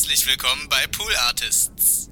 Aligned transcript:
Herzlich 0.00 0.26
willkommen 0.28 0.66
bei 0.70 0.86
Pool 0.86 1.14
Artists. 1.28 2.08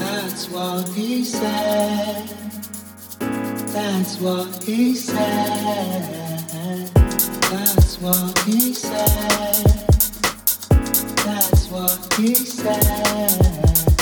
That's 0.00 0.50
what 0.50 0.88
he 0.88 1.24
said. 1.24 2.28
That's 3.72 4.18
what 4.20 4.64
he 4.64 4.96
said. 4.96 6.90
That's 7.52 8.00
what 8.00 8.36
he 8.40 8.74
said. 8.74 9.86
That's 11.24 11.68
what 11.70 12.14
he 12.16 12.34
said. 12.34 13.93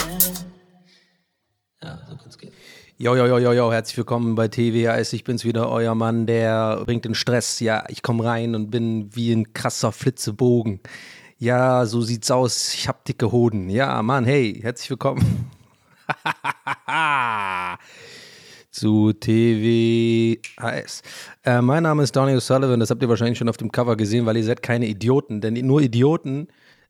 Jo, 3.03 3.17
jo, 3.17 3.27
jo, 3.27 3.39
jo, 3.39 3.53
jo, 3.53 3.73
herzlich 3.73 3.97
willkommen 3.97 4.37
bei 4.37 4.47
TWAS. 4.47 5.13
Ich 5.13 5.25
bin's 5.25 5.45
wieder, 5.45 5.69
euer 5.69 5.93
Mann, 5.97 6.25
der 6.25 6.85
bringt 6.85 7.05
den 7.05 7.17
Stress. 7.17 7.59
Ja, 7.59 7.83
ich 7.89 8.01
komme 8.01 8.23
rein 8.23 8.55
und 8.55 8.71
bin 8.71 9.11
wie 9.13 9.33
ein 9.33 9.53
krasser 9.53 9.91
Flitzebogen. 9.91 10.79
Ja, 11.37 11.85
so 11.85 12.01
sieht's 12.01 12.31
aus. 12.31 12.73
Ich 12.75 12.87
hab 12.87 13.05
dicke 13.05 13.33
Hoden. 13.33 13.69
Ja, 13.71 14.01
Mann, 14.05 14.25
hey, 14.25 14.57
herzlich 14.63 14.89
willkommen. 14.89 15.51
zu 18.71 19.13
TWAS. 19.15 21.03
Äh, 21.43 21.61
mein 21.61 21.83
Name 21.83 22.05
ist 22.05 22.15
Donny 22.15 22.37
O'Sullivan, 22.37 22.79
das 22.79 22.91
habt 22.91 23.03
ihr 23.03 23.09
wahrscheinlich 23.09 23.37
schon 23.37 23.49
auf 23.49 23.57
dem 23.57 23.73
Cover 23.73 23.97
gesehen, 23.97 24.27
weil 24.27 24.37
ihr 24.37 24.45
seid 24.45 24.63
keine 24.63 24.87
Idioten, 24.87 25.41
denn 25.41 25.55
nur 25.67 25.81
Idioten 25.81 26.47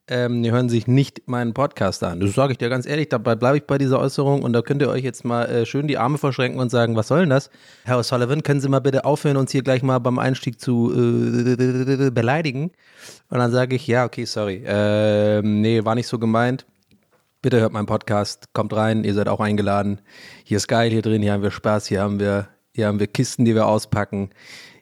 ähm, 0.08 0.42
die 0.42 0.50
hören 0.50 0.68
sich 0.68 0.86
nicht 0.86 1.28
meinen 1.28 1.54
Podcast 1.54 2.02
an. 2.02 2.20
Das 2.20 2.34
sage 2.34 2.52
ich 2.52 2.58
dir 2.58 2.68
ganz 2.68 2.86
ehrlich, 2.86 3.08
dabei 3.08 3.36
bleibe 3.36 3.58
ich 3.58 3.64
bei 3.64 3.78
dieser 3.78 4.00
Äußerung 4.00 4.42
und 4.42 4.52
da 4.52 4.62
könnt 4.62 4.82
ihr 4.82 4.88
euch 4.88 5.04
jetzt 5.04 5.24
mal 5.24 5.44
äh, 5.44 5.64
schön 5.64 5.86
die 5.86 5.96
Arme 5.96 6.18
verschränken 6.18 6.60
und 6.60 6.70
sagen, 6.70 6.96
was 6.96 7.08
soll 7.08 7.20
denn 7.20 7.30
das? 7.30 7.50
Herr 7.84 7.98
O'Sullivan, 7.98 8.42
können 8.42 8.60
Sie 8.60 8.68
mal 8.68 8.80
bitte 8.80 9.04
aufhören, 9.04 9.36
uns 9.36 9.52
hier 9.52 9.62
gleich 9.62 9.82
mal 9.82 9.98
beim 10.00 10.18
Einstieg 10.18 10.60
zu 10.60 10.92
äh, 10.92 12.10
beleidigen? 12.10 12.72
Und 13.30 13.38
dann 13.38 13.52
sage 13.52 13.76
ich, 13.76 13.86
ja, 13.86 14.04
okay, 14.04 14.24
sorry. 14.24 14.62
Ähm, 14.66 15.60
nee, 15.60 15.84
war 15.84 15.94
nicht 15.94 16.08
so 16.08 16.18
gemeint. 16.18 16.66
Bitte 17.40 17.60
hört 17.60 17.72
meinen 17.72 17.86
Podcast, 17.86 18.52
kommt 18.52 18.72
rein, 18.72 19.04
ihr 19.04 19.14
seid 19.14 19.28
auch 19.28 19.40
eingeladen. 19.40 20.00
Hier 20.44 20.56
ist 20.56 20.68
geil, 20.68 20.90
hier 20.90 21.02
drin, 21.02 21.22
hier 21.22 21.32
haben 21.32 21.42
wir 21.42 21.50
Spaß, 21.50 21.86
hier 21.86 22.00
haben 22.00 22.20
wir, 22.20 22.48
hier 22.72 22.86
haben 22.86 23.00
wir 23.00 23.06
Kisten, 23.06 23.44
die 23.44 23.54
wir 23.54 23.66
auspacken. 23.66 24.30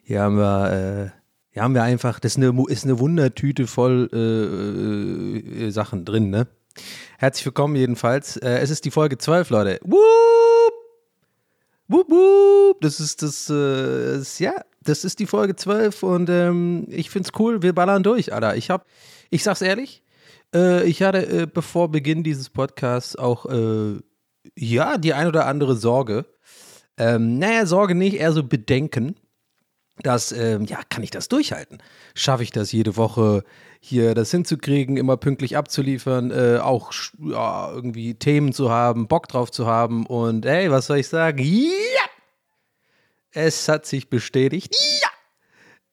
Hier 0.03 0.21
haben 0.21 0.37
wir, 0.37 1.11
äh, 1.13 1.20
hier 1.51 1.63
haben 1.63 1.73
wir 1.73 1.83
einfach, 1.83 2.19
das 2.19 2.37
ist 2.37 2.37
eine, 2.37 2.63
ist 2.69 2.85
eine 2.85 2.99
Wundertüte 2.99 3.67
voll 3.67 4.09
äh, 4.13 5.65
äh, 5.65 5.69
Sachen 5.71 6.05
drin, 6.05 6.29
ne? 6.29 6.47
Herzlich 7.17 7.45
willkommen 7.45 7.75
jedenfalls. 7.75 8.37
Äh, 8.37 8.59
es 8.59 8.69
ist 8.69 8.85
die 8.85 8.91
Folge 8.91 9.17
12, 9.17 9.49
Leute. 9.49 9.79
Wupp! 9.83 9.99
Wupp, 11.89 12.09
wupp! 12.09 12.79
Das 12.79 13.01
ist 13.01 13.21
das, 13.21 13.49
äh, 13.49 14.19
ist, 14.19 14.39
ja, 14.39 14.53
das 14.81 15.03
ist 15.03 15.19
die 15.19 15.25
Folge 15.25 15.57
12 15.57 16.03
und 16.03 16.29
ähm, 16.29 16.85
ich 16.87 17.09
find's 17.09 17.31
cool, 17.37 17.61
wir 17.61 17.73
ballern 17.73 18.03
durch, 18.03 18.33
Alter. 18.33 18.55
Ich 18.55 18.69
hab, 18.69 18.87
ich 19.29 19.43
sag's 19.43 19.61
ehrlich, 19.61 20.03
äh, 20.55 20.85
ich 20.85 21.03
hatte 21.03 21.27
äh, 21.27 21.47
bevor 21.53 21.91
Beginn 21.91 22.23
dieses 22.23 22.49
Podcasts 22.49 23.17
auch, 23.17 23.45
äh, 23.47 23.99
ja, 24.55 24.97
die 24.97 25.13
ein 25.13 25.27
oder 25.27 25.47
andere 25.47 25.75
Sorge. 25.75 26.25
Ähm, 26.95 27.39
naja, 27.39 27.65
Sorge 27.65 27.93
nicht, 27.93 28.15
eher 28.15 28.31
so 28.31 28.43
Bedenken. 28.43 29.15
Dass, 29.97 30.31
ähm, 30.31 30.65
ja, 30.65 30.79
kann 30.89 31.03
ich 31.03 31.11
das 31.11 31.27
durchhalten? 31.27 31.83
Schaffe 32.15 32.43
ich 32.43 32.51
das 32.51 32.71
jede 32.71 32.97
Woche 32.97 33.43
hier 33.79 34.15
das 34.15 34.31
hinzukriegen, 34.31 34.97
immer 34.97 35.17
pünktlich 35.17 35.57
abzuliefern, 35.57 36.31
äh, 36.31 36.59
auch 36.59 36.91
ja, 37.19 37.71
irgendwie 37.71 38.15
Themen 38.15 38.53
zu 38.53 38.71
haben, 38.71 39.07
Bock 39.07 39.27
drauf 39.27 39.51
zu 39.51 39.67
haben 39.67 40.05
und 40.05 40.45
hey, 40.45 40.71
was 40.71 40.87
soll 40.87 40.97
ich 40.97 41.07
sagen? 41.07 41.39
Ja! 41.39 41.69
Es 43.31 43.67
hat 43.67 43.85
sich 43.85 44.09
bestätigt. 44.09 44.75
Ja! 45.01 45.09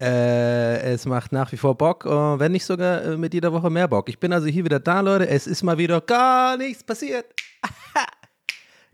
Äh, 0.00 0.92
es 0.92 1.06
macht 1.06 1.32
nach 1.32 1.50
wie 1.50 1.56
vor 1.56 1.76
Bock, 1.76 2.06
äh, 2.06 2.38
wenn 2.38 2.52
nicht 2.52 2.64
sogar 2.64 3.02
äh, 3.02 3.16
mit 3.16 3.34
jeder 3.34 3.52
Woche 3.52 3.68
mehr 3.68 3.88
Bock. 3.88 4.08
Ich 4.08 4.20
bin 4.20 4.32
also 4.32 4.46
hier 4.46 4.64
wieder 4.64 4.78
da, 4.78 5.00
Leute. 5.00 5.28
Es 5.28 5.46
ist 5.46 5.64
mal 5.64 5.76
wieder 5.76 6.00
gar 6.00 6.56
nichts 6.56 6.84
passiert. 6.84 7.26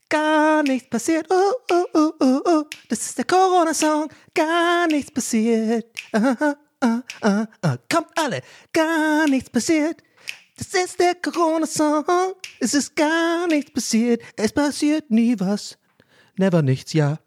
gar 0.09 0.63
nichts 0.63 0.89
passiert. 0.89 1.27
Oh, 1.31 1.53
oh, 1.95 2.13
oh. 2.21 2.65
Das 2.89 3.01
ist 3.01 3.19
der 3.19 3.25
Corona-Song. 3.25 4.09
Gar 4.35 4.87
nichts 4.89 5.11
passiert. 5.11 5.87
Ah, 6.13 7.03
ah, 7.23 7.47
ah. 7.63 7.77
Kommt 7.91 8.09
alle. 8.17 8.43
Gar 8.73 9.27
nichts 9.29 9.49
passiert. 9.49 10.03
Das 10.57 10.69
ist 10.69 11.01
der 11.01 11.15
Corona-Song. 11.15 12.05
Es 12.61 12.75
ist 12.75 12.95
gar 12.95 13.47
nichts 13.47 13.73
passiert. 13.73 14.23
Es 14.37 14.53
passiert 14.53 15.11
nie 15.11 15.39
was. 15.41 15.79
Never 16.37 16.61
nichts, 16.61 16.93
ja. 16.93 17.19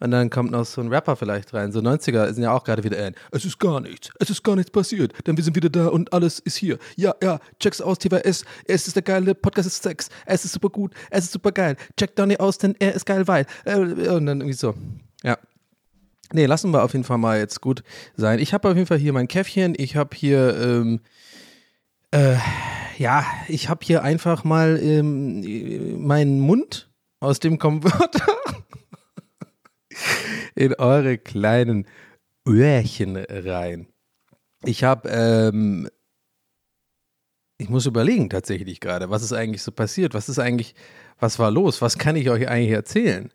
Und 0.00 0.10
dann 0.10 0.30
kommt 0.30 0.50
noch 0.50 0.64
so 0.64 0.80
ein 0.80 0.88
Rapper 0.88 1.14
vielleicht 1.14 1.52
rein. 1.52 1.72
So 1.72 1.80
90er 1.80 2.32
sind 2.32 2.42
ja 2.42 2.52
auch 2.52 2.64
gerade 2.64 2.82
wieder 2.82 3.06
in. 3.06 3.14
Es 3.32 3.44
ist 3.44 3.58
gar 3.58 3.80
nichts. 3.80 4.10
Es 4.18 4.30
ist 4.30 4.42
gar 4.42 4.56
nichts 4.56 4.70
passiert. 4.70 5.12
Denn 5.26 5.36
wir 5.36 5.44
sind 5.44 5.54
wieder 5.54 5.68
da 5.68 5.88
und 5.88 6.12
alles 6.12 6.38
ist 6.38 6.56
hier. 6.56 6.78
Ja, 6.96 7.14
ja, 7.22 7.38
check's 7.60 7.82
aus, 7.82 7.98
TWS. 7.98 8.44
Es 8.66 8.86
ist 8.86 8.96
der 8.96 9.02
geile 9.02 9.34
Podcast 9.34 9.68
ist 9.68 9.82
Sex. 9.82 10.08
Es 10.24 10.44
ist 10.44 10.52
super 10.52 10.70
gut. 10.70 10.94
Es 11.10 11.24
ist 11.24 11.32
super 11.32 11.52
geil. 11.52 11.76
Check 11.98 12.16
Donny 12.16 12.36
aus, 12.38 12.56
denn 12.58 12.74
er 12.78 12.94
ist 12.94 13.04
geil, 13.04 13.28
weil. 13.28 13.46
Äh, 13.64 13.76
und 13.76 14.26
dann 14.26 14.40
irgendwie 14.40 14.54
so. 14.54 14.74
Ja. 15.22 15.38
Nee, 16.32 16.46
lassen 16.46 16.70
wir 16.70 16.82
auf 16.82 16.92
jeden 16.92 17.04
Fall 17.04 17.18
mal 17.18 17.38
jetzt 17.38 17.60
gut 17.60 17.82
sein. 18.16 18.38
Ich 18.38 18.54
habe 18.54 18.68
auf 18.68 18.76
jeden 18.76 18.86
Fall 18.86 18.98
hier 18.98 19.12
mein 19.12 19.28
Käffchen. 19.28 19.74
Ich 19.76 19.96
habe 19.96 20.16
hier, 20.16 20.56
ähm, 20.60 21.00
äh, 22.12 22.36
ja, 22.98 23.24
ich 23.48 23.68
habe 23.68 23.80
hier 23.84 24.02
einfach 24.02 24.44
mal 24.44 24.78
ähm, 24.80 26.06
meinen 26.06 26.40
Mund 26.40 26.88
aus 27.18 27.40
dem 27.40 27.58
Konverter 27.58 28.32
in 30.54 30.74
eure 30.74 31.18
kleinen 31.18 31.86
Öhrchen 32.46 33.16
rein. 33.16 33.88
Ich 34.64 34.84
habe, 34.84 35.08
ähm, 35.08 35.88
ich 37.58 37.68
muss 37.68 37.86
überlegen 37.86 38.30
tatsächlich 38.30 38.80
gerade, 38.80 39.10
was 39.10 39.22
ist 39.22 39.32
eigentlich 39.32 39.62
so 39.62 39.72
passiert? 39.72 40.14
Was 40.14 40.28
ist 40.28 40.38
eigentlich, 40.38 40.74
was 41.18 41.38
war 41.38 41.50
los? 41.50 41.82
Was 41.82 41.98
kann 41.98 42.16
ich 42.16 42.30
euch 42.30 42.48
eigentlich 42.48 42.72
erzählen? 42.72 43.32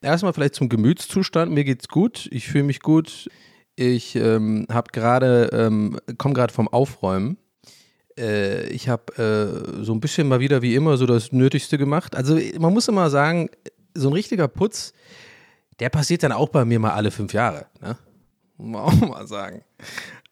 Erstmal 0.00 0.32
vielleicht 0.32 0.54
zum 0.54 0.68
Gemütszustand. 0.68 1.52
Mir 1.52 1.64
geht's 1.64 1.88
gut. 1.88 2.28
Ich 2.30 2.48
fühle 2.48 2.64
mich 2.64 2.80
gut. 2.80 3.28
Ich 3.74 4.16
ähm, 4.16 4.66
habe 4.70 4.90
gerade, 4.92 5.50
ähm, 5.52 5.98
komme 6.18 6.34
gerade 6.34 6.52
vom 6.52 6.68
Aufräumen. 6.68 7.38
Äh, 8.18 8.68
ich 8.68 8.88
habe 8.88 9.12
äh, 9.16 9.82
so 9.84 9.94
ein 9.94 10.00
bisschen 10.00 10.28
mal 10.28 10.40
wieder 10.40 10.62
wie 10.62 10.74
immer 10.74 10.96
so 10.96 11.06
das 11.06 11.32
Nötigste 11.32 11.78
gemacht. 11.78 12.14
Also 12.14 12.38
man 12.58 12.72
muss 12.72 12.88
immer 12.88 13.08
sagen, 13.08 13.48
so 13.94 14.08
ein 14.08 14.12
richtiger 14.14 14.48
Putz 14.48 14.92
der 15.80 15.88
passiert 15.88 16.22
dann 16.22 16.32
auch 16.32 16.48
bei 16.48 16.64
mir 16.64 16.78
mal 16.78 16.92
alle 16.92 17.10
fünf 17.10 17.32
Jahre. 17.32 17.66
Ne? 17.80 17.96
Muss 18.56 18.70
man 18.70 18.82
auch 18.82 19.08
mal 19.08 19.26
sagen. 19.26 19.62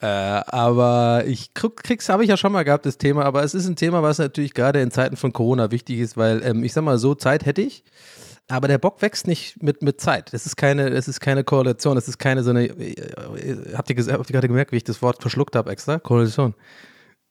Äh, 0.01 0.07
aber 0.07 1.25
ich 1.27 1.53
krieg's, 1.55 2.09
habe 2.09 2.23
ich 2.23 2.31
ja 2.31 2.37
schon 2.37 2.53
mal 2.53 2.63
gehabt, 2.65 2.87
das 2.87 2.97
Thema, 2.97 3.25
aber 3.25 3.43
es 3.45 3.55
ist 3.55 3.67
ein 3.67 3.77
Thema, 3.77 4.03
was 4.03 4.19
natürlich 4.19 4.55
gerade 4.55 4.81
in 4.81 4.91
Zeiten 4.91 5.17
von 5.17 5.33
Corona 5.33 5.71
wichtig 5.71 5.99
ist, 5.99 6.17
weil 6.17 6.43
ähm, 6.45 6.65
ich 6.65 6.73
sag 6.73 6.83
mal, 6.85 6.99
so 6.99 7.15
Zeit 7.15 7.45
hätte 7.45 7.63
ich. 7.63 7.85
Aber 8.49 8.67
der 8.67 8.79
Bock 8.79 9.01
wächst 9.03 9.27
nicht 9.27 9.63
mit, 9.63 9.83
mit 9.83 10.01
Zeit. 10.01 10.33
Das 10.33 10.45
ist 10.45 10.57
keine, 10.57 10.91
das 10.91 11.07
ist 11.07 11.21
keine 11.21 11.45
Korrelation, 11.45 11.95
das 11.95 12.09
ist 12.09 12.19
keine 12.19 12.43
so 12.43 12.51
eine. 12.51 12.67
Äh, 12.67 13.77
habt 13.77 13.91
ihr, 13.91 13.97
habt 14.13 14.31
ihr 14.31 14.33
gerade 14.33 14.49
gemerkt, 14.49 14.73
wie 14.73 14.77
ich 14.77 14.85
das 14.85 15.03
Wort 15.03 15.21
verschluckt 15.21 15.55
habe 15.55 15.71
extra? 15.71 15.99
Korrelation. 15.99 16.55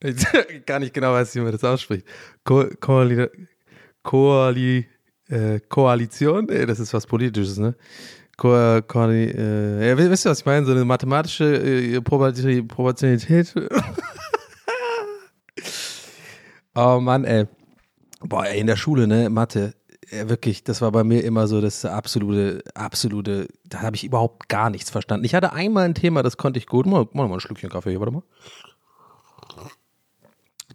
Ich 0.02 0.16
gar 0.66 0.80
nicht 0.80 0.94
genau 0.94 1.12
weiß, 1.14 1.36
wie 1.36 1.40
man 1.40 1.52
das 1.52 1.64
ausspricht. 1.64 2.06
Ko 2.46 2.68
äh, 5.29 5.59
Koalition, 5.59 6.50
äh, 6.50 6.66
das 6.66 6.79
ist 6.79 6.94
was 6.94 7.07
Politisches, 7.07 7.57
ne? 7.57 7.75
Ko 8.38 8.81
Ko 8.88 9.09
äh, 9.09 9.90
ja, 9.90 9.97
wisst 9.97 10.25
ihr, 10.25 10.31
was 10.31 10.40
ich 10.40 10.45
meine? 10.45 10.66
So 10.66 10.72
eine 10.72 10.85
mathematische 10.85 11.45
äh, 11.45 12.01
Proportionalität. 12.01 13.53
oh 16.75 17.00
Mann, 17.00 17.25
ey. 17.25 17.45
Boah, 18.22 18.45
ey, 18.45 18.59
in 18.59 18.67
der 18.67 18.75
Schule, 18.75 19.07
ne, 19.07 19.29
Mathe, 19.29 19.73
ja, 20.12 20.28
wirklich, 20.28 20.63
das 20.63 20.81
war 20.81 20.91
bei 20.91 21.03
mir 21.03 21.23
immer 21.23 21.47
so 21.47 21.61
das 21.61 21.85
absolute, 21.85 22.63
absolute, 22.73 23.47
da 23.66 23.81
habe 23.81 23.96
ich 23.96 24.03
überhaupt 24.03 24.50
gar 24.50 24.69
nichts 24.69 24.90
verstanden. 24.90 25.25
Ich 25.25 25.35
hatte 25.35 25.53
einmal 25.53 25.85
ein 25.85 25.93
Thema, 25.93 26.23
das 26.23 26.37
konnte 26.37 26.58
ich 26.58 26.66
gut. 26.66 26.85
Mal, 26.85 27.08
mal 27.14 27.32
ein 27.32 27.40
Schlückchen 27.40 27.70
Kaffee 27.70 27.91
hier, 27.91 27.99
warte 27.99 28.14
mal. 28.14 28.23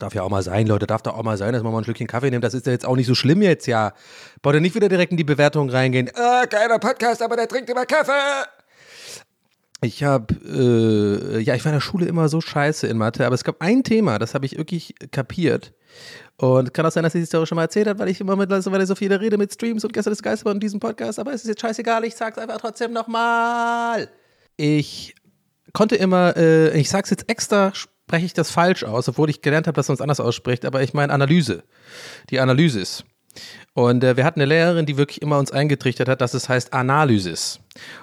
Darf 0.04 0.14
ja 0.14 0.22
auch 0.22 0.28
mal 0.28 0.42
sein, 0.42 0.66
Leute, 0.66 0.86
darf 0.86 1.00
doch 1.00 1.16
auch 1.16 1.22
mal 1.22 1.38
sein, 1.38 1.54
dass 1.54 1.62
man 1.62 1.72
mal 1.72 1.78
ein 1.78 1.84
Stückchen 1.84 2.06
Kaffee 2.06 2.30
nimmt. 2.30 2.44
Das 2.44 2.52
ist 2.52 2.66
ja 2.66 2.72
jetzt 2.72 2.84
auch 2.84 2.94
nicht 2.94 3.06
so 3.06 3.14
schlimm 3.14 3.40
jetzt, 3.40 3.66
ja. 3.66 3.94
Baut 4.42 4.52
ihr 4.52 4.60
nicht 4.60 4.74
wieder 4.74 4.90
direkt 4.90 5.12
in 5.12 5.16
die 5.16 5.24
Bewertung 5.24 5.70
reingehen. 5.70 6.10
Ah, 6.14 6.44
geiler 6.44 6.78
Podcast, 6.78 7.22
aber 7.22 7.36
der 7.36 7.48
trinkt 7.48 7.70
immer 7.70 7.86
Kaffee. 7.86 8.12
Ich 9.80 10.04
habe, 10.04 10.34
äh, 10.44 11.40
ja, 11.40 11.54
ich 11.54 11.64
war 11.64 11.72
in 11.72 11.76
der 11.76 11.80
Schule 11.80 12.04
immer 12.04 12.28
so 12.28 12.42
scheiße 12.42 12.86
in 12.86 12.98
Mathe, 12.98 13.24
aber 13.24 13.34
es 13.34 13.44
gab 13.44 13.62
ein 13.62 13.82
Thema, 13.82 14.18
das 14.18 14.34
habe 14.34 14.44
ich 14.44 14.58
wirklich 14.58 14.94
kapiert. 15.10 15.72
Und 16.36 16.74
kann 16.74 16.84
auch 16.84 16.92
sein, 16.92 17.02
dass 17.02 17.14
ich 17.14 17.22
es 17.22 17.30
dir 17.30 17.46
schon 17.46 17.56
mal 17.56 17.62
erzählt 17.62 17.86
habe, 17.86 17.98
weil 17.98 18.08
ich 18.10 18.20
immer 18.20 18.36
mittlerweile 18.36 18.84
so 18.84 18.94
viele 18.94 19.22
rede 19.22 19.38
mit 19.38 19.54
Streams 19.54 19.86
und 19.86 19.94
gestern 19.94 20.12
ist 20.12 20.22
Geister 20.22 20.50
in 20.50 20.60
diesem 20.60 20.80
Podcast, 20.80 21.18
aber 21.18 21.32
es 21.32 21.44
ist 21.44 21.48
jetzt 21.48 21.62
scheißegal, 21.62 22.04
ich 22.04 22.14
sag's 22.14 22.36
einfach 22.36 22.58
trotzdem 22.58 22.92
nochmal. 22.92 24.10
Ich 24.58 25.14
konnte 25.72 25.96
immer, 25.96 26.36
äh, 26.36 26.78
ich 26.78 26.90
sag's 26.90 27.08
jetzt 27.08 27.30
extra 27.30 27.72
spreche 28.06 28.26
ich 28.26 28.34
das 28.34 28.50
falsch 28.50 28.84
aus, 28.84 29.08
obwohl 29.08 29.30
ich 29.30 29.42
gelernt 29.42 29.66
habe, 29.66 29.76
dass 29.76 29.88
man 29.88 29.94
es 29.94 30.00
anders 30.00 30.20
ausspricht, 30.20 30.64
aber 30.64 30.82
ich 30.82 30.94
meine 30.94 31.12
Analyse. 31.12 31.64
Die 32.30 32.38
Analysis. 32.38 33.04
Und 33.72 34.04
äh, 34.04 34.16
wir 34.16 34.24
hatten 34.24 34.40
eine 34.40 34.48
Lehrerin, 34.48 34.86
die 34.86 34.96
wirklich 34.96 35.20
immer 35.20 35.38
uns 35.38 35.50
eingetrichtert 35.50 36.08
hat, 36.08 36.20
dass 36.20 36.34
es 36.34 36.48
heißt 36.48 36.72
Analysis. 36.72 37.58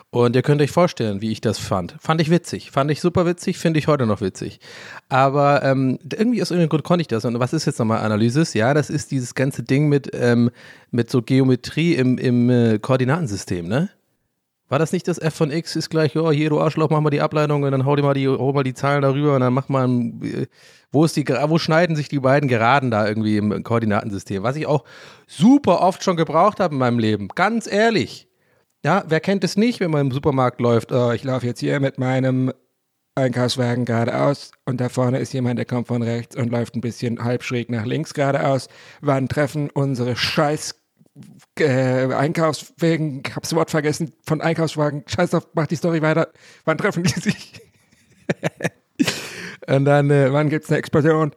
Und 0.09 0.35
ihr 0.35 0.41
könnt 0.41 0.61
euch 0.61 0.71
vorstellen, 0.71 1.21
wie 1.21 1.31
ich 1.31 1.39
das 1.39 1.59
fand. 1.59 1.95
Fand 1.99 2.19
ich 2.19 2.29
witzig. 2.29 2.71
Fand 2.71 2.91
ich 2.91 2.99
super 2.99 3.25
witzig, 3.25 3.57
finde 3.57 3.79
ich 3.79 3.87
heute 3.87 4.05
noch 4.05 4.19
witzig. 4.19 4.59
Aber 5.07 5.63
ähm, 5.63 5.99
irgendwie 6.11 6.41
aus 6.41 6.51
irgendeinem 6.51 6.69
Grund 6.69 6.83
konnte 6.83 7.01
ich 7.01 7.07
das. 7.07 7.23
Und 7.23 7.39
was 7.39 7.53
ist 7.53 7.65
jetzt 7.65 7.79
nochmal 7.79 7.99
Analysis? 7.99 8.53
Ja, 8.53 8.73
das 8.73 8.89
ist 8.89 9.11
dieses 9.11 9.35
ganze 9.35 9.63
Ding 9.63 9.87
mit, 9.87 10.09
ähm, 10.13 10.51
mit 10.89 11.09
so 11.09 11.21
Geometrie 11.21 11.95
im, 11.95 12.17
im 12.17 12.49
äh, 12.49 12.79
Koordinatensystem, 12.79 13.67
ne? 13.67 13.89
War 14.71 14.79
das 14.79 14.93
nicht 14.93 15.05
das 15.09 15.17
f 15.17 15.35
von 15.35 15.51
x 15.51 15.75
ist 15.75 15.89
gleich, 15.89 16.15
oh, 16.15 16.31
hier, 16.31 16.49
du 16.49 16.61
Arschloch, 16.61 16.89
mach 16.89 17.01
mal 17.01 17.09
die 17.09 17.19
Ableitung 17.19 17.63
und 17.63 17.71
dann 17.73 17.85
hau 17.85 17.93
dir 17.97 18.03
mal 18.03 18.13
die, 18.13 18.29
hol 18.29 18.53
mal 18.53 18.63
die 18.63 18.73
Zahlen 18.73 19.01
darüber 19.01 19.35
und 19.35 19.41
dann 19.41 19.51
mach 19.51 19.67
mal, 19.67 19.85
ein, 19.85 20.47
wo 20.93 21.03
ist 21.03 21.17
die, 21.17 21.27
wo 21.27 21.57
schneiden 21.57 21.97
sich 21.97 22.07
die 22.07 22.21
beiden 22.21 22.47
Geraden 22.47 22.89
da 22.89 23.05
irgendwie 23.05 23.35
im 23.35 23.63
Koordinatensystem? 23.63 24.43
Was 24.43 24.55
ich 24.55 24.67
auch 24.67 24.85
super 25.27 25.81
oft 25.81 26.05
schon 26.05 26.15
gebraucht 26.15 26.61
habe 26.61 26.73
in 26.73 26.79
meinem 26.79 26.99
Leben. 26.99 27.27
Ganz 27.35 27.69
ehrlich. 27.69 28.29
Ja, 28.81 29.03
wer 29.09 29.19
kennt 29.19 29.43
es 29.43 29.57
nicht, 29.57 29.81
wenn 29.81 29.91
man 29.91 30.07
im 30.07 30.11
Supermarkt 30.11 30.61
läuft? 30.61 30.93
Oh, 30.93 31.11
ich 31.11 31.25
laufe 31.25 31.47
jetzt 31.47 31.59
hier 31.59 31.81
mit 31.81 31.97
meinem 31.97 32.53
Einkaufswagen 33.15 33.83
geradeaus 33.83 34.51
und 34.63 34.79
da 34.79 34.87
vorne 34.87 35.19
ist 35.19 35.33
jemand, 35.33 35.59
der 35.59 35.65
kommt 35.65 35.89
von 35.89 36.01
rechts 36.01 36.37
und 36.37 36.49
läuft 36.49 36.75
ein 36.75 36.81
bisschen 36.81 37.21
halb 37.21 37.43
schräg 37.43 37.69
nach 37.69 37.85
links 37.85 38.13
geradeaus. 38.13 38.69
Wann 39.01 39.27
treffen 39.27 39.69
unsere 39.69 40.15
scheiß 40.15 40.80
äh, 41.59 42.13
Einkaufswagen, 42.13 43.23
ich 43.25 43.35
hab's 43.35 43.53
Wort 43.53 43.71
vergessen, 43.71 44.13
von 44.25 44.41
Einkaufswagen, 44.41 45.03
scheiß 45.07 45.33
auf, 45.33 45.47
mach 45.53 45.67
die 45.67 45.75
Story 45.75 46.01
weiter. 46.01 46.29
Wann 46.65 46.77
treffen 46.77 47.03
die 47.03 47.19
sich? 47.19 47.61
und 49.67 49.85
dann, 49.85 50.09
äh, 50.09 50.31
wann 50.31 50.49
gibt's 50.49 50.69
eine 50.69 50.77
Explosion? 50.79 51.31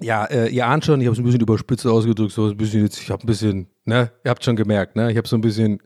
Ja, 0.00 0.24
äh, 0.24 0.48
ihr 0.48 0.66
ahnt 0.66 0.84
schon, 0.84 1.00
ich 1.00 1.06
habe 1.06 1.12
es 1.12 1.20
ein 1.20 1.24
bisschen 1.24 1.40
überspitzt 1.40 1.86
ausgedrückt, 1.86 2.32
so 2.32 2.48
ein 2.48 2.56
bisschen 2.56 2.86
ich 2.86 3.10
habe 3.10 3.22
ein 3.22 3.26
bisschen, 3.26 3.68
ne, 3.84 4.10
ihr 4.24 4.30
habt 4.30 4.44
schon 4.44 4.56
gemerkt, 4.56 4.96
ne, 4.96 5.10
ich 5.10 5.16
habe 5.16 5.28
so 5.28 5.36
ein 5.36 5.42
bisschen, 5.42 5.80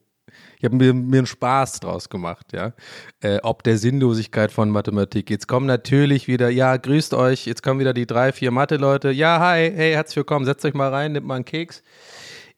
ich 0.58 0.64
habe 0.64 0.76
mir, 0.76 0.94
mir 0.94 1.19
einen 1.19 1.26
Spaß 1.26 1.81
draus 1.81 2.08
gemacht, 2.08 2.52
ja, 2.54 2.72
äh, 3.20 3.38
ob 3.43 3.62
der 3.62 3.76
Sinnlosigkeit 3.76 4.52
von 4.52 4.70
Mathematik. 4.70 5.28
Jetzt 5.28 5.48
kommen 5.48 5.66
natürlich 5.66 6.28
wieder, 6.28 6.48
ja, 6.48 6.76
grüßt 6.76 7.12
euch, 7.14 7.46
jetzt 7.46 7.62
kommen 7.62 7.81
wieder 7.81 7.93
die 7.93 8.06
drei, 8.06 8.32
vier 8.32 8.52
Mathe-Leute, 8.52 9.10
ja, 9.10 9.38
hi, 9.40 9.70
hey, 9.75 9.93
herzlich 9.93 10.16
willkommen, 10.16 10.46
setzt 10.46 10.64
euch 10.64 10.75
mal 10.75 10.88
rein, 10.88 11.12
nehmt 11.12 11.26
mal 11.26 11.34
einen 11.34 11.44
Keks. 11.44 11.82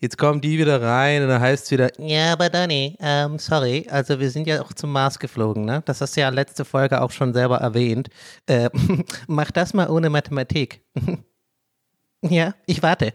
Jetzt 0.00 0.16
kommen 0.16 0.40
die 0.40 0.58
wieder 0.58 0.80
rein 0.80 1.22
und 1.22 1.28
dann 1.28 1.40
heißt 1.40 1.64
es 1.64 1.70
wieder, 1.72 1.90
ja, 1.98 2.32
aber 2.32 2.48
Danny, 2.48 2.96
ähm, 3.00 3.36
sorry, 3.40 3.84
also 3.90 4.20
wir 4.20 4.30
sind 4.30 4.46
ja 4.46 4.62
auch 4.62 4.72
zum 4.72 4.92
Mars 4.92 5.18
geflogen, 5.18 5.64
ne? 5.64 5.82
Das 5.86 6.00
hast 6.00 6.16
du 6.16 6.20
ja 6.20 6.28
letzte 6.28 6.64
Folge 6.64 7.00
auch 7.00 7.10
schon 7.10 7.34
selber 7.34 7.56
erwähnt. 7.58 8.08
Äh, 8.46 8.70
mach 9.26 9.50
das 9.50 9.74
mal 9.74 9.90
ohne 9.90 10.08
Mathematik. 10.08 10.82
ja, 12.22 12.54
ich 12.66 12.80
warte. 12.80 13.12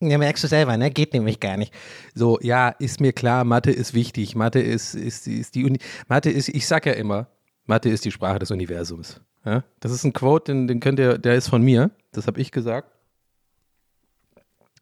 Ja, 0.00 0.18
merkst 0.18 0.42
du 0.42 0.48
selber, 0.48 0.76
ne? 0.76 0.90
Geht 0.90 1.12
nämlich 1.12 1.38
gar 1.38 1.56
nicht. 1.56 1.72
So, 2.12 2.40
ja, 2.40 2.70
ist 2.70 3.00
mir 3.00 3.12
klar, 3.12 3.44
Mathe 3.44 3.70
ist 3.70 3.94
wichtig. 3.94 4.34
Mathe 4.34 4.60
ist, 4.60 4.94
ist, 4.94 5.28
ist 5.28 5.54
die 5.54 5.64
Uni 5.64 5.78
Mathe 6.08 6.30
ist, 6.30 6.48
ich 6.48 6.66
sag 6.66 6.86
ja 6.86 6.92
immer, 6.92 7.28
Mathe 7.66 7.88
ist 7.88 8.04
die 8.04 8.10
Sprache 8.10 8.40
des 8.40 8.50
Universums. 8.50 9.20
Ja? 9.44 9.62
Das 9.78 9.92
ist 9.92 10.02
ein 10.02 10.12
Quote, 10.12 10.52
den, 10.52 10.66
den 10.66 10.80
könnt 10.80 10.98
ihr, 10.98 11.18
der 11.18 11.36
ist 11.36 11.48
von 11.48 11.62
mir. 11.62 11.92
Das 12.10 12.26
habe 12.26 12.40
ich 12.40 12.50
gesagt. 12.50 12.97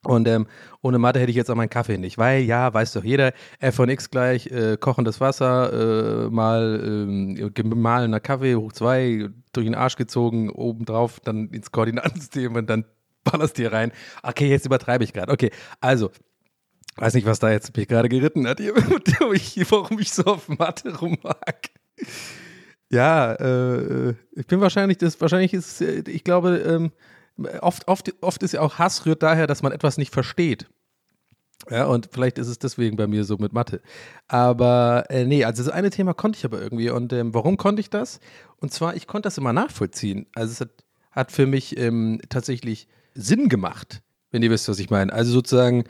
Und 0.05 0.29
ähm, 0.29 0.47
ohne 0.83 0.99
Mathe 0.99 1.21
hätte 1.21 1.31
ich 1.31 1.37
jetzt 1.37 1.51
auch 1.51 1.55
meinen 1.55 1.71
Kaffee 1.71 1.99
nicht, 1.99 2.19
weil 2.19 2.43
ja, 2.43 2.73
weiß 2.73 2.93
doch 2.93 3.05
jeder, 3.05 3.33
f 3.59 3.75
von 3.75 3.89
x 3.89 4.11
gleich 4.11 4.47
äh, 4.49 4.77
kochendes 4.79 5.21
Wasser, 5.21 6.27
äh, 6.27 6.31
mal 6.31 7.37
äh, 7.39 7.51
gemahlener 7.51 8.21
Kaffee 8.21 8.55
hoch 8.55 8.73
zwei, 8.73 9.29
durch 9.53 9.67
den 9.67 9.75
Arsch 9.75 9.97
gezogen, 9.97 10.51
obendrauf 10.51 11.21
dann 11.21 11.49
ins 11.49 11.73
Koordinatensystem 11.73 12.55
und 12.55 12.71
dann 12.71 12.85
ballerst 13.25 13.59
dir 13.59 13.73
rein. 13.73 13.93
Okay, 14.23 14.49
jetzt 14.49 14.67
übertreibe 14.67 15.05
ich 15.05 15.13
gerade. 15.13 15.33
Okay, 15.33 15.51
also, 15.81 16.11
weiß 16.97 17.15
nicht, 17.15 17.27
was 17.27 17.39
da 17.39 17.51
jetzt 17.51 17.77
mich 17.77 17.89
gerade 17.89 18.09
geritten 18.09 18.47
hat, 18.47 18.61
warum 19.71 19.99
ich 19.99 20.13
so 20.13 20.25
auf 20.25 20.49
Mathe 20.49 20.97
rummag. 20.97 21.71
Ja, 22.91 23.33
äh, 23.35 24.15
ich 24.33 24.47
bin 24.47 24.61
wahrscheinlich, 24.61 24.99
das 24.99 25.21
wahrscheinlich 25.21 25.53
ist, 25.53 25.81
äh, 25.81 26.05
ich 26.07 26.23
glaube, 26.23 26.59
ähm, 26.59 26.93
oft, 27.61 27.89
oft, 27.89 28.15
oft 28.23 28.43
ist 28.43 28.53
ja 28.53 28.61
auch 28.61 28.79
Hass 28.79 29.07
rührt 29.07 29.23
daher, 29.23 29.47
dass 29.47 29.63
man 29.63 29.73
etwas 29.73 29.99
nicht 29.99 30.13
versteht. 30.13 30.67
Ja, 31.71 31.87
und 31.87 32.11
vielleicht 32.13 32.39
ist 32.39 32.49
es 32.49 32.59
deswegen 32.59 32.97
bei 32.97 33.07
mir 33.07 33.25
so 33.25 33.39
mit 33.39 33.53
Mathe. 33.53 33.81
Aber 34.29 35.05
äh, 35.09 35.25
nee, 35.25 35.45
also 35.45 35.65
das 35.65 35.73
eine 35.73 35.91
Thema 35.91 36.15
konnte 36.15 36.39
ich 36.39 36.45
aber 36.45 36.61
irgendwie. 36.61 36.91
Und 36.91 37.13
ähm, 37.13 37.35
warum 37.35 37.57
konnte 37.57 37.81
ich 37.81 37.91
das? 37.91 38.21
Und 38.59 38.73
zwar, 38.73 38.95
ich 38.95 39.07
konnte 39.07 39.27
das 39.27 39.39
immer 39.39 39.53
nachvollziehen. 39.53 40.27
Also 40.35 40.53
es 40.53 40.61
hat, 40.61 40.71
hat 41.11 41.33
für 41.33 41.47
mich 41.47 41.77
ähm, 41.79 42.21
tatsächlich 42.29 42.89
Sinn 43.15 43.49
gemacht, 43.49 44.03
wenn 44.31 44.43
ihr 44.43 44.51
wisst, 44.51 44.69
was 44.69 44.79
ich 44.79 44.91
meine. 44.91 45.13
Also 45.13 45.33
sozusagen, 45.33 45.85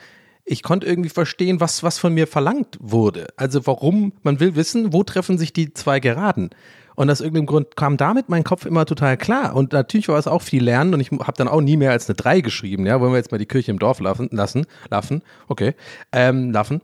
ich 0.45 0.63
konnte 0.63 0.87
irgendwie 0.87 1.11
verstehen, 1.11 1.61
was, 1.61 1.83
was 1.83 1.99
von 1.99 2.15
mir 2.15 2.27
verlangt 2.27 2.79
wurde. 2.81 3.27
Also 3.37 3.67
warum, 3.67 4.13
man 4.23 4.41
will 4.41 4.55
wissen, 4.55 4.93
wo 4.93 5.03
treffen 5.03 5.37
sich 5.37 5.53
die 5.53 5.75
zwei 5.75 6.01
Geraden. 6.01 6.51
Und 6.97 7.11
aus 7.11 7.21
irgendeinem 7.21 7.47
Grund 7.47 7.77
kam 7.77 7.97
damit 7.97 8.29
mein 8.29 8.43
Kopf 8.43 8.67
immer 8.67 8.87
total 8.87 9.17
klar. 9.17 9.55
Und 9.55 9.73
natürlich 9.73 10.09
war 10.09 10.19
es 10.19 10.27
auch 10.27 10.43
viel 10.43 10.65
Lernen 10.65 10.95
und 10.95 11.01
ich 11.01 11.11
habe 11.13 11.35
dann 11.37 11.47
auch 11.47 11.61
nie 11.61 11.77
mehr 11.77 11.93
als 11.93 12.09
eine 12.09 12.17
3 12.17 12.41
geschrieben. 12.41 12.87
Ja, 12.87 13.01
wollen 13.01 13.13
wir 13.13 13.19
jetzt 13.19 13.31
mal 13.31 13.39
die 13.39 13.47
Kirche 13.47 13.71
im 13.71 13.79
Dorf 13.79 14.01
lassen, 14.01 14.29
lassen, 14.33 14.67
laffen, 14.91 15.23
okay, 15.47 15.75
ähm, 16.13 16.51
laffen. 16.53 16.81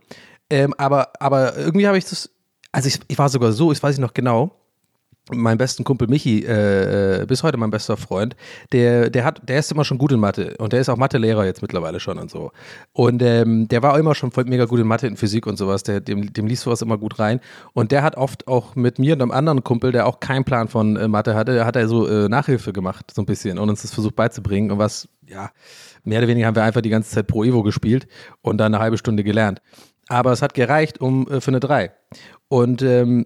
Ähm, 0.49 0.73
aber, 0.77 1.09
aber 1.19 1.57
irgendwie 1.57 1.87
habe 1.87 1.97
ich 1.97 2.05
das, 2.05 2.29
also 2.71 2.87
ich, 2.87 2.99
ich 3.07 3.17
war 3.17 3.29
sogar 3.29 3.51
so, 3.51 3.71
ich 3.71 3.81
weiß 3.81 3.95
ich 3.95 4.01
noch 4.01 4.13
genau, 4.13 4.55
mein 5.31 5.57
besten 5.57 5.83
Kumpel 5.83 6.07
Michi, 6.07 6.43
äh, 6.45 7.21
äh, 7.21 7.25
bis 7.25 7.43
heute 7.43 7.57
mein 7.57 7.69
bester 7.69 7.95
Freund, 7.95 8.35
der, 8.73 9.09
der 9.09 9.23
hat, 9.23 9.41
der 9.47 9.59
ist 9.59 9.71
immer 9.71 9.85
schon 9.85 9.97
gut 9.97 10.11
in 10.11 10.19
Mathe 10.19 10.55
und 10.57 10.73
der 10.73 10.81
ist 10.81 10.89
auch 10.89 10.97
Mathelehrer 10.97 11.45
jetzt 11.45 11.61
mittlerweile 11.61 11.99
schon 12.01 12.17
und 12.19 12.29
so. 12.29 12.51
Und 12.91 13.21
ähm, 13.21 13.67
der 13.69 13.81
war 13.81 13.97
immer 13.97 14.15
schon 14.15 14.31
voll 14.31 14.43
mega 14.45 14.65
gut 14.65 14.81
in 14.81 14.87
Mathe, 14.87 15.07
in 15.07 15.15
Physik 15.15 15.47
und 15.47 15.57
sowas. 15.57 15.83
Der, 15.83 16.01
dem, 16.01 16.33
dem 16.33 16.45
liest 16.45 16.63
sowas 16.63 16.81
immer 16.81 16.97
gut 16.97 17.19
rein. 17.19 17.39
Und 17.73 17.93
der 17.93 18.03
hat 18.03 18.17
oft 18.17 18.47
auch 18.47 18.75
mit 18.75 18.99
mir 18.99 19.13
und 19.13 19.21
einem 19.21 19.31
anderen 19.31 19.63
Kumpel, 19.63 19.93
der 19.93 20.07
auch 20.07 20.19
keinen 20.19 20.43
Plan 20.43 20.67
von 20.67 20.97
äh, 20.97 21.07
Mathe 21.07 21.35
hatte, 21.35 21.65
hat 21.65 21.77
er 21.77 21.87
so 21.87 22.05
äh, 22.07 22.27
Nachhilfe 22.27 22.73
gemacht, 22.73 23.11
so 23.13 23.21
ein 23.21 23.25
bisschen 23.25 23.57
und 23.57 23.69
uns 23.69 23.81
das 23.81 23.93
versucht 23.93 24.17
beizubringen. 24.17 24.71
Und 24.71 24.77
was, 24.77 25.07
ja, 25.25 25.51
mehr 26.03 26.19
oder 26.19 26.27
weniger 26.27 26.47
haben 26.47 26.55
wir 26.55 26.63
einfach 26.63 26.81
die 26.81 26.89
ganze 26.89 27.11
Zeit 27.11 27.27
Pro 27.27 27.45
Evo 27.45 27.63
gespielt 27.63 28.07
und 28.41 28.57
dann 28.57 28.73
eine 28.73 28.83
halbe 28.83 28.97
Stunde 28.97 29.23
gelernt. 29.23 29.61
Aber 30.09 30.33
es 30.33 30.41
hat 30.41 30.53
gereicht 30.53 30.99
um 30.99 31.27
äh, 31.29 31.39
für 31.39 31.51
eine 31.51 31.61
3. 31.61 31.91
Und 32.49 32.81
ähm, 32.81 33.25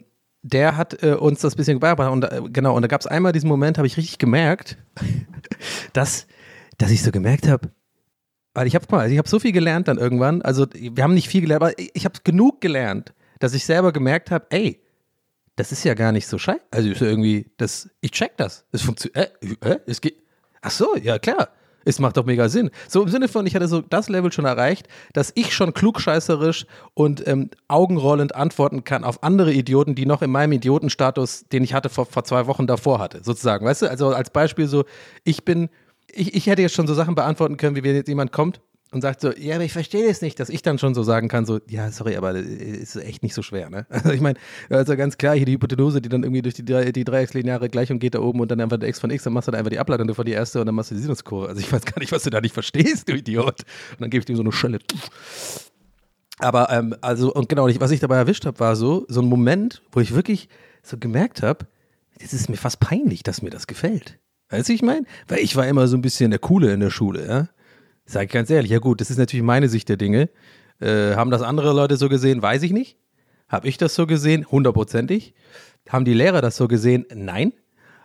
der 0.51 0.77
hat 0.77 1.03
äh, 1.03 1.13
uns 1.13 1.41
das 1.41 1.55
bisschen 1.55 1.79
beigebracht. 1.79 2.11
Und 2.11 2.23
äh, 2.23 2.41
genau, 2.51 2.75
und 2.75 2.81
da 2.81 2.87
gab 2.87 3.01
es 3.01 3.07
einmal 3.07 3.31
diesen 3.31 3.49
Moment, 3.49 3.77
habe 3.77 3.87
ich 3.87 3.97
richtig 3.97 4.17
gemerkt, 4.17 4.77
dass, 5.93 6.27
dass 6.77 6.91
ich 6.91 7.03
so 7.03 7.11
gemerkt 7.11 7.47
habe, 7.47 7.69
weil 8.53 8.67
ich 8.67 8.75
habe 8.75 8.85
also 8.97 9.13
ich 9.13 9.21
so 9.27 9.39
viel 9.39 9.51
gelernt 9.51 9.87
dann 9.87 9.97
irgendwann. 9.97 10.41
Also 10.41 10.65
wir 10.73 11.03
haben 11.03 11.13
nicht 11.13 11.29
viel 11.29 11.41
gelernt, 11.41 11.63
aber 11.63 11.79
ich, 11.79 11.91
ich 11.93 12.05
habe 12.05 12.19
genug 12.23 12.61
gelernt, 12.61 13.13
dass 13.39 13.53
ich 13.53 13.65
selber 13.65 13.91
gemerkt 13.91 14.31
habe, 14.31 14.47
ey, 14.49 14.81
das 15.55 15.71
ist 15.71 15.83
ja 15.83 15.93
gar 15.93 16.11
nicht 16.11 16.27
so 16.27 16.37
scheiße. 16.37 16.61
Also 16.71 17.05
irgendwie, 17.05 17.51
das, 17.57 17.89
ich 18.01 18.11
check 18.11 18.37
das. 18.37 18.65
Es 18.71 18.81
funktioniert. 18.81 19.33
Äh, 19.61 19.79
es 19.85 20.01
geht. 20.01 20.15
Ach 20.61 20.71
so, 20.71 20.95
ja 20.95 21.19
klar 21.19 21.49
es 21.87 21.99
macht 21.99 22.17
doch 22.17 22.25
mega 22.25 22.49
Sinn. 22.49 22.69
So 22.87 23.01
im 23.03 23.09
Sinne 23.09 23.27
von, 23.27 23.45
ich 23.47 23.55
hatte 23.55 23.67
so 23.67 23.81
das 23.81 24.09
Level 24.09 24.31
schon 24.31 24.45
erreicht, 24.45 24.87
dass 25.13 25.31
ich 25.35 25.53
schon 25.53 25.73
klugscheißerisch 25.73 26.65
und 26.93 27.25
ähm, 27.27 27.49
augenrollend 27.67 28.35
antworten 28.35 28.83
kann 28.83 29.03
auf 29.03 29.23
andere 29.23 29.53
Idioten, 29.53 29.95
die 29.95 30.05
noch 30.05 30.21
in 30.21 30.29
meinem 30.29 30.51
Idiotenstatus, 30.51 31.45
den 31.51 31.63
ich 31.63 31.73
hatte 31.73 31.89
vor, 31.89 32.05
vor 32.05 32.23
zwei 32.25 32.47
Wochen 32.47 32.67
davor 32.67 32.99
hatte, 32.99 33.23
sozusagen. 33.23 33.65
Weißt 33.65 33.83
du, 33.83 33.89
also 33.89 34.09
als 34.09 34.29
Beispiel 34.29 34.67
so, 34.67 34.83
ich 35.23 35.45
bin, 35.45 35.69
ich, 36.11 36.35
ich 36.35 36.47
hätte 36.47 36.61
jetzt 36.61 36.75
schon 36.75 36.87
so 36.87 36.93
Sachen 36.93 37.15
beantworten 37.15 37.57
können, 37.57 37.75
wie 37.75 37.83
wenn 37.83 37.95
jetzt 37.95 38.09
jemand 38.09 38.31
kommt 38.31 38.59
und 38.91 39.01
sagt 39.01 39.19
so, 39.19 39.33
ja, 39.33 39.55
aber 39.55 39.65
ich 39.65 39.73
verstehe 39.73 40.07
das 40.07 40.21
nicht, 40.21 40.39
dass 40.39 40.49
ich 40.49 40.61
dann 40.61 40.79
schon 40.79 40.95
so 40.95 41.03
sagen 41.03 41.27
kann, 41.27 41.45
so, 41.45 41.59
ja, 41.67 41.91
sorry, 41.91 42.15
aber 42.15 42.33
das 42.33 42.43
ist 42.43 42.95
echt 42.95 43.21
nicht 43.21 43.33
so 43.33 43.41
schwer, 43.41 43.69
ne? 43.69 43.85
Also 43.97 44.11
ich 44.11 44.21
meine, 44.21 44.39
also 44.69 44.95
ganz 44.95 45.17
klar, 45.17 45.35
hier 45.35 45.45
die 45.45 45.53
Hypotenuse, 45.53 46.01
die 46.01 46.09
dann 46.09 46.23
irgendwie 46.23 46.41
durch 46.41 46.55
die, 46.55 46.63
die 46.63 47.03
dreieckslineare 47.03 47.67
Gleichung 47.69 47.99
geht 47.99 48.15
da 48.15 48.19
oben 48.19 48.39
und 48.39 48.49
dann 48.49 48.61
einfach 48.61 48.77
der 48.77 48.87
x 48.87 48.99
von 48.99 49.09
x, 49.09 49.23
dann 49.23 49.33
machst 49.33 49.47
du 49.47 49.51
dann 49.51 49.59
einfach 49.59 49.71
die 49.71 49.79
Ableitung 49.79 50.13
von 50.13 50.25
die 50.25 50.31
erste 50.31 50.59
und 50.61 50.67
dann 50.67 50.75
machst 50.75 50.91
du 50.91 50.95
die 50.95 51.01
Sinuskurve. 51.01 51.49
Also 51.49 51.59
ich 51.59 51.71
weiß 51.71 51.83
gar 51.85 51.99
nicht, 51.99 52.11
was 52.11 52.23
du 52.23 52.29
da 52.29 52.39
nicht 52.39 52.53
verstehst, 52.53 53.09
du 53.09 53.13
Idiot. 53.13 53.63
Und 53.91 54.01
dann 54.01 54.09
gebe 54.09 54.19
ich 54.19 54.25
dir 54.25 54.35
so 54.35 54.41
eine 54.41 54.53
Schelle. 54.53 54.79
Aber, 56.39 56.69
ähm, 56.71 56.95
also, 57.01 57.33
und 57.33 57.49
genau, 57.49 57.67
was 57.79 57.91
ich 57.91 57.99
dabei 57.99 58.17
erwischt 58.17 58.45
habe, 58.45 58.59
war 58.59 58.75
so, 58.75 59.05
so 59.09 59.21
ein 59.21 59.27
Moment, 59.27 59.81
wo 59.91 59.99
ich 59.99 60.13
wirklich 60.13 60.49
so 60.83 60.97
gemerkt 60.97 61.41
habe, 61.41 61.65
das 62.21 62.33
ist 62.33 62.49
mir 62.49 62.57
fast 62.57 62.79
peinlich, 62.79 63.23
dass 63.23 63.41
mir 63.41 63.49
das 63.49 63.67
gefällt. 63.67 64.19
Weißt 64.49 64.69
du, 64.69 64.73
ich 64.73 64.81
meine? 64.81 65.05
Weil 65.27 65.39
ich 65.39 65.55
war 65.55 65.67
immer 65.67 65.87
so 65.87 65.97
ein 65.97 66.01
bisschen 66.01 66.31
der 66.31 66.39
Coole 66.39 66.73
in 66.73 66.79
der 66.79 66.89
Schule, 66.89 67.27
ja? 67.27 67.47
Sag 68.07 68.23
ich 68.23 68.31
ganz 68.31 68.49
ehrlich, 68.49 68.71
ja 68.71 68.79
gut, 68.79 69.01
das 69.01 69.11
ist 69.11 69.17
natürlich 69.17 69.43
meine 69.43 69.67
Sicht 69.67 69.89
der 69.89 69.97
Dinge. 69.97 70.29
Äh, 70.79 71.15
haben 71.15 71.29
das 71.29 71.41
andere 71.41 71.73
Leute 71.73 71.97
so 71.97 72.07
gesehen? 72.09 72.41
Weiß 72.41 72.63
ich 72.63 72.71
nicht. 72.71 72.97
Habe 73.49 73.67
ich 73.67 73.77
das 73.77 73.95
so 73.95 74.07
gesehen? 74.07 74.45
Hundertprozentig. 74.49 75.33
Haben 75.89 76.05
die 76.05 76.13
Lehrer 76.13 76.41
das 76.41 76.55
so 76.55 76.67
gesehen? 76.67 77.05
Nein. 77.13 77.53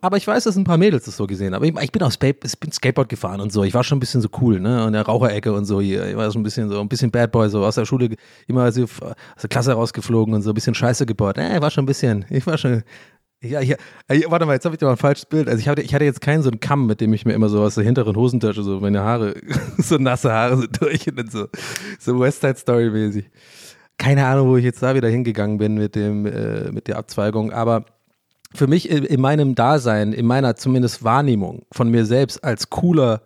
Aber 0.01 0.17
ich 0.17 0.27
weiß, 0.27 0.43
dass 0.43 0.57
ein 0.57 0.65
paar 0.65 0.77
Mädels 0.77 1.05
das 1.05 1.15
so 1.15 1.27
gesehen 1.27 1.55
haben. 1.55 1.63
Ich, 1.63 1.73
ich 1.81 1.91
bin 1.93 2.03
auch 2.03 2.11
ich 2.11 2.59
bin 2.59 2.71
Skateboard 2.73 3.07
gefahren 3.07 3.39
und 3.39 3.53
so. 3.53 3.63
Ich 3.63 3.73
war 3.73 3.85
schon 3.85 3.97
ein 3.97 3.99
bisschen 4.01 4.19
so 4.19 4.27
cool, 4.41 4.59
ne? 4.59 4.85
In 4.87 4.91
der 4.91 5.03
Raucherecke 5.03 5.53
und 5.53 5.63
so 5.63 5.79
hier. 5.79 6.05
Ich 6.09 6.17
war 6.17 6.29
schon 6.29 6.41
ein 6.41 6.43
bisschen 6.43 6.69
so, 6.69 6.81
ein 6.81 6.89
bisschen 6.89 7.09
Bad 7.09 7.31
Boy, 7.31 7.47
so 7.49 7.63
aus 7.63 7.75
der 7.75 7.85
Schule 7.85 8.09
immer 8.47 8.69
so 8.73 8.83
aus 8.83 9.15
der 9.41 9.49
Klasse 9.49 9.71
rausgeflogen 9.71 10.33
und 10.33 10.41
so 10.41 10.51
ein 10.51 10.55
bisschen 10.55 10.75
Scheiße 10.75 11.05
gebaut. 11.05 11.37
Äh, 11.37 11.61
war 11.61 11.71
schon 11.71 11.83
ein 11.83 11.87
bisschen, 11.87 12.25
ich 12.29 12.45
war 12.45 12.57
schon, 12.57 12.83
ja, 13.43 13.59
ja, 13.61 13.75
warte 14.27 14.45
mal, 14.45 14.53
jetzt 14.53 14.65
habe 14.65 14.75
ich 14.75 14.79
dir 14.79 14.85
mal 14.85 14.91
ein 14.91 14.97
falsches 14.97 15.25
Bild. 15.25 15.47
Also 15.47 15.59
ich 15.59 15.67
hatte, 15.67 15.81
ich 15.81 15.93
hatte 15.93 16.05
jetzt 16.05 16.21
keinen 16.21 16.43
so 16.43 16.49
einen 16.49 16.61
Kamm, 16.61 16.87
mit 16.87 17.01
dem 17.01 17.13
ich 17.13 17.25
mir 17.25 17.33
immer 17.33 17.49
so 17.49 17.61
aus 17.61 17.75
der 17.75 17.83
hinteren 17.83 18.15
Hosentasche 18.15 18.63
so 18.63 18.79
meine 18.79 19.01
Haare, 19.01 19.35
so 19.77 19.97
nasse 19.97 20.31
Haare 20.31 20.57
so 20.57 20.67
durch 20.67 21.07
und 21.09 21.17
dann 21.17 21.29
so, 21.29 21.47
so 21.99 22.19
West 22.19 22.41
Side 22.41 22.55
Story 22.57 22.89
mäßig. 22.89 23.29
keine 23.97 24.25
Ahnung, 24.25 24.47
wo 24.47 24.57
ich 24.57 24.63
jetzt 24.63 24.81
da 24.81 24.95
wieder 24.95 25.09
hingegangen 25.09 25.57
bin 25.57 25.75
mit, 25.75 25.95
dem, 25.95 26.25
äh, 26.25 26.71
mit 26.71 26.87
der 26.87 26.97
Abzweigung, 26.97 27.51
aber 27.51 27.85
für 28.55 28.67
mich 28.67 28.89
in, 28.89 29.03
in 29.03 29.19
meinem 29.19 29.55
Dasein, 29.55 30.13
in 30.13 30.25
meiner 30.25 30.55
zumindest 30.55 31.03
Wahrnehmung 31.03 31.65
von 31.71 31.89
mir 31.89 32.05
selbst 32.05 32.43
als 32.43 32.69
cooler 32.69 33.21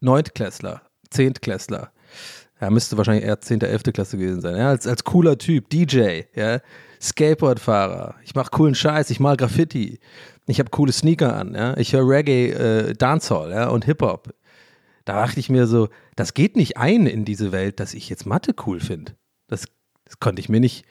Neuntklässler, 0.00 0.82
Zehntklässler, 1.10 1.92
ja, 2.60 2.70
müsste 2.70 2.96
wahrscheinlich 2.96 3.24
eher 3.24 3.40
10., 3.40 3.60
11. 3.60 3.82
Klasse 3.92 4.16
gewesen 4.16 4.40
sein, 4.40 4.56
ja, 4.56 4.70
als, 4.70 4.86
als 4.86 5.04
cooler 5.04 5.38
Typ, 5.38 5.70
DJ, 5.70 6.22
ja, 6.34 6.60
Skateboardfahrer, 7.00 8.16
ich 8.24 8.34
mache 8.34 8.50
coolen 8.50 8.74
Scheiß, 8.74 9.10
ich 9.10 9.20
mal 9.20 9.36
Graffiti, 9.36 10.00
ich 10.46 10.58
habe 10.58 10.70
coole 10.70 10.92
Sneaker 10.92 11.34
an, 11.36 11.54
ja, 11.54 11.76
ich 11.76 11.92
höre 11.92 12.06
Reggae, 12.06 12.50
äh, 12.50 12.92
Dancehall, 12.94 13.50
ja, 13.50 13.68
und 13.68 13.84
Hip-Hop. 13.84 14.34
Da 15.04 15.14
dachte 15.14 15.40
ich 15.40 15.48
mir 15.48 15.66
so, 15.66 15.88
das 16.16 16.34
geht 16.34 16.56
nicht 16.56 16.76
ein 16.76 17.06
in 17.06 17.24
diese 17.24 17.52
Welt, 17.52 17.80
dass 17.80 17.94
ich 17.94 18.08
jetzt 18.08 18.26
Mathe 18.26 18.54
cool 18.66 18.80
finde. 18.80 19.12
Das, 19.48 19.66
das 20.04 20.20
konnte 20.20 20.40
ich 20.40 20.48
mir 20.48 20.60
nicht, 20.60 20.84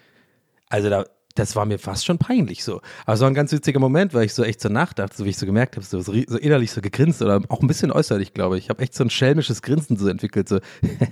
also 0.68 0.90
da, 0.90 1.06
das 1.36 1.56
war 1.56 1.66
mir 1.66 1.80
fast 1.80 2.06
schon 2.06 2.18
peinlich 2.18 2.64
so. 2.64 2.82
Aber 3.06 3.14
es 3.14 3.20
war 3.22 3.30
ein 3.30 3.34
ganz 3.34 3.52
witziger 3.52 3.80
Moment, 3.80 4.14
weil 4.14 4.26
ich 4.26 4.34
so 4.34 4.44
echt 4.44 4.60
so 4.62 4.70
nachdachte, 4.70 5.16
so 5.16 5.26
wie 5.26 5.30
ich 5.30 5.38
so 5.38 5.46
gemerkt 5.46 5.76
habe, 5.76 5.86
so, 5.86 6.02
so, 6.02 6.12
innerlich 6.12 6.72
so 6.72 6.82
gegrinst 6.82 7.22
oder 7.22 7.42
auch 7.50 7.62
ein 7.62 7.68
bisschen 7.68 7.92
äußerlich, 7.92 8.34
glaube 8.34 8.58
ich. 8.58 8.66
Ich 8.66 8.70
habe 8.70 8.82
echt 8.82 8.96
so 8.96 9.04
ein 9.04 9.10
schelmisches 9.10 9.62
Grinsen 9.62 9.98
so 9.98 10.08
entwickelt, 10.08 10.50
so, 10.50 10.60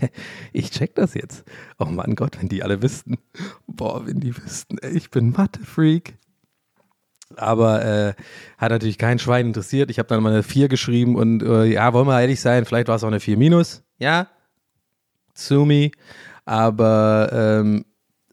ich 0.53 0.71
check 0.71 0.95
das 0.95 1.13
jetzt. 1.13 1.43
Oh 1.79 1.85
Mann 1.85 2.15
Gott, 2.15 2.39
wenn 2.39 2.49
die 2.49 2.63
alle 2.63 2.81
wüssten. 2.81 3.17
Boah, 3.67 4.05
wenn 4.05 4.19
die 4.19 4.35
wüssten, 4.35 4.77
ey, 4.79 4.97
ich 4.97 5.11
bin 5.11 5.31
Mathe-Freak. 5.31 6.15
Aber 7.35 7.85
äh, 7.85 8.13
hat 8.57 8.71
natürlich 8.71 8.97
kein 8.97 9.19
Schwein 9.19 9.47
interessiert. 9.47 9.91
Ich 9.91 9.99
habe 9.99 10.07
dann 10.07 10.23
mal 10.23 10.31
eine 10.31 10.43
4 10.43 10.69
geschrieben 10.69 11.15
und 11.15 11.43
äh, 11.43 11.65
ja, 11.65 11.93
wollen 11.93 12.07
wir 12.07 12.19
ehrlich 12.19 12.39
sein, 12.39 12.65
vielleicht 12.65 12.87
war 12.87 12.95
es 12.95 13.03
auch 13.03 13.09
eine 13.09 13.19
4 13.19 13.37
minus. 13.37 13.83
Ja, 13.97 14.27
Sumi. 15.33 15.91
Aber 16.45 17.29
ähm, 17.33 17.85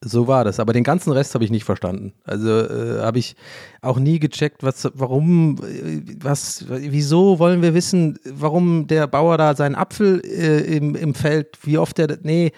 so 0.04 0.28
war 0.28 0.44
das. 0.44 0.61
Aber 0.61 0.73
den 0.73 0.84
ganzen 0.84 1.12
Rest 1.12 1.34
habe 1.34 1.44
ich 1.44 1.50
nicht 1.50 1.64
verstanden. 1.64 2.12
Also 2.25 2.50
äh, 2.50 3.00
habe 3.00 3.18
ich 3.18 3.37
auch 3.80 3.99
nie 3.99 4.18
gecheckt, 4.18 4.62
was, 4.62 4.90
warum, 4.94 5.56
äh, 5.62 6.02
was, 6.20 6.66
wieso 6.68 7.38
wollen 7.38 7.62
wir 7.62 7.75
wissen, 7.75 8.18
warum 8.25 8.87
der 8.87 9.06
Bauer 9.06 9.38
da 9.38 9.56
seinen 9.56 9.75
Apfel 9.75 10.20
äh, 10.25 10.76
im, 10.76 10.94
im 10.94 11.14
Feld, 11.14 11.58
wie 11.62 11.78
oft 11.78 11.99
der, 11.99 12.18
nee, 12.23 12.52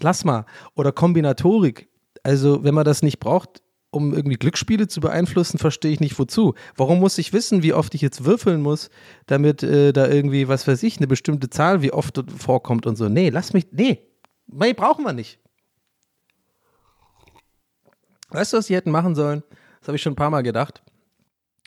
lass 0.00 0.24
mal. 0.24 0.46
Oder 0.74 0.92
Kombinatorik. 0.92 1.88
Also, 2.22 2.64
wenn 2.64 2.74
man 2.74 2.84
das 2.84 3.02
nicht 3.02 3.20
braucht, 3.20 3.62
um 3.90 4.12
irgendwie 4.12 4.36
Glücksspiele 4.36 4.88
zu 4.88 5.00
beeinflussen, 5.00 5.58
verstehe 5.58 5.92
ich 5.92 6.00
nicht 6.00 6.18
wozu. 6.18 6.54
Warum 6.76 6.98
muss 7.00 7.18
ich 7.18 7.32
wissen, 7.32 7.62
wie 7.62 7.72
oft 7.72 7.94
ich 7.94 8.00
jetzt 8.00 8.24
würfeln 8.24 8.60
muss, 8.60 8.90
damit 9.26 9.62
äh, 9.62 9.92
da 9.92 10.08
irgendwie, 10.08 10.48
was 10.48 10.66
weiß 10.66 10.82
ich, 10.82 10.96
eine 10.98 11.06
bestimmte 11.06 11.50
Zahl, 11.50 11.82
wie 11.82 11.92
oft 11.92 12.22
vorkommt 12.36 12.86
und 12.86 12.96
so. 12.96 13.08
Nee, 13.08 13.30
lass 13.30 13.52
mich, 13.52 13.66
nee, 13.70 14.00
nee, 14.48 14.72
brauchen 14.72 15.04
wir 15.04 15.12
nicht. 15.12 15.38
Weißt 18.28 18.52
du, 18.52 18.58
was 18.58 18.66
sie 18.66 18.74
hätten 18.74 18.90
machen 18.90 19.14
sollen? 19.14 19.42
Das 19.80 19.88
habe 19.88 19.96
ich 19.96 20.02
schon 20.02 20.12
ein 20.12 20.16
paar 20.16 20.30
Mal 20.30 20.42
gedacht. 20.42 20.82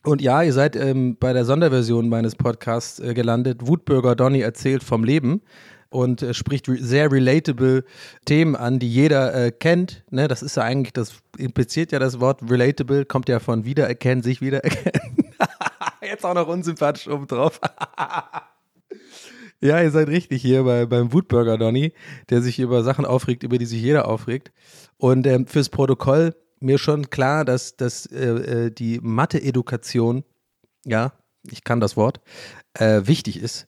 Und 0.03 0.21
ja, 0.21 0.41
ihr 0.43 0.53
seid 0.53 0.75
ähm, 0.75 1.17
bei 1.19 1.33
der 1.33 1.45
Sonderversion 1.45 2.07
meines 2.07 2.35
Podcasts 2.35 2.99
äh, 2.99 3.13
gelandet. 3.13 3.67
Wutbürger 3.67 4.15
Donny 4.15 4.41
erzählt 4.41 4.83
vom 4.83 5.03
Leben 5.03 5.41
und 5.89 6.21
äh, 6.21 6.33
spricht 6.33 6.69
re 6.69 6.77
sehr 6.79 7.11
relatable 7.11 7.83
Themen 8.25 8.55
an, 8.55 8.79
die 8.79 8.89
jeder 8.89 9.33
äh, 9.33 9.51
kennt. 9.51 10.03
Ne? 10.09 10.27
Das 10.27 10.41
ist 10.41 10.55
ja 10.55 10.63
eigentlich, 10.63 10.93
das 10.93 11.15
impliziert 11.37 11.91
ja 11.91 11.99
das 11.99 12.19
Wort 12.19 12.41
relatable, 12.49 13.05
kommt 13.05 13.27
ja 13.27 13.39
von 13.39 13.65
wiedererkennen, 13.65 14.23
sich 14.23 14.41
wiedererkennen. 14.41 15.33
Jetzt 16.01 16.25
auch 16.25 16.33
noch 16.33 16.47
unsympathisch 16.47 17.07
obendrauf. 17.07 17.59
ja, 19.59 19.81
ihr 19.81 19.91
seid 19.91 20.07
richtig 20.07 20.41
hier 20.41 20.63
bei, 20.63 20.85
beim 20.85 21.11
Wutburger 21.11 21.57
Donny, 21.57 21.93
der 22.29 22.41
sich 22.41 22.59
über 22.59 22.83
Sachen 22.83 23.05
aufregt, 23.05 23.43
über 23.43 23.57
die 23.57 23.65
sich 23.65 23.81
jeder 23.81 24.07
aufregt. 24.07 24.51
Und 24.97 25.27
ähm, 25.27 25.45
fürs 25.45 25.69
Protokoll 25.69 26.35
mir 26.59 26.77
schon 26.77 27.09
klar, 27.09 27.45
dass, 27.45 27.75
dass 27.77 28.05
äh, 28.05 28.65
äh, 28.65 28.71
die 28.71 28.99
Mathe-Edukation, 29.01 30.23
ja, 30.85 31.13
ich 31.49 31.63
kann 31.63 31.79
das 31.79 31.97
Wort, 31.97 32.19
äh, 32.73 33.01
wichtig 33.05 33.41
ist. 33.41 33.67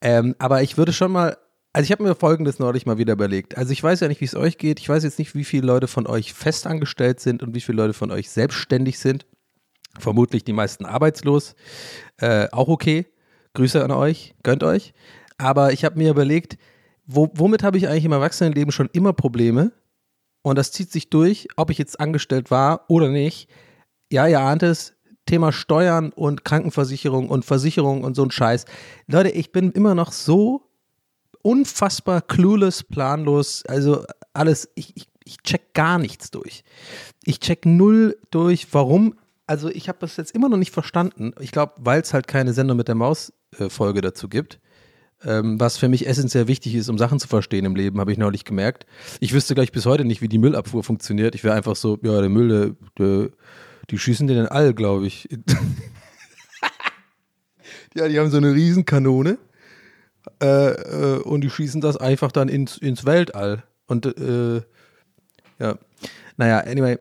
Ähm, 0.00 0.34
aber 0.38 0.62
ich 0.62 0.76
würde 0.76 0.92
schon 0.92 1.12
mal, 1.12 1.36
also 1.72 1.84
ich 1.84 1.92
habe 1.92 2.02
mir 2.02 2.14
Folgendes 2.14 2.58
neulich 2.58 2.86
mal 2.86 2.98
wieder 2.98 3.12
überlegt. 3.14 3.56
Also 3.56 3.72
ich 3.72 3.82
weiß 3.82 4.00
ja 4.00 4.08
nicht, 4.08 4.20
wie 4.20 4.26
es 4.26 4.34
euch 4.34 4.58
geht. 4.58 4.80
Ich 4.80 4.88
weiß 4.88 5.02
jetzt 5.04 5.18
nicht, 5.18 5.34
wie 5.34 5.44
viele 5.44 5.66
Leute 5.66 5.88
von 5.88 6.06
euch 6.06 6.32
festangestellt 6.32 7.20
sind 7.20 7.42
und 7.42 7.54
wie 7.54 7.60
viele 7.60 7.76
Leute 7.82 7.94
von 7.94 8.10
euch 8.10 8.30
selbstständig 8.30 8.98
sind. 8.98 9.26
Vermutlich 9.98 10.44
die 10.44 10.52
meisten 10.52 10.84
arbeitslos. 10.84 11.54
Äh, 12.18 12.48
auch 12.52 12.68
okay. 12.68 13.06
Grüße 13.54 13.82
an 13.82 13.90
euch, 13.90 14.34
gönnt 14.42 14.62
euch. 14.62 14.92
Aber 15.36 15.72
ich 15.72 15.84
habe 15.84 15.98
mir 15.98 16.10
überlegt, 16.10 16.58
wo, 17.06 17.30
womit 17.34 17.62
habe 17.62 17.78
ich 17.78 17.88
eigentlich 17.88 18.04
im 18.04 18.12
Erwachsenenleben 18.12 18.70
schon 18.70 18.90
immer 18.92 19.12
Probleme? 19.12 19.72
Und 20.42 20.56
das 20.56 20.72
zieht 20.72 20.90
sich 20.90 21.10
durch, 21.10 21.48
ob 21.56 21.70
ich 21.70 21.78
jetzt 21.78 22.00
angestellt 22.00 22.50
war 22.50 22.84
oder 22.88 23.08
nicht. 23.08 23.48
Ja, 24.10 24.26
ihr 24.26 24.40
ahnt 24.40 24.62
es, 24.62 24.94
Thema 25.26 25.52
Steuern 25.52 26.10
und 26.10 26.44
Krankenversicherung 26.44 27.28
und 27.28 27.44
Versicherung 27.44 28.02
und 28.02 28.16
so 28.16 28.22
ein 28.22 28.30
Scheiß. 28.30 28.64
Leute, 29.06 29.28
ich 29.30 29.52
bin 29.52 29.72
immer 29.72 29.94
noch 29.94 30.12
so 30.12 30.62
unfassbar 31.42 32.22
clueless, 32.22 32.82
planlos. 32.82 33.64
Also 33.66 34.04
alles, 34.32 34.70
ich, 34.74 34.96
ich, 34.96 35.08
ich 35.24 35.38
check 35.42 35.74
gar 35.74 35.98
nichts 35.98 36.30
durch. 36.30 36.64
Ich 37.24 37.40
check 37.40 37.66
null 37.66 38.18
durch, 38.30 38.72
warum. 38.72 39.18
Also 39.46 39.68
ich 39.68 39.88
habe 39.88 39.98
das 40.00 40.16
jetzt 40.16 40.34
immer 40.34 40.48
noch 40.48 40.56
nicht 40.56 40.72
verstanden. 40.72 41.32
Ich 41.40 41.52
glaube, 41.52 41.74
weil 41.78 42.00
es 42.00 42.14
halt 42.14 42.26
keine 42.26 42.52
Sendung 42.52 42.76
mit 42.76 42.88
der 42.88 42.94
Maus-Folge 42.94 43.98
äh, 43.98 44.02
dazu 44.02 44.28
gibt. 44.28 44.60
Ähm, 45.24 45.58
was 45.58 45.76
für 45.76 45.88
mich 45.88 46.06
essentiell 46.06 46.46
wichtig 46.46 46.76
ist, 46.76 46.88
um 46.88 46.96
Sachen 46.96 47.18
zu 47.18 47.26
verstehen 47.26 47.64
im 47.64 47.74
Leben, 47.74 47.98
habe 47.98 48.12
ich 48.12 48.18
neulich 48.18 48.44
gemerkt. 48.44 48.86
Ich 49.18 49.32
wüsste 49.32 49.56
gleich 49.56 49.72
bis 49.72 49.84
heute 49.84 50.04
nicht, 50.04 50.22
wie 50.22 50.28
die 50.28 50.38
Müllabfuhr 50.38 50.84
funktioniert. 50.84 51.34
Ich 51.34 51.42
wäre 51.42 51.56
einfach 51.56 51.74
so, 51.74 51.98
ja, 52.02 52.20
der 52.20 52.30
Müll, 52.30 52.48
der, 52.48 52.76
der, 52.98 53.30
die 53.90 53.98
schießen 53.98 54.28
den 54.28 54.38
in 54.38 54.46
all, 54.46 54.74
glaube 54.74 55.08
ich. 55.08 55.28
ja, 57.96 58.06
die 58.06 58.18
haben 58.18 58.30
so 58.30 58.36
eine 58.36 58.54
Riesenkanone 58.54 59.38
äh, 60.40 60.70
äh, 60.70 61.18
und 61.22 61.40
die 61.40 61.50
schießen 61.50 61.80
das 61.80 61.96
einfach 61.96 62.30
dann 62.30 62.48
ins, 62.48 62.78
ins 62.78 63.04
Weltall. 63.04 63.64
Und 63.86 64.06
äh, 64.06 64.62
ja, 65.58 65.78
naja, 66.36 66.60
anyway. 66.60 66.98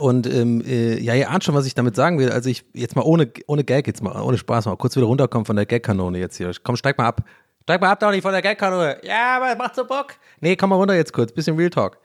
Und 0.00 0.28
ähm, 0.28 0.62
äh, 0.64 1.00
ja, 1.00 1.16
ihr 1.16 1.28
ahnt 1.28 1.42
schon, 1.42 1.56
was 1.56 1.66
ich 1.66 1.74
damit 1.74 1.96
sagen 1.96 2.20
will. 2.20 2.30
Also 2.30 2.48
ich 2.50 2.64
jetzt 2.72 2.94
mal 2.94 3.02
ohne, 3.02 3.32
ohne 3.48 3.64
Gag, 3.64 3.88
jetzt 3.88 4.00
mal 4.00 4.20
ohne 4.22 4.38
Spaß 4.38 4.66
mal 4.66 4.76
kurz 4.76 4.94
wieder 4.94 5.06
runterkommen 5.06 5.44
von 5.44 5.56
der 5.56 5.66
Gag-Kanone 5.66 6.20
jetzt 6.20 6.36
hier. 6.36 6.52
Komm, 6.62 6.76
steig 6.76 6.98
mal 6.98 7.06
ab. 7.08 7.24
Steig 7.68 7.82
mal 7.82 7.90
ab, 7.90 8.12
nicht 8.12 8.22
von 8.22 8.32
der 8.32 8.40
Gag-Kanone. 8.40 8.96
Ja, 9.02 9.36
aber 9.36 9.54
macht 9.54 9.74
so 9.74 9.84
Bock. 9.84 10.14
Nee, 10.40 10.56
komm 10.56 10.70
mal 10.70 10.76
runter 10.76 10.94
jetzt 10.94 11.12
kurz. 11.12 11.32
Bisschen 11.32 11.54
Real 11.54 11.68
Talk. 11.68 11.98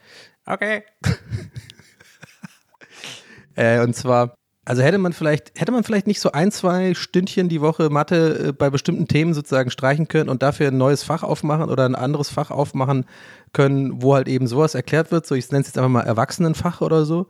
Okay. 0.46 0.84
äh, 3.55 3.79
und 3.79 3.96
zwar, 3.96 4.36
also 4.65 4.82
hätte 4.82 4.98
man 4.98 5.13
vielleicht, 5.13 5.58
hätte 5.58 5.72
man 5.72 5.86
vielleicht 5.86 6.05
nicht 6.05 6.20
so 6.20 6.34
ein, 6.34 6.51
zwei 6.51 6.93
Stündchen 6.96 7.48
die 7.48 7.62
Woche 7.62 7.89
Mathe 7.89 8.50
äh, 8.50 8.51
bei 8.51 8.70
bestimmten 8.70 9.08
Themen 9.08 9.34
sozusagen 9.34 9.72
streichen 9.72 10.10
können 10.10 10.27
und 10.27 10.43
dafür 10.43 10.67
ein 10.67 10.77
neues 10.77 11.03
Fach 11.03 11.24
aufmachen 11.24 11.70
oder 11.70 11.86
ein 11.86 11.96
anderes 11.96 12.29
Fach 12.29 12.51
aufmachen 12.51 13.05
können, 13.53 14.01
wo 14.01 14.15
halt 14.15 14.27
eben 14.27 14.48
sowas 14.48 14.75
erklärt 14.75 15.13
wird. 15.13 15.25
So, 15.25 15.34
ich 15.34 15.50
nenne 15.50 15.62
es 15.62 15.67
jetzt 15.67 15.77
einfach 15.77 15.89
mal 15.89 16.01
Erwachsenenfach 16.01 16.82
oder 16.82 17.05
so 17.05 17.27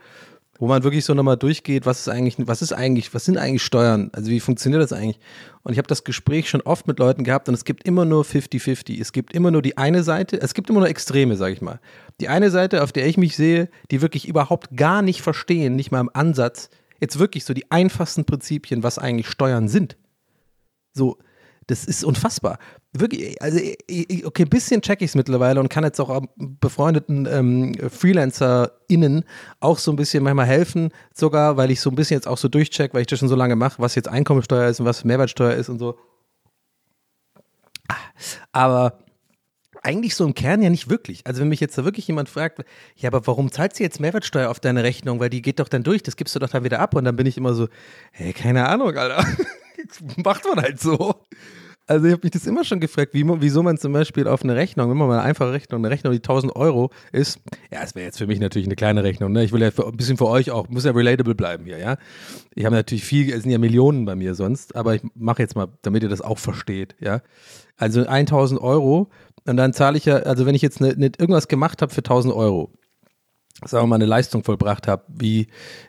wo 0.60 0.68
man 0.68 0.84
wirklich 0.84 1.04
so 1.04 1.14
nochmal 1.14 1.38
durchgeht, 1.38 1.86
was 1.86 2.02
ist 2.02 2.10
eigentlich, 2.10 2.36
was 2.40 2.62
ist 2.62 2.74
eigentlich, 2.74 3.14
was 3.14 3.26
sind 3.26 3.38
eigentlich 3.38 3.64
Steuern? 3.64 4.10
Also 4.14 4.30
wie 4.30 4.40
funktioniert 4.40 4.82
das 4.82 4.94
eigentlich? 4.94 5.20
Und 5.64 5.74
ich 5.74 5.78
habe 5.78 5.88
das 5.88 6.04
Gespräch 6.04 6.50
schon 6.50 6.62
oft 6.62 6.88
mit 6.88 7.00
Leuten 7.00 7.24
gehabt 7.24 7.48
und 7.48 7.56
es 7.56 7.66
gibt 7.66 7.88
immer 7.88 8.06
nur 8.06 8.24
50-50. 8.24 9.00
Es 9.00 9.12
gibt 9.12 9.34
immer 9.34 9.50
nur 9.50 9.62
die 9.62 9.78
eine 9.78 10.04
Seite, 10.04 10.40
es 10.40 10.54
gibt 10.54 10.70
immer 10.70 10.80
nur 10.80 10.90
Extreme, 10.90 11.36
sage 11.38 11.54
ich 11.54 11.62
mal. 11.62 11.80
Die 12.22 12.28
eine 12.28 12.52
Seite, 12.52 12.84
auf 12.84 12.92
der 12.92 13.08
ich 13.08 13.18
mich 13.18 13.36
sehe, 13.36 13.70
die 13.90 14.02
wirklich 14.02 14.28
überhaupt 14.28 14.78
gar 14.78 15.02
nicht 15.02 15.22
verstehen, 15.22 15.76
nicht 15.76 15.92
mal 15.92 16.02
im 16.02 16.12
Ansatz, 16.14 16.70
jetzt 17.00 17.20
wirklich 17.20 17.46
so 17.46 17.54
die 17.54 17.72
einfachsten 17.72 18.26
Prinzipien, 18.26 18.84
was 18.84 19.00
eigentlich 19.00 19.28
Steuern 19.28 19.68
sind. 19.68 19.98
So, 20.94 21.18
das 21.68 21.86
ist 21.86 22.04
unfassbar. 22.04 22.60
Wirklich, 22.92 23.42
also 23.42 23.60
okay, 24.26 24.44
ein 24.44 24.50
bisschen 24.50 24.82
check 24.82 25.02
ich 25.02 25.12
es 25.12 25.16
mittlerweile 25.16 25.60
und 25.60 25.70
kann 25.70 25.84
jetzt 25.84 26.00
auch 26.00 26.22
befreundeten 26.36 27.28
ähm, 27.30 27.74
FreelancerInnen 27.90 29.24
auch 29.60 29.78
so 29.78 29.92
ein 29.92 29.96
bisschen 29.96 30.24
manchmal 30.24 30.46
helfen, 30.46 30.90
sogar, 31.14 31.58
weil 31.58 31.72
ich 31.72 31.82
so 31.82 31.90
ein 31.90 31.96
bisschen 31.96 32.18
jetzt 32.18 32.28
auch 32.28 32.38
so 32.38 32.48
durchcheck, 32.48 32.94
weil 32.94 33.02
ich 33.02 33.08
das 33.08 33.20
schon 33.20 33.30
so 33.30 33.36
lange 33.36 33.56
mache, 33.56 33.82
was 33.82 33.96
jetzt 33.96 34.08
Einkommensteuer 34.08 34.70
ist 34.70 34.80
und 34.80 34.86
was 34.86 35.04
Mehrwertsteuer 35.04 35.54
ist 35.54 35.70
und 35.70 35.80
so. 35.80 35.98
Aber 38.52 39.00
eigentlich 39.84 40.16
so 40.16 40.26
im 40.26 40.34
Kern 40.34 40.62
ja 40.62 40.70
nicht 40.70 40.90
wirklich. 40.90 41.26
Also 41.28 41.42
wenn 41.42 41.50
mich 41.50 41.60
jetzt 41.60 41.78
da 41.78 41.84
wirklich 41.84 42.08
jemand 42.08 42.30
fragt, 42.30 42.64
ja, 42.96 43.10
aber 43.10 43.28
warum 43.28 43.52
zahlst 43.52 43.80
du 43.80 43.84
jetzt 43.84 44.00
Mehrwertsteuer 44.00 44.50
auf 44.50 44.60
deine 44.60 44.84
Rechnung? 44.84 45.20
Weil 45.20 45.30
die 45.30 45.42
geht 45.42 45.60
doch 45.60 45.68
dann 45.68 45.84
durch, 45.84 46.02
das 46.04 46.16
gibst 46.16 46.36
du 46.36 46.40
doch 46.40 46.50
dann 46.50 46.64
wieder 46.64 46.80
ab. 46.80 46.96
Und 46.96 47.04
dann 47.04 47.16
bin 47.16 47.28
ich 47.28 47.38
immer 47.38 47.54
so, 47.54 47.68
hey, 48.12 48.34
keine 48.34 48.68
Ahnung, 48.68 48.96
Alter. 48.96 49.26
Macht 50.24 50.46
man 50.46 50.64
halt 50.64 50.80
so. 50.80 51.16
Also 51.86 52.06
ich 52.06 52.14
habe 52.14 52.22
mich 52.24 52.32
das 52.32 52.48
immer 52.48 52.64
schon 52.64 52.80
gefragt, 52.80 53.14
wie, 53.14 53.26
wieso 53.26 53.62
man 53.62 53.78
zum 53.78 53.92
Beispiel 53.92 54.26
auf 54.28 54.42
eine 54.44 54.56
Rechnung, 54.56 54.90
wenn 54.90 54.96
man 54.96 55.10
mal 55.10 55.20
eine 55.20 55.24
einfache 55.24 55.52
Rechnung, 55.52 55.82
eine 55.82 55.90
Rechnung, 55.90 56.14
die 56.14 56.20
1000 56.20 56.56
Euro 56.56 56.92
ist, 57.12 57.42
ja, 57.72 57.82
es 57.84 57.94
wäre 57.94 58.06
jetzt 58.06 58.18
für 58.18 58.28
mich 58.28 58.40
natürlich 58.40 58.68
eine 58.68 58.78
kleine 58.78 59.04
Rechnung, 59.04 59.34
ne? 59.34 59.44
ich 59.44 59.52
will 59.52 59.62
ja 59.62 59.70
für, 59.70 59.86
ein 59.88 59.98
bisschen 59.98 60.16
für 60.16 60.28
euch 60.28 60.50
auch, 60.50 60.70
muss 60.70 60.86
ja 60.86 60.92
relatable 60.92 61.36
bleiben 61.36 61.66
hier, 61.66 61.80
ja. 61.80 61.98
Ich 62.56 62.64
habe 62.64 62.76
natürlich 62.76 63.04
viel, 63.04 63.34
es 63.34 63.44
sind 63.44 63.52
ja 63.52 63.58
Millionen 63.58 64.06
bei 64.06 64.16
mir 64.16 64.34
sonst, 64.34 64.78
aber 64.78 64.96
ich 64.96 65.02
mache 65.14 65.42
jetzt 65.42 65.58
mal, 65.58 65.68
damit 65.82 66.04
ihr 66.04 66.10
das 66.10 66.22
auch 66.22 66.38
versteht, 66.38 66.96
ja. 67.02 67.22
Also 67.76 68.06
1000 68.06 68.62
Euro 68.62 69.10
und 69.46 69.58
dann 69.58 69.74
zahle 69.74 69.98
ich 69.98 70.06
ja, 70.06 70.18
also 70.18 70.46
wenn 70.46 70.56
ich 70.56 70.62
jetzt 70.62 70.80
ne, 70.80 70.94
ne, 70.96 71.12
irgendwas 71.18 71.50
gemacht 71.50 71.82
habe 71.82 71.94
für 71.94 72.00
1000 72.00 72.34
Euro, 72.34 72.72
sagen 73.66 73.84
wir 73.84 73.88
mal, 73.88 73.96
eine 73.96 74.06
Leistung 74.06 74.46
vollbracht 74.46 74.88
habe, 74.88 75.04
wie, 75.10 75.48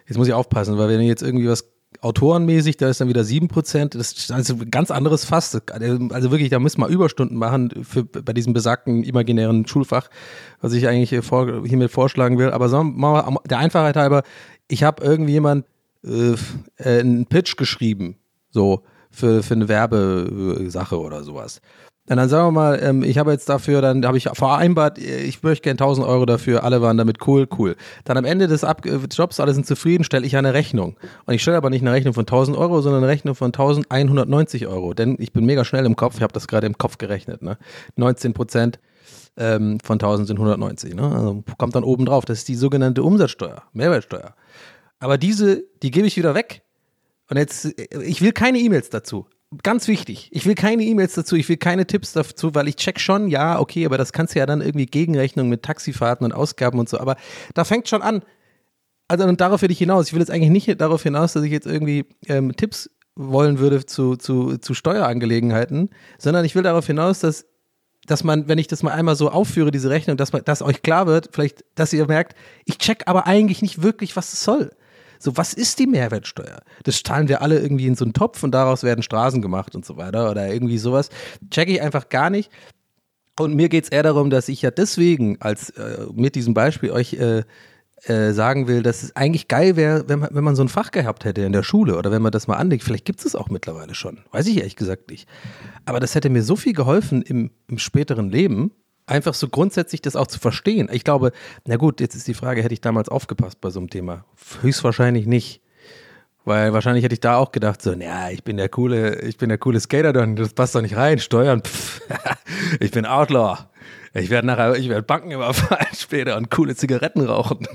jetzt 0.08 0.16
muss 0.16 0.26
ich 0.26 0.34
aufpassen, 0.34 0.76
weil 0.76 0.88
wenn 0.88 1.00
ich 1.00 1.08
jetzt 1.08 1.22
irgendwie 1.22 1.48
was 1.48 1.73
autorenmäßig, 2.00 2.76
da 2.76 2.88
ist 2.88 3.00
dann 3.00 3.08
wieder 3.08 3.22
7%, 3.22 3.96
das 3.96 4.12
ist 4.12 4.30
also 4.30 4.54
ein 4.54 4.70
ganz 4.70 4.90
anderes 4.90 5.24
Fass. 5.24 5.60
Also 5.70 6.30
wirklich, 6.30 6.50
da 6.50 6.58
müssen 6.58 6.80
wir 6.80 6.88
Überstunden 6.88 7.36
machen 7.36 7.70
für, 7.84 8.04
bei 8.04 8.32
diesem 8.32 8.52
besagten 8.52 9.02
imaginären 9.02 9.66
Schulfach, 9.66 10.08
was 10.60 10.72
ich 10.72 10.88
eigentlich 10.88 11.24
vor, 11.24 11.66
hiermit 11.66 11.90
vorschlagen 11.90 12.38
will. 12.38 12.50
Aber 12.50 12.68
sagen 12.68 12.96
wir 12.96 12.98
mal, 12.98 13.36
der 13.48 13.58
Einfachheit 13.58 13.96
halber, 13.96 14.22
ich 14.68 14.82
habe 14.82 15.02
irgendwie 15.04 15.32
jemand 15.32 15.66
äh, 16.04 16.34
einen 16.78 17.26
Pitch 17.26 17.56
geschrieben, 17.56 18.16
so 18.50 18.82
für, 19.10 19.42
für 19.42 19.54
eine 19.54 19.68
Werbesache 19.68 20.98
oder 20.98 21.22
sowas. 21.22 21.60
Und 22.06 22.18
dann 22.18 22.28
sagen 22.28 22.48
wir 22.48 22.52
mal, 22.52 22.80
ähm, 22.82 23.02
ich 23.02 23.16
habe 23.16 23.32
jetzt 23.32 23.48
dafür, 23.48 23.80
dann 23.80 24.04
habe 24.04 24.18
ich 24.18 24.28
vereinbart, 24.30 24.98
ich 24.98 25.42
möchte 25.42 25.62
gerne 25.62 25.76
1000 25.76 26.06
Euro 26.06 26.26
dafür, 26.26 26.62
alle 26.62 26.82
waren 26.82 26.98
damit 26.98 27.26
cool, 27.26 27.48
cool. 27.58 27.76
Dann 28.04 28.18
am 28.18 28.26
Ende 28.26 28.46
des 28.46 28.62
Ab 28.62 28.84
äh, 28.84 28.98
Jobs, 29.10 29.40
alle 29.40 29.54
sind 29.54 29.66
zufrieden, 29.66 30.04
stelle 30.04 30.26
ich 30.26 30.36
eine 30.36 30.52
Rechnung. 30.52 30.96
Und 31.24 31.32
ich 31.32 31.40
stelle 31.40 31.56
aber 31.56 31.70
nicht 31.70 31.80
eine 31.80 31.92
Rechnung 31.92 32.12
von 32.12 32.24
1000 32.24 32.58
Euro, 32.58 32.82
sondern 32.82 33.02
eine 33.02 33.10
Rechnung 33.10 33.34
von 33.34 33.46
1190 33.46 34.66
Euro. 34.66 34.92
Denn 34.92 35.16
ich 35.18 35.32
bin 35.32 35.46
mega 35.46 35.64
schnell 35.64 35.86
im 35.86 35.96
Kopf, 35.96 36.16
ich 36.16 36.22
habe 36.22 36.32
das 36.34 36.46
gerade 36.46 36.66
im 36.66 36.76
Kopf 36.76 36.98
gerechnet. 36.98 37.40
Ne? 37.40 37.56
19 37.96 38.34
Prozent 38.34 38.80
ähm, 39.38 39.78
von 39.82 39.94
1000 39.94 40.28
sind 40.28 40.36
190. 40.36 40.94
Ne? 40.94 41.10
Also 41.10 41.42
kommt 41.56 41.74
dann 41.74 41.84
oben 41.84 42.04
drauf. 42.04 42.26
Das 42.26 42.36
ist 42.38 42.48
die 42.48 42.54
sogenannte 42.54 43.02
Umsatzsteuer, 43.02 43.62
Mehrwertsteuer. 43.72 44.34
Aber 44.98 45.16
diese, 45.16 45.64
die 45.82 45.90
gebe 45.90 46.06
ich 46.06 46.18
wieder 46.18 46.34
weg. 46.34 46.64
Und 47.30 47.38
jetzt, 47.38 47.64
äh, 47.78 48.02
ich 48.02 48.20
will 48.20 48.32
keine 48.32 48.58
E-Mails 48.58 48.90
dazu 48.90 49.26
ganz 49.62 49.88
wichtig, 49.88 50.28
ich 50.32 50.46
will 50.46 50.54
keine 50.54 50.84
E-Mails 50.84 51.14
dazu, 51.14 51.36
ich 51.36 51.48
will 51.48 51.56
keine 51.56 51.86
Tipps 51.86 52.12
dazu, 52.12 52.54
weil 52.54 52.68
ich 52.68 52.76
check 52.76 53.00
schon, 53.00 53.28
ja, 53.28 53.58
okay, 53.58 53.86
aber 53.86 53.98
das 53.98 54.12
kannst 54.12 54.34
du 54.34 54.38
ja 54.38 54.46
dann 54.46 54.60
irgendwie 54.60 54.86
Gegenrechnung 54.86 55.48
mit 55.48 55.62
Taxifahrten 55.62 56.24
und 56.24 56.32
Ausgaben 56.32 56.78
und 56.78 56.88
so, 56.88 56.98
aber 56.98 57.16
da 57.54 57.64
fängt 57.64 57.88
schon 57.88 58.02
an. 58.02 58.22
Also 59.06 59.24
und 59.24 59.40
darauf 59.40 59.60
will 59.60 59.70
ich 59.70 59.78
hinaus. 59.78 60.06
Ich 60.06 60.12
will 60.14 60.20
jetzt 60.20 60.30
eigentlich 60.30 60.50
nicht 60.50 60.80
darauf 60.80 61.02
hinaus, 61.02 61.34
dass 61.34 61.44
ich 61.44 61.52
jetzt 61.52 61.66
irgendwie 61.66 62.06
ähm, 62.26 62.56
Tipps 62.56 62.90
wollen 63.16 63.58
würde 63.58 63.84
zu, 63.84 64.16
zu, 64.16 64.56
zu 64.56 64.74
Steuerangelegenheiten, 64.74 65.90
sondern 66.18 66.44
ich 66.44 66.54
will 66.54 66.62
darauf 66.62 66.86
hinaus, 66.86 67.20
dass 67.20 67.46
dass 68.06 68.22
man, 68.22 68.48
wenn 68.48 68.58
ich 68.58 68.66
das 68.66 68.82
mal 68.82 68.92
einmal 68.92 69.16
so 69.16 69.30
aufführe, 69.30 69.70
diese 69.70 69.88
Rechnung, 69.90 70.18
dass, 70.18 70.32
man, 70.32 70.44
dass 70.44 70.60
euch 70.62 70.82
klar 70.82 71.06
wird, 71.06 71.30
vielleicht, 71.32 71.64
dass 71.74 71.92
ihr 71.92 72.06
merkt, 72.06 72.36
ich 72.66 72.78
check 72.78 73.04
aber 73.06 73.26
eigentlich 73.26 73.62
nicht 73.62 73.82
wirklich, 73.82 74.14
was 74.14 74.32
es 74.32 74.44
soll. 74.44 74.72
So, 75.24 75.38
was 75.38 75.54
ist 75.54 75.78
die 75.78 75.86
Mehrwertsteuer? 75.86 76.60
Das 76.82 77.02
zahlen 77.02 77.28
wir 77.28 77.40
alle 77.40 77.58
irgendwie 77.58 77.86
in 77.86 77.94
so 77.94 78.04
einen 78.04 78.12
Topf 78.12 78.42
und 78.42 78.50
daraus 78.50 78.82
werden 78.82 79.02
Straßen 79.02 79.40
gemacht 79.40 79.74
und 79.74 79.86
so 79.86 79.96
weiter 79.96 80.30
oder 80.30 80.52
irgendwie 80.52 80.76
sowas. 80.76 81.08
Checke 81.50 81.72
ich 81.72 81.80
einfach 81.80 82.10
gar 82.10 82.28
nicht. 82.28 82.50
Und 83.40 83.54
mir 83.54 83.70
geht 83.70 83.84
es 83.84 83.90
eher 83.90 84.02
darum, 84.02 84.28
dass 84.28 84.50
ich 84.50 84.60
ja 84.60 84.70
deswegen 84.70 85.40
als 85.40 85.70
äh, 85.70 86.06
mit 86.12 86.34
diesem 86.34 86.52
Beispiel 86.52 86.90
euch 86.90 87.14
äh, 87.14 87.42
äh, 88.04 88.32
sagen 88.32 88.68
will, 88.68 88.82
dass 88.82 89.02
es 89.02 89.16
eigentlich 89.16 89.48
geil 89.48 89.76
wäre, 89.76 90.06
wenn 90.08 90.18
man, 90.18 90.28
wenn 90.30 90.44
man 90.44 90.56
so 90.56 90.62
ein 90.62 90.68
Fach 90.68 90.90
gehabt 90.90 91.24
hätte 91.24 91.40
in 91.40 91.52
der 91.52 91.62
Schule 91.62 91.96
oder 91.96 92.10
wenn 92.10 92.20
man 92.20 92.30
das 92.30 92.46
mal 92.46 92.56
anlegt. 92.56 92.84
Vielleicht 92.84 93.06
gibt 93.06 93.20
es 93.20 93.24
es 93.24 93.34
auch 93.34 93.48
mittlerweile 93.48 93.94
schon. 93.94 94.20
Weiß 94.30 94.46
ich 94.46 94.58
ehrlich 94.58 94.76
gesagt 94.76 95.10
nicht. 95.10 95.26
Aber 95.86 96.00
das 96.00 96.14
hätte 96.14 96.28
mir 96.28 96.42
so 96.42 96.54
viel 96.54 96.74
geholfen 96.74 97.22
im, 97.22 97.50
im 97.66 97.78
späteren 97.78 98.28
Leben, 98.28 98.72
einfach 99.06 99.34
so 99.34 99.48
grundsätzlich 99.48 100.02
das 100.02 100.16
auch 100.16 100.26
zu 100.26 100.38
verstehen. 100.38 100.88
Ich 100.92 101.04
glaube, 101.04 101.32
na 101.66 101.76
gut, 101.76 102.00
jetzt 102.00 102.14
ist 102.14 102.26
die 102.28 102.34
Frage, 102.34 102.62
hätte 102.62 102.74
ich 102.74 102.80
damals 102.80 103.08
aufgepasst 103.08 103.60
bei 103.60 103.70
so 103.70 103.80
einem 103.80 103.90
Thema? 103.90 104.24
Höchstwahrscheinlich 104.62 105.26
nicht. 105.26 105.60
Weil 106.46 106.74
wahrscheinlich 106.74 107.04
hätte 107.04 107.14
ich 107.14 107.20
da 107.20 107.36
auch 107.36 107.52
gedacht, 107.52 107.80
so, 107.80 107.94
naja, 107.94 108.30
ich 108.30 108.44
bin 108.44 108.58
der 108.58 108.68
coole, 108.68 109.20
ich 109.22 109.38
bin 109.38 109.48
der 109.48 109.56
coole 109.56 109.80
Skater, 109.80 110.12
das 110.12 110.52
passt 110.52 110.74
doch 110.74 110.82
nicht 110.82 110.96
rein, 110.96 111.18
Steuern, 111.18 111.62
pff, 111.62 112.02
ich 112.80 112.90
bin 112.90 113.06
Outlaw. 113.06 113.66
Ich 114.12 114.28
werde 114.30 114.46
nachher, 114.46 114.76
ich 114.76 114.88
werde 114.88 115.02
Banken 115.02 115.30
überfallen 115.30 115.86
später 115.96 116.36
und 116.36 116.50
coole 116.50 116.76
Zigaretten 116.76 117.22
rauchen. 117.22 117.66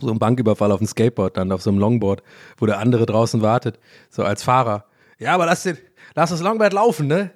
so 0.00 0.10
ein 0.10 0.18
Banküberfall 0.18 0.70
auf 0.72 0.78
dem 0.78 0.86
Skateboard, 0.86 1.36
dann 1.36 1.50
auf 1.52 1.62
so 1.62 1.70
einem 1.70 1.80
Longboard, 1.80 2.22
wo 2.56 2.66
der 2.66 2.78
andere 2.78 3.04
draußen 3.04 3.42
wartet, 3.42 3.80
so 4.08 4.22
als 4.22 4.44
Fahrer. 4.44 4.84
Ja, 5.18 5.34
aber 5.34 5.46
lass 5.46 5.64
den, 5.64 5.76
lass 6.14 6.30
das 6.30 6.40
Longboard 6.40 6.72
laufen, 6.72 7.08
ne? 7.08 7.32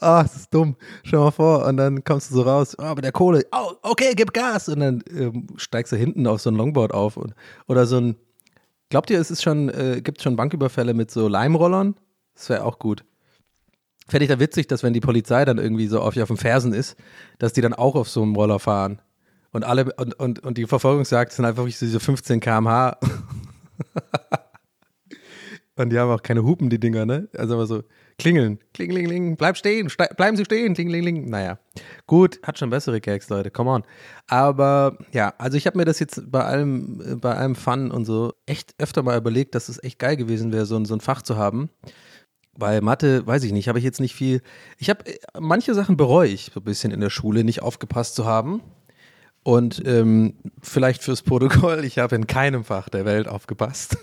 Ah, 0.00 0.22
das 0.22 0.36
ist 0.36 0.54
dumm. 0.54 0.76
Schau 1.02 1.24
mal 1.24 1.30
vor. 1.32 1.64
Und 1.66 1.76
dann 1.76 2.04
kommst 2.04 2.30
du 2.30 2.34
so 2.36 2.42
raus, 2.42 2.76
oh, 2.78 2.94
mit 2.94 3.04
der 3.04 3.12
Kohle, 3.12 3.44
oh, 3.52 3.72
okay, 3.82 4.14
gib 4.14 4.32
Gas. 4.32 4.68
Und 4.68 4.80
dann 4.80 5.02
ähm, 5.10 5.48
steigst 5.56 5.92
du 5.92 5.96
hinten 5.96 6.26
auf 6.26 6.40
so 6.40 6.50
ein 6.50 6.56
Longboard 6.56 6.94
auf. 6.94 7.16
Und, 7.16 7.34
oder 7.66 7.86
so 7.86 7.98
ein, 7.98 8.16
glaubt 8.90 9.10
ihr, 9.10 9.20
es 9.20 9.30
ist 9.30 9.42
schon, 9.42 9.68
äh, 9.68 10.00
gibt 10.02 10.22
schon 10.22 10.36
Banküberfälle 10.36 10.94
mit 10.94 11.10
so 11.10 11.26
Leimrollern? 11.26 11.96
Das 12.34 12.48
wäre 12.48 12.64
auch 12.64 12.78
gut. 12.78 13.04
Fände 14.06 14.24
ich 14.24 14.30
da 14.30 14.38
witzig, 14.38 14.68
dass 14.68 14.82
wenn 14.82 14.92
die 14.92 15.00
Polizei 15.00 15.44
dann 15.44 15.58
irgendwie 15.58 15.88
so 15.88 16.00
auf, 16.00 16.16
auf 16.16 16.28
den 16.28 16.36
Fersen 16.36 16.72
ist, 16.72 16.96
dass 17.38 17.52
die 17.52 17.60
dann 17.60 17.74
auch 17.74 17.96
auf 17.96 18.08
so 18.08 18.22
einem 18.22 18.36
Roller 18.36 18.60
fahren. 18.60 19.02
Und 19.50 19.64
alle, 19.64 19.92
und, 19.94 20.14
und, 20.14 20.38
und 20.44 20.58
die 20.58 20.66
Verfolgungsjagd 20.66 21.32
sind 21.32 21.44
einfach 21.44 21.64
diese 21.64 21.98
15 21.98 22.40
km/h. 22.40 22.98
Und 25.78 25.90
die 25.90 25.98
haben 25.98 26.10
auch 26.10 26.22
keine 26.22 26.42
Hupen, 26.42 26.70
die 26.70 26.80
Dinger, 26.80 27.06
ne? 27.06 27.28
Also 27.36 27.54
immer 27.54 27.66
so 27.66 27.84
klingeln, 28.18 28.58
klingeling, 28.74 29.36
bleib 29.36 29.56
stehen, 29.56 29.88
bleiben 30.16 30.36
Sie 30.36 30.44
stehen, 30.44 30.74
klingeling. 30.74 31.30
Naja, 31.30 31.60
gut, 32.08 32.40
hat 32.42 32.58
schon 32.58 32.68
bessere 32.68 33.00
Gags, 33.00 33.28
Leute, 33.28 33.52
come 33.52 33.70
on. 33.70 33.84
Aber 34.26 34.98
ja, 35.12 35.32
also 35.38 35.56
ich 35.56 35.68
habe 35.68 35.78
mir 35.78 35.84
das 35.84 36.00
jetzt 36.00 36.32
bei 36.32 36.42
allem, 36.42 37.20
bei 37.20 37.32
allem 37.36 37.54
Fun 37.54 37.92
und 37.92 38.06
so 38.06 38.32
echt 38.44 38.74
öfter 38.78 39.04
mal 39.04 39.16
überlegt, 39.16 39.54
dass 39.54 39.68
es 39.68 39.80
echt 39.84 40.00
geil 40.00 40.16
gewesen 40.16 40.52
wäre, 40.52 40.66
so, 40.66 40.74
ein, 40.74 40.84
so 40.84 40.94
ein 40.94 41.00
Fach 41.00 41.22
zu 41.22 41.36
haben. 41.36 41.70
Bei 42.58 42.80
Mathe, 42.80 43.24
weiß 43.24 43.44
ich 43.44 43.52
nicht, 43.52 43.68
habe 43.68 43.78
ich 43.78 43.84
jetzt 43.84 44.00
nicht 44.00 44.16
viel. 44.16 44.42
Ich 44.78 44.90
habe, 44.90 45.04
manche 45.38 45.74
Sachen 45.74 45.96
bereue 45.96 46.28
ich 46.28 46.50
so 46.52 46.58
ein 46.58 46.64
bisschen 46.64 46.90
in 46.90 46.98
der 46.98 47.10
Schule, 47.10 47.44
nicht 47.44 47.62
aufgepasst 47.62 48.16
zu 48.16 48.26
haben. 48.26 48.62
Und 49.44 49.80
ähm, 49.86 50.34
vielleicht 50.60 51.04
fürs 51.04 51.22
Protokoll, 51.22 51.84
ich 51.84 51.98
habe 51.98 52.16
in 52.16 52.26
keinem 52.26 52.64
Fach 52.64 52.88
der 52.88 53.04
Welt 53.04 53.28
aufgepasst. 53.28 53.96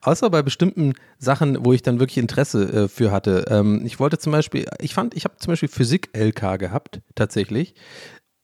Außer 0.00 0.30
bei 0.30 0.42
bestimmten 0.42 0.94
Sachen, 1.18 1.64
wo 1.64 1.72
ich 1.72 1.82
dann 1.82 1.98
wirklich 1.98 2.18
Interesse 2.18 2.84
äh, 2.84 2.88
für 2.88 3.10
hatte. 3.10 3.46
Ähm, 3.50 3.82
ich 3.84 3.98
wollte 3.98 4.18
zum 4.18 4.32
Beispiel, 4.32 4.66
ich 4.80 4.94
fand, 4.94 5.16
ich 5.16 5.24
habe 5.24 5.36
zum 5.38 5.52
Beispiel 5.52 5.68
Physik-LK 5.68 6.58
gehabt, 6.58 7.00
tatsächlich. 7.16 7.74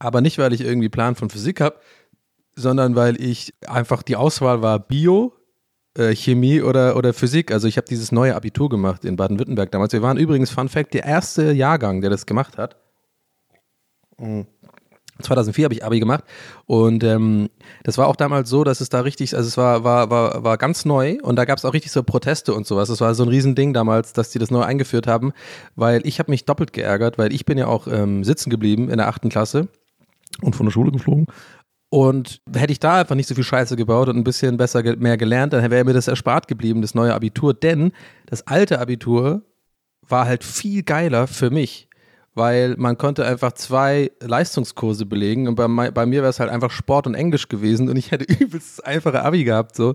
Aber 0.00 0.20
nicht, 0.20 0.38
weil 0.38 0.52
ich 0.52 0.62
irgendwie 0.62 0.88
Plan 0.88 1.14
von 1.14 1.30
Physik 1.30 1.60
habe, 1.60 1.78
sondern 2.56 2.96
weil 2.96 3.20
ich 3.20 3.54
einfach 3.66 4.02
die 4.02 4.16
Auswahl 4.16 4.62
war 4.62 4.80
Bio, 4.80 5.32
äh, 5.96 6.14
Chemie 6.14 6.60
oder, 6.60 6.96
oder 6.96 7.12
Physik. 7.12 7.52
Also 7.52 7.68
ich 7.68 7.76
habe 7.76 7.86
dieses 7.86 8.10
neue 8.10 8.34
Abitur 8.34 8.68
gemacht 8.68 9.04
in 9.04 9.16
Baden-Württemberg 9.16 9.70
damals. 9.70 9.92
Wir 9.92 10.02
waren 10.02 10.16
übrigens, 10.16 10.50
Fun 10.50 10.68
Fact, 10.68 10.94
der 10.94 11.04
erste 11.04 11.52
Jahrgang, 11.52 12.00
der 12.00 12.10
das 12.10 12.26
gemacht 12.26 12.58
hat. 12.58 12.76
Mhm. 14.18 14.46
2004 15.22 15.64
habe 15.64 15.74
ich 15.74 15.84
Abi 15.84 16.00
gemacht 16.00 16.24
und 16.66 17.04
ähm, 17.04 17.48
das 17.84 17.98
war 17.98 18.08
auch 18.08 18.16
damals 18.16 18.50
so, 18.50 18.64
dass 18.64 18.80
es 18.80 18.88
da 18.88 19.00
richtig, 19.00 19.36
also 19.36 19.46
es 19.46 19.56
war, 19.56 19.84
war, 19.84 20.10
war, 20.10 20.42
war 20.42 20.58
ganz 20.58 20.84
neu 20.84 21.18
und 21.22 21.36
da 21.36 21.44
gab 21.44 21.58
es 21.58 21.64
auch 21.64 21.72
richtig 21.72 21.92
so 21.92 22.02
Proteste 22.02 22.52
und 22.52 22.66
sowas. 22.66 22.88
Es 22.88 23.00
war 23.00 23.14
so 23.14 23.22
ein 23.22 23.28
Riesending 23.28 23.72
damals, 23.72 24.12
dass 24.12 24.30
die 24.30 24.38
das 24.38 24.50
neu 24.50 24.62
eingeführt 24.62 25.06
haben, 25.06 25.32
weil 25.76 26.06
ich 26.06 26.18
habe 26.18 26.32
mich 26.32 26.44
doppelt 26.44 26.72
geärgert, 26.72 27.18
weil 27.18 27.32
ich 27.32 27.44
bin 27.44 27.58
ja 27.58 27.66
auch 27.66 27.86
ähm, 27.86 28.24
sitzen 28.24 28.50
geblieben 28.50 28.90
in 28.90 28.98
der 28.98 29.08
achten 29.08 29.28
Klasse 29.28 29.68
und 30.42 30.56
von 30.56 30.66
der 30.66 30.72
Schule 30.72 30.90
geflogen. 30.90 31.26
Und 31.90 32.40
hätte 32.52 32.72
ich 32.72 32.80
da 32.80 33.00
einfach 33.00 33.14
nicht 33.14 33.28
so 33.28 33.36
viel 33.36 33.44
Scheiße 33.44 33.76
gebaut 33.76 34.08
und 34.08 34.16
ein 34.16 34.24
bisschen 34.24 34.56
besser 34.56 34.82
mehr 34.96 35.16
gelernt, 35.16 35.52
dann 35.52 35.70
wäre 35.70 35.84
mir 35.84 35.92
das 35.92 36.08
erspart 36.08 36.48
geblieben, 36.48 36.82
das 36.82 36.96
neue 36.96 37.14
Abitur. 37.14 37.54
Denn 37.54 37.92
das 38.26 38.48
alte 38.48 38.80
Abitur 38.80 39.42
war 40.02 40.26
halt 40.26 40.42
viel 40.42 40.82
geiler 40.82 41.28
für 41.28 41.50
mich 41.50 41.88
weil 42.34 42.74
man 42.76 42.98
konnte 42.98 43.24
einfach 43.24 43.52
zwei 43.52 44.10
Leistungskurse 44.20 45.06
belegen 45.06 45.48
und 45.48 45.54
bei, 45.54 45.68
bei 45.90 46.06
mir 46.06 46.22
wäre 46.22 46.30
es 46.30 46.40
halt 46.40 46.50
einfach 46.50 46.70
Sport 46.70 47.06
und 47.06 47.14
Englisch 47.14 47.48
gewesen 47.48 47.88
und 47.88 47.96
ich 47.96 48.10
hätte 48.10 48.24
übelst 48.40 48.84
einfache 48.84 49.22
Abi 49.22 49.44
gehabt 49.44 49.76
so, 49.76 49.94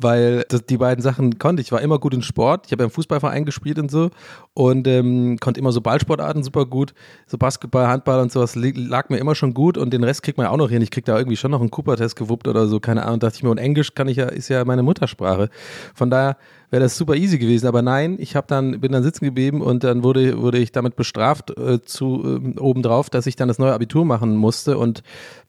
weil 0.00 0.44
das, 0.48 0.66
die 0.66 0.78
beiden 0.78 1.02
Sachen 1.02 1.38
konnte 1.38 1.62
ich. 1.62 1.72
War 1.72 1.80
immer 1.80 1.98
gut 1.98 2.14
in 2.14 2.22
Sport, 2.22 2.66
ich 2.66 2.72
habe 2.72 2.82
ja 2.82 2.86
im 2.86 2.90
Fußballverein 2.90 3.44
gespielt 3.44 3.78
und 3.78 3.90
so 3.90 4.10
und 4.54 4.86
ähm, 4.86 5.38
konnte 5.40 5.60
immer 5.60 5.72
so 5.72 5.80
Ballsportarten 5.80 6.42
super 6.42 6.66
gut, 6.66 6.94
so 7.26 7.38
Basketball, 7.38 7.86
Handball 7.88 8.20
und 8.20 8.32
sowas 8.32 8.54
lag 8.56 9.08
mir 9.08 9.18
immer 9.18 9.34
schon 9.34 9.54
gut 9.54 9.78
und 9.78 9.92
den 9.92 10.04
Rest 10.04 10.22
kriegt 10.22 10.38
man 10.38 10.46
ja 10.46 10.50
auch 10.50 10.56
noch 10.56 10.70
hin. 10.70 10.82
Ich 10.82 10.90
krieg 10.90 11.04
da 11.04 11.16
irgendwie 11.16 11.36
schon 11.36 11.50
noch 11.50 11.60
einen 11.60 11.70
Cooper-Test 11.70 12.16
gewuppt 12.16 12.48
oder 12.48 12.66
so, 12.66 12.80
keine 12.80 13.04
Ahnung, 13.04 13.20
dachte 13.20 13.36
ich 13.36 13.42
mir 13.42 13.50
und 13.50 13.58
Englisch 13.58 13.94
kann 13.94 14.08
ich 14.08 14.16
ja, 14.16 14.26
ist 14.26 14.48
ja 14.48 14.64
meine 14.64 14.82
Muttersprache. 14.82 15.50
Von 15.94 16.10
daher 16.10 16.36
wäre 16.70 16.82
das 16.82 16.96
super 16.96 17.14
easy 17.16 17.38
gewesen. 17.38 17.66
Aber 17.66 17.82
nein, 17.82 18.16
ich 18.18 18.36
habe 18.36 18.46
dann, 18.46 18.80
bin 18.80 18.92
dann 18.92 19.02
sitzen 19.02 19.24
geblieben 19.24 19.60
und 19.60 19.84
dann 19.84 20.02
wurde, 20.02 20.40
wurde 20.40 20.58
ich 20.58 20.72
damit 20.72 20.96
bestraft 20.96 21.50
äh, 21.58 21.82
zu 21.82 22.40
äh, 22.56 22.58
obendrauf, 22.58 23.10
dass 23.10 23.26
ich 23.26 23.36
dann 23.36 23.48
das 23.48 23.58
neue 23.58 23.74
Abitur 23.74 24.04
machen 24.04 24.36
musste. 24.36 24.78
Und 24.78 25.02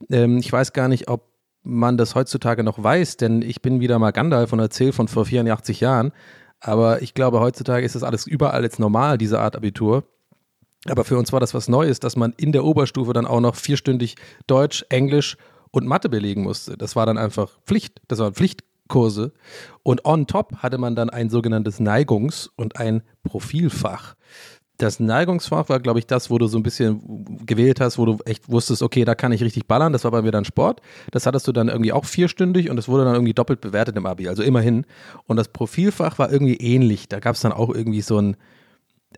ähm, 0.10 0.38
ich 0.38 0.52
weiß 0.52 0.74
gar 0.74 0.88
nicht, 0.88 1.08
ob 1.08 1.31
man 1.64 1.98
das 1.98 2.16
heutzutage 2.16 2.64
noch 2.64 2.82
weiß, 2.82 3.18
denn 3.18 3.42
ich 3.42 3.62
bin 3.62 3.80
wieder 3.80 4.00
mal 4.00 4.12
Gandalf 4.12 4.54
und 4.54 4.60
erzähle 4.60 4.94
von 4.94 5.08
vor 5.08 5.26
84 5.26 5.80
Jahren. 5.80 6.12
Aber 6.60 7.02
ich 7.02 7.14
glaube, 7.14 7.40
heutzutage 7.40 7.86
ist 7.86 7.96
das 7.96 8.04
alles 8.04 8.28
überall 8.28 8.64
jetzt 8.64 8.80
normal, 8.80 9.18
diese 9.18 9.40
Art 9.40 9.56
Abitur. 9.56 10.04
Aber 10.88 11.04
für 11.04 11.18
uns 11.18 11.32
war 11.32 11.40
das 11.40 11.54
was 11.54 11.68
Neues, 11.68 12.00
dass 12.00 12.16
man 12.16 12.34
in 12.38 12.52
der 12.52 12.64
Oberstufe 12.64 13.14
dann 13.14 13.28
auch 13.28 13.40
noch 13.40 13.56
vierstündig 13.56 14.16
Deutsch, 14.48 14.86
Englisch 14.90 15.38
und 15.72 15.88
Mathe 15.88 16.10
belegen 16.10 16.44
musste. 16.44 16.78
Das 16.78 16.96
war 16.96 17.06
dann 17.06 17.18
einfach 17.18 17.60
Pflicht. 17.66 18.02
Das 18.08 18.20
war 18.20 18.32
Pflicht, 18.32 18.64
Kurse. 18.88 19.32
Und 19.84 20.06
on 20.06 20.28
top 20.28 20.58
hatte 20.58 20.78
man 20.78 20.96
dann 20.96 21.10
ein 21.10 21.30
sogenanntes 21.30 21.80
Neigungs- 21.80 22.50
und 22.56 22.78
ein 22.78 23.04
Profilfach. 23.24 24.16
Das 24.82 25.00
Neigungsfach 25.00 25.70
war, 25.70 25.80
glaube 25.80 26.00
ich, 26.00 26.08
das, 26.08 26.30
wo 26.30 26.38
du 26.38 26.48
so 26.48 26.58
ein 26.58 26.64
bisschen 26.64 27.46
gewählt 27.46 27.80
hast, 27.80 27.98
wo 27.98 28.06
du 28.06 28.18
echt 28.26 28.50
wusstest, 28.50 28.82
okay, 28.82 29.06
da 29.06 29.16
kann 29.16 29.32
ich 29.32 29.44
richtig 29.44 29.68
ballern. 29.68 29.94
Das 29.94 30.04
war 30.04 30.12
bei 30.12 30.22
mir 30.22 30.32
dann 30.32 30.46
Sport. 30.46 30.82
Das 31.12 31.26
hattest 31.26 31.48
du 31.48 31.52
dann 31.52 31.68
irgendwie 31.68 31.92
auch 31.92 32.06
vierstündig 32.06 32.70
und 32.70 32.76
das 32.76 32.88
wurde 32.88 33.06
dann 33.06 33.14
irgendwie 33.14 33.34
doppelt 33.34 33.62
bewertet 33.62 33.96
im 33.96 34.06
Abi, 34.06 34.28
also 34.28 34.44
immerhin. 34.44 34.86
Und 35.28 35.38
das 35.38 35.50
Profilfach 35.50 36.18
war 36.20 36.32
irgendwie 36.32 36.56
ähnlich. 36.56 37.08
Da 37.10 37.20
gab 37.20 37.36
es 37.36 37.42
dann 37.42 37.52
auch 37.52 37.70
irgendwie 37.70 38.02
so 38.02 38.20
ein, 38.20 38.38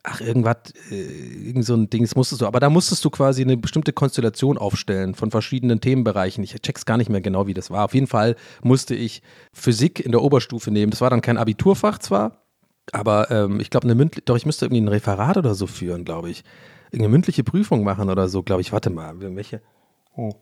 ach, 0.03 0.21
irgendwas, 0.21 0.73
äh, 0.91 1.47
irgend 1.47 1.65
so 1.65 1.75
ein 1.75 1.89
Ding, 1.89 2.03
das 2.03 2.15
musstest 2.15 2.41
du, 2.41 2.47
aber 2.47 2.59
da 2.59 2.69
musstest 2.69 3.05
du 3.05 3.09
quasi 3.09 3.41
eine 3.41 3.57
bestimmte 3.57 3.93
Konstellation 3.93 4.57
aufstellen 4.57 5.15
von 5.15 5.31
verschiedenen 5.31 5.81
Themenbereichen. 5.81 6.43
Ich 6.43 6.53
check's 6.61 6.85
gar 6.85 6.97
nicht 6.97 7.09
mehr 7.09 7.21
genau, 7.21 7.47
wie 7.47 7.53
das 7.53 7.69
war. 7.69 7.85
Auf 7.85 7.93
jeden 7.93 8.07
Fall 8.07 8.35
musste 8.61 8.95
ich 8.95 9.21
Physik 9.53 9.99
in 9.99 10.11
der 10.11 10.21
Oberstufe 10.21 10.71
nehmen. 10.71 10.91
Das 10.91 11.01
war 11.01 11.09
dann 11.09 11.21
kein 11.21 11.37
Abiturfach 11.37 11.99
zwar, 11.99 12.42
aber 12.91 13.31
ähm, 13.31 13.59
ich 13.59 13.69
glaube, 13.69 13.85
eine 13.85 13.95
mündliche, 13.95 14.23
doch, 14.25 14.35
ich 14.35 14.45
müsste 14.45 14.65
irgendwie 14.65 14.81
ein 14.81 14.87
Referat 14.87 15.37
oder 15.37 15.55
so 15.55 15.67
führen, 15.67 16.05
glaube 16.05 16.29
ich. 16.29 16.43
Irgendeine 16.87 17.09
mündliche 17.09 17.43
Prüfung 17.43 17.83
machen 17.83 18.09
oder 18.09 18.27
so, 18.27 18.43
glaube 18.43 18.61
ich. 18.61 18.71
Warte 18.71 18.89
mal, 18.89 19.15
welche? 19.19 19.61
Oh. 20.15 20.33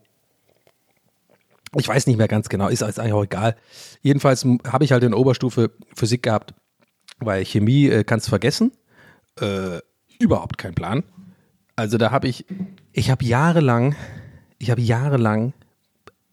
Ich 1.76 1.88
weiß 1.88 2.06
nicht 2.06 2.18
mehr 2.18 2.28
ganz 2.28 2.50
genau, 2.50 2.68
ist 2.68 2.82
eigentlich 2.82 3.12
auch 3.12 3.24
egal. 3.24 3.56
Jedenfalls 4.02 4.44
habe 4.66 4.84
ich 4.84 4.92
halt 4.92 5.02
in 5.04 5.14
Oberstufe 5.14 5.70
Physik 5.94 6.24
gehabt, 6.24 6.52
weil 7.18 7.44
Chemie 7.44 7.86
äh, 7.88 8.04
kannst 8.04 8.28
vergessen. 8.28 8.72
Äh, 9.40 9.78
überhaupt 10.18 10.58
kein 10.58 10.74
Plan. 10.74 11.04
Also 11.76 11.96
da 11.96 12.10
habe 12.10 12.28
ich, 12.28 12.44
ich 12.92 13.10
habe 13.10 13.24
jahrelang, 13.24 13.96
ich 14.58 14.70
habe 14.70 14.82
jahrelang 14.82 15.54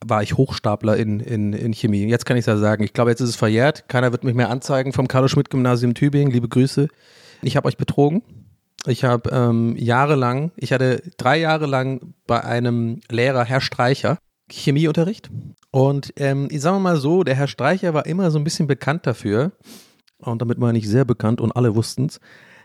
war 0.06 0.24
ich 0.24 0.36
Hochstapler 0.38 0.98
in, 0.98 1.20
in, 1.20 1.54
in 1.54 1.74
Chemie. 1.74 2.06
Jetzt 2.06 2.26
kann 2.26 2.38
ich 2.38 2.42
es 2.42 2.46
ja 2.46 2.58
sagen. 2.58 2.84
Ich 2.84 2.94
glaube, 2.94 3.12
jetzt 3.12 3.22
ist 3.22 3.30
es 3.30 3.36
verjährt. 3.36 3.88
Keiner 3.90 4.12
wird 4.12 4.24
mich 4.24 4.36
mehr 4.36 4.50
anzeigen 4.50 4.94
vom 4.94 5.08
Carlo-Schmidt-Gymnasium 5.08 5.94
Tübingen. 5.94 6.32
Liebe 6.32 6.48
Grüße. 6.48 6.88
Ich 7.42 7.58
habe 7.58 7.68
euch 7.68 7.78
betrogen. 7.78 8.24
Ich 8.86 9.04
habe 9.04 9.30
ähm, 9.32 9.76
jahrelang, 9.78 10.52
ich 10.56 10.72
hatte 10.72 11.04
drei 11.18 11.38
Jahre 11.38 11.66
lang 11.66 12.14
bei 12.26 12.44
einem 12.44 13.02
Lehrer, 13.10 13.44
Herr 13.44 13.60
Streicher, 13.60 14.18
Chemieunterricht. 14.50 15.30
Und 15.72 16.14
ähm, 16.16 16.48
ich 16.50 16.62
sage 16.62 16.80
mal 16.80 16.98
so, 16.98 17.24
der 17.24 17.36
Herr 17.36 17.48
Streicher 17.50 17.94
war 17.94 18.06
immer 18.06 18.32
so 18.32 18.40
ein 18.40 18.46
bisschen 18.46 18.68
bekannt 18.68 19.06
dafür, 19.06 19.52
und 20.20 20.42
damit 20.42 20.58
meine 20.58 20.78
ich 20.78 20.88
sehr 20.88 21.06
bekannt 21.06 21.42
und 21.42 21.56
alle 21.56 21.76
wussten 21.76 22.08
es, 22.08 22.20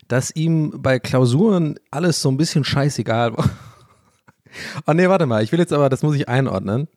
dass 0.08 0.34
ihm 0.34 0.72
bei 0.82 0.98
Klausuren 0.98 1.76
alles 1.90 2.20
so 2.20 2.28
ein 2.28 2.36
bisschen 2.36 2.64
scheißegal 2.64 3.36
war. 3.36 3.48
Oh 4.86 4.92
nee, 4.94 5.08
warte 5.08 5.26
mal, 5.26 5.42
ich 5.42 5.52
will 5.52 5.60
jetzt 5.60 5.72
aber, 5.72 5.88
das 5.88 6.02
muss 6.02 6.16
ich 6.16 6.28
einordnen. 6.28 6.88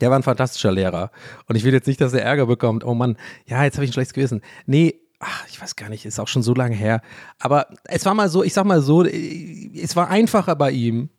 Der 0.00 0.10
war 0.10 0.18
ein 0.18 0.22
fantastischer 0.22 0.72
Lehrer. 0.72 1.10
Und 1.46 1.56
ich 1.56 1.64
will 1.64 1.72
jetzt 1.72 1.86
nicht, 1.86 2.00
dass 2.00 2.12
er 2.12 2.22
Ärger 2.22 2.46
bekommt. 2.46 2.84
Oh 2.84 2.94
Mann, 2.94 3.16
ja, 3.46 3.64
jetzt 3.64 3.76
habe 3.76 3.84
ich 3.84 3.90
ein 3.90 3.94
schlechtes 3.94 4.14
Gewissen. 4.14 4.42
Nee, 4.66 5.00
ach, 5.18 5.46
ich 5.48 5.60
weiß 5.60 5.76
gar 5.76 5.88
nicht, 5.88 6.04
ist 6.04 6.18
auch 6.18 6.28
schon 6.28 6.42
so 6.42 6.54
lange 6.54 6.74
her. 6.74 7.00
Aber 7.38 7.68
es 7.84 8.04
war 8.04 8.14
mal 8.14 8.28
so, 8.28 8.42
ich 8.42 8.54
sag 8.54 8.64
mal 8.64 8.80
so, 8.80 9.04
es 9.04 9.96
war 9.96 10.08
einfacher 10.08 10.56
bei 10.56 10.70
ihm 10.70 11.10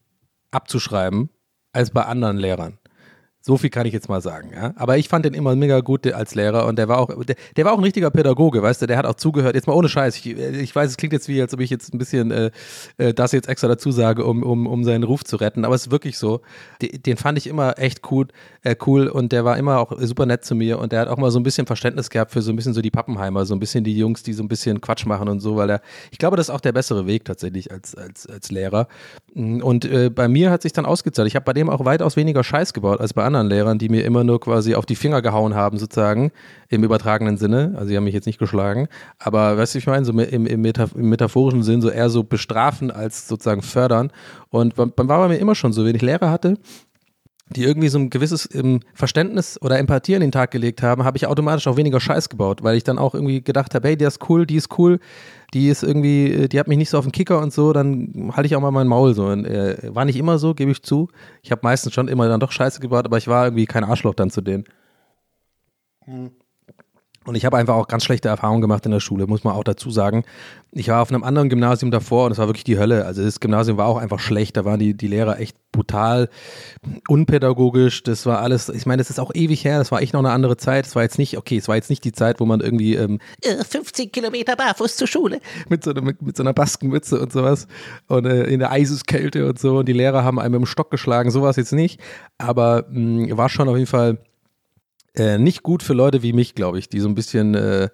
abzuschreiben 0.52 1.30
als 1.74 1.92
bei 1.92 2.04
anderen 2.04 2.38
Lehrern. 2.38 2.80
So 3.47 3.55
viel 3.55 3.69
kann 3.69 3.86
ich 3.86 3.93
jetzt 3.93 4.10
mal 4.10 4.19
sagen, 4.19 4.49
ja. 4.53 4.73
Aber 4.75 4.97
ich 4.97 5.07
fand 5.07 5.23
den 5.23 5.33
immer 5.33 5.55
mega 5.55 5.79
gut 5.79 6.05
als 6.12 6.36
Lehrer 6.36 6.65
und 6.65 6.77
der 6.77 6.89
war 6.89 6.97
auch, 6.97 7.23
der, 7.23 7.38
der, 7.55 7.63
war 7.63 7.71
auch 7.71 7.77
ein 7.77 7.83
richtiger 7.86 8.12
Pädagoge, 8.12 8.62
weißt 8.62 8.81
du, 8.81 8.88
der 8.88 8.97
hat 8.97 9.05
auch 9.05 9.13
zugehört. 9.13 9.55
Jetzt 9.55 9.67
mal 9.67 9.73
ohne 9.73 9.88
Scheiß. 9.88 10.17
Ich, 10.17 10.25
ich 10.25 10.75
weiß, 10.75 10.91
es 10.91 10.97
klingt 10.97 11.13
jetzt 11.13 11.29
wie, 11.29 11.41
als 11.41 11.53
ob 11.53 11.62
ich 11.62 11.69
jetzt 11.69 11.93
ein 11.93 11.97
bisschen 11.97 12.29
äh, 12.31 12.51
äh, 12.97 13.13
das 13.13 13.31
jetzt 13.31 13.47
extra 13.47 13.69
dazu 13.69 13.91
sage, 13.91 14.25
um, 14.25 14.43
um, 14.43 14.67
um 14.67 14.83
seinen 14.83 15.03
Ruf 15.03 15.23
zu 15.23 15.38
retten. 15.38 15.63
Aber 15.63 15.75
es 15.75 15.83
ist 15.83 15.91
wirklich 15.91 16.17
so. 16.17 16.41
Den, 16.81 17.01
den 17.01 17.15
fand 17.15 17.38
ich 17.38 17.47
immer 17.47 17.79
echt 17.79 18.12
cool, 18.12 18.27
äh, 18.63 18.75
cool 18.86 19.07
und 19.07 19.31
der 19.31 19.45
war 19.45 19.57
immer 19.57 19.79
auch 19.79 19.93
super 19.97 20.25
nett 20.25 20.43
zu 20.43 20.53
mir 20.53 20.77
und 20.77 20.91
der 20.91 20.99
hat 20.99 21.07
auch 21.07 21.15
mal 21.15 21.31
so 21.31 21.39
ein 21.39 21.43
bisschen 21.43 21.65
Verständnis 21.65 22.10
gehabt 22.10 22.33
für 22.33 22.41
so 22.41 22.51
ein 22.51 22.57
bisschen 22.57 22.73
so 22.73 22.81
die 22.81 22.91
Pappenheimer, 22.91 23.45
so 23.45 23.55
ein 23.55 23.62
bisschen 23.62 23.86
die 23.86 23.97
Jungs, 23.97 24.23
die 24.23 24.33
so 24.33 24.43
ein 24.43 24.49
bisschen 24.49 24.81
Quatsch 24.81 25.05
machen 25.05 25.29
und 25.29 25.39
so, 25.39 25.55
weil 25.55 25.69
er, 25.69 25.81
ich 26.12 26.17
glaube, 26.17 26.36
das 26.36 26.49
ist 26.49 26.53
auch 26.53 26.60
der 26.60 26.73
bessere 26.73 27.07
Weg 27.07 27.23
tatsächlich 27.23 27.71
als, 27.71 27.95
als, 27.95 28.27
als 28.27 28.51
Lehrer. 28.51 28.89
Und 29.36 29.86
äh, 29.86 30.10
bei 30.10 30.27
mir 30.27 30.51
hat 30.51 30.63
sich 30.63 30.73
dann 30.73 30.86
ausgezahlt. 30.86 31.29
Ich 31.29 31.36
habe 31.36 31.45
bei 31.45 31.53
dem 31.53 31.69
auch 31.69 31.86
weitaus 31.86 32.17
weniger 32.17 32.43
Scheiß 32.43 32.73
gebaut 32.73 32.99
als 32.99 33.13
bei 33.13 33.23
anderen 33.23 33.37
Lehrern, 33.45 33.78
die 33.78 33.89
mir 33.89 34.04
immer 34.04 34.23
nur 34.23 34.39
quasi 34.39 34.73
auf 34.73 34.88
die 34.88 34.95
Finger 34.95 35.21
gehauen 35.21 35.54
haben, 35.54 35.78
sozusagen, 35.78 36.32
im 36.69 36.84
übertragenen 36.84 37.38
Sinne. 37.38 37.73
Also, 37.76 37.89
sie 37.89 37.97
haben 37.97 38.06
mich 38.06 38.15
jetzt 38.15 38.26
nicht 38.26 38.39
geschlagen. 38.39 38.88
Aber, 39.19 39.56
weißt 39.58 39.76
du, 39.76 39.78
ich 39.78 39.86
meine, 39.86 40.04
so 40.04 40.12
im, 40.12 40.47
im, 40.47 40.62
Metaph 40.62 40.95
im 40.95 41.10
metaphorischen 41.10 41.62
Sinn, 41.62 41.82
so 41.82 41.89
eher 41.89 42.10
so 42.10 42.23
bestrafen 42.23 42.89
als 42.89 43.28
sozusagen 43.28 43.62
fördern. 43.62 44.12
Und 44.50 44.78
war 44.78 44.88
bei 44.88 45.28
mir 45.28 45.38
immer 45.38 45.54
schon 45.54 45.73
so, 45.73 45.86
wenn 45.86 45.95
ich 45.95 46.02
Lehrer 46.02 46.32
hatte, 46.32 46.58
die 47.50 47.63
irgendwie 47.63 47.88
so 47.88 48.00
ein 48.00 48.10
gewisses 48.10 48.50
ähm, 48.54 48.82
Verständnis 48.93 49.62
oder 49.62 49.80
Empathie 49.80 50.15
an 50.15 50.21
den 50.21 50.32
Tag 50.32 50.52
gelegt 50.52 50.82
haben, 50.82 51.04
habe 51.04 51.17
ich 51.17 51.28
automatisch 51.28 51.67
auch 51.67 51.78
weniger 51.78 52.00
Scheiß 52.00 52.30
gebaut, 52.30 52.63
weil 52.63 52.76
ich 52.76 52.84
dann 52.84 52.97
auch 52.97 53.13
irgendwie 53.13 53.41
gedacht 53.41 53.73
habe, 53.73 53.88
hey, 53.88 53.97
der 53.97 54.10
ist 54.10 54.30
cool, 54.30 54.45
die 54.45 54.56
ist 54.56 54.78
cool, 54.78 55.00
die 55.53 55.69
ist 55.69 55.83
irgendwie, 55.83 56.31
äh, 56.31 56.47
die 56.47 56.60
hat 56.60 56.67
mich 56.67 56.77
nicht 56.77 56.89
so 56.89 56.97
auf 56.97 57.05
den 57.05 57.12
Kicker 57.12 57.39
und 57.39 57.53
so, 57.53 57.73
dann 57.73 58.31
halte 58.33 58.47
ich 58.47 58.55
auch 58.55 58.62
mal 58.62 58.71
mein 58.71 58.88
Maul 58.88 59.13
so. 59.13 59.27
Und, 59.27 59.45
äh, 59.45 59.93
war 59.93 60.05
nicht 60.05 60.17
immer 60.17 60.38
so, 60.38 60.53
gebe 60.53 60.71
ich 60.71 60.83
zu. 60.83 61.10
Ich 61.41 61.51
habe 61.51 61.62
meistens 61.63 61.93
schon 61.93 62.07
immer 62.07 62.27
dann 62.27 62.39
doch 62.39 62.51
Scheiße 62.51 62.79
gebaut, 62.81 63.05
aber 63.05 63.17
ich 63.17 63.27
war 63.27 63.45
irgendwie 63.45 63.65
kein 63.65 63.83
Arschloch 63.83 64.13
dann 64.15 64.29
zu 64.29 64.41
denen. 64.41 64.65
Hm. 66.05 66.31
Und 67.28 67.36
ich 67.36 67.44
habe 67.44 67.58
einfach 67.58 67.76
auch 67.76 67.90
ganz 67.90 68.06
schlechte 68.06 68.30
Erfahrungen 68.30 68.62
gemacht 68.62 68.86
in 68.86 68.92
der 68.94 69.02
Schule, 69.02 69.28
muss 69.28 69.44
man 69.44 69.54
auch 69.54 69.66
dazu 69.66 69.92
sagen. 69.92 70.24
Ich 70.72 70.88
war 70.88 71.02
auf 71.02 71.10
einem 71.10 71.26
anderen 71.26 71.50
Gymnasium 71.50 71.92
davor 71.92 72.26
und 72.26 72.32
es 72.32 72.38
war 72.38 72.48
wirklich 72.48 72.63
die 72.63 72.80
Hölle. 72.80 73.06
Also 73.06 73.22
das 73.22 73.42
Gymnasium 73.42 73.78
war 73.78 73.88
auch 73.88 73.98
einfach 73.98 74.20
schlecht. 74.20 74.56
Da 74.56 74.63
waren 74.63 74.80
die, 74.80 74.94
die 74.94 75.08
Lehrer 75.08 75.38
echt 75.38 75.58
brutal, 75.74 76.30
unpädagogisch. 77.10 78.04
Das 78.04 78.26
war 78.26 78.40
alles, 78.40 78.70
ich 78.70 78.86
meine, 78.86 79.02
das 79.02 79.10
ist 79.10 79.20
auch 79.20 79.32
ewig 79.34 79.66
her. 79.66 79.78
Das 79.78 79.92
war 79.92 80.02
echt 80.02 80.13
noch 80.13 80.22
eine 80.22 80.32
andere 80.32 80.56
Zeit. 80.56 80.86
Es 80.86 80.96
war 80.96 81.04
jetzt 81.04 81.18
nicht, 81.18 81.38
okay, 81.38 81.58
es 81.58 81.68
war 81.68 81.76
jetzt 81.76 81.90
nicht 81.90 82.06
die 82.06 82.13
Zeit, 82.13 82.40
wo 82.40 82.46
man 82.46 82.62
irgendwie 82.62 82.96
ähm, 82.96 83.20
15 83.44 84.06
äh, 84.06 84.10
Kilometer 84.10 84.56
barfuß 84.56 84.96
zur 84.96 85.08
Schule. 85.08 85.42
Mit 85.68 85.84
so, 85.84 85.94
mit, 85.94 86.22
mit 86.22 86.38
so 86.38 86.44
einer 86.44 86.54
Baskenmütze 86.54 87.20
und 87.20 87.34
sowas. 87.34 87.68
Und 88.08 88.26
äh, 88.26 88.44
in 88.46 88.60
der 88.60 88.72
Eiseskälte 88.72 89.46
und 89.48 89.60
so. 89.60 89.80
Und 89.80 89.90
die 89.90 89.94
Lehrer 89.94 90.24
haben 90.24 90.40
einem 90.40 90.56
im 90.56 90.66
Stock 90.66 90.92
geschlagen. 90.92 91.30
So 91.30 91.42
war 91.42 91.50
es 91.50 91.58
jetzt 91.58 91.74
nicht. 91.74 92.00
Aber 92.38 92.86
mh, 92.90 93.36
war 93.36 93.50
schon 93.50 93.68
auf 93.68 93.76
jeden 93.76 93.88
Fall 93.88 94.18
äh, 95.17 95.38
nicht 95.38 95.63
gut 95.63 95.84
für 95.84 95.93
Leute 95.93 96.23
wie 96.23 96.34
mich, 96.34 96.56
glaube 96.56 96.80
ich, 96.80 96.89
die 96.89 96.99
so 96.99 97.10
ein 97.10 97.15
bisschen 97.15 97.56
äh, 97.56 97.89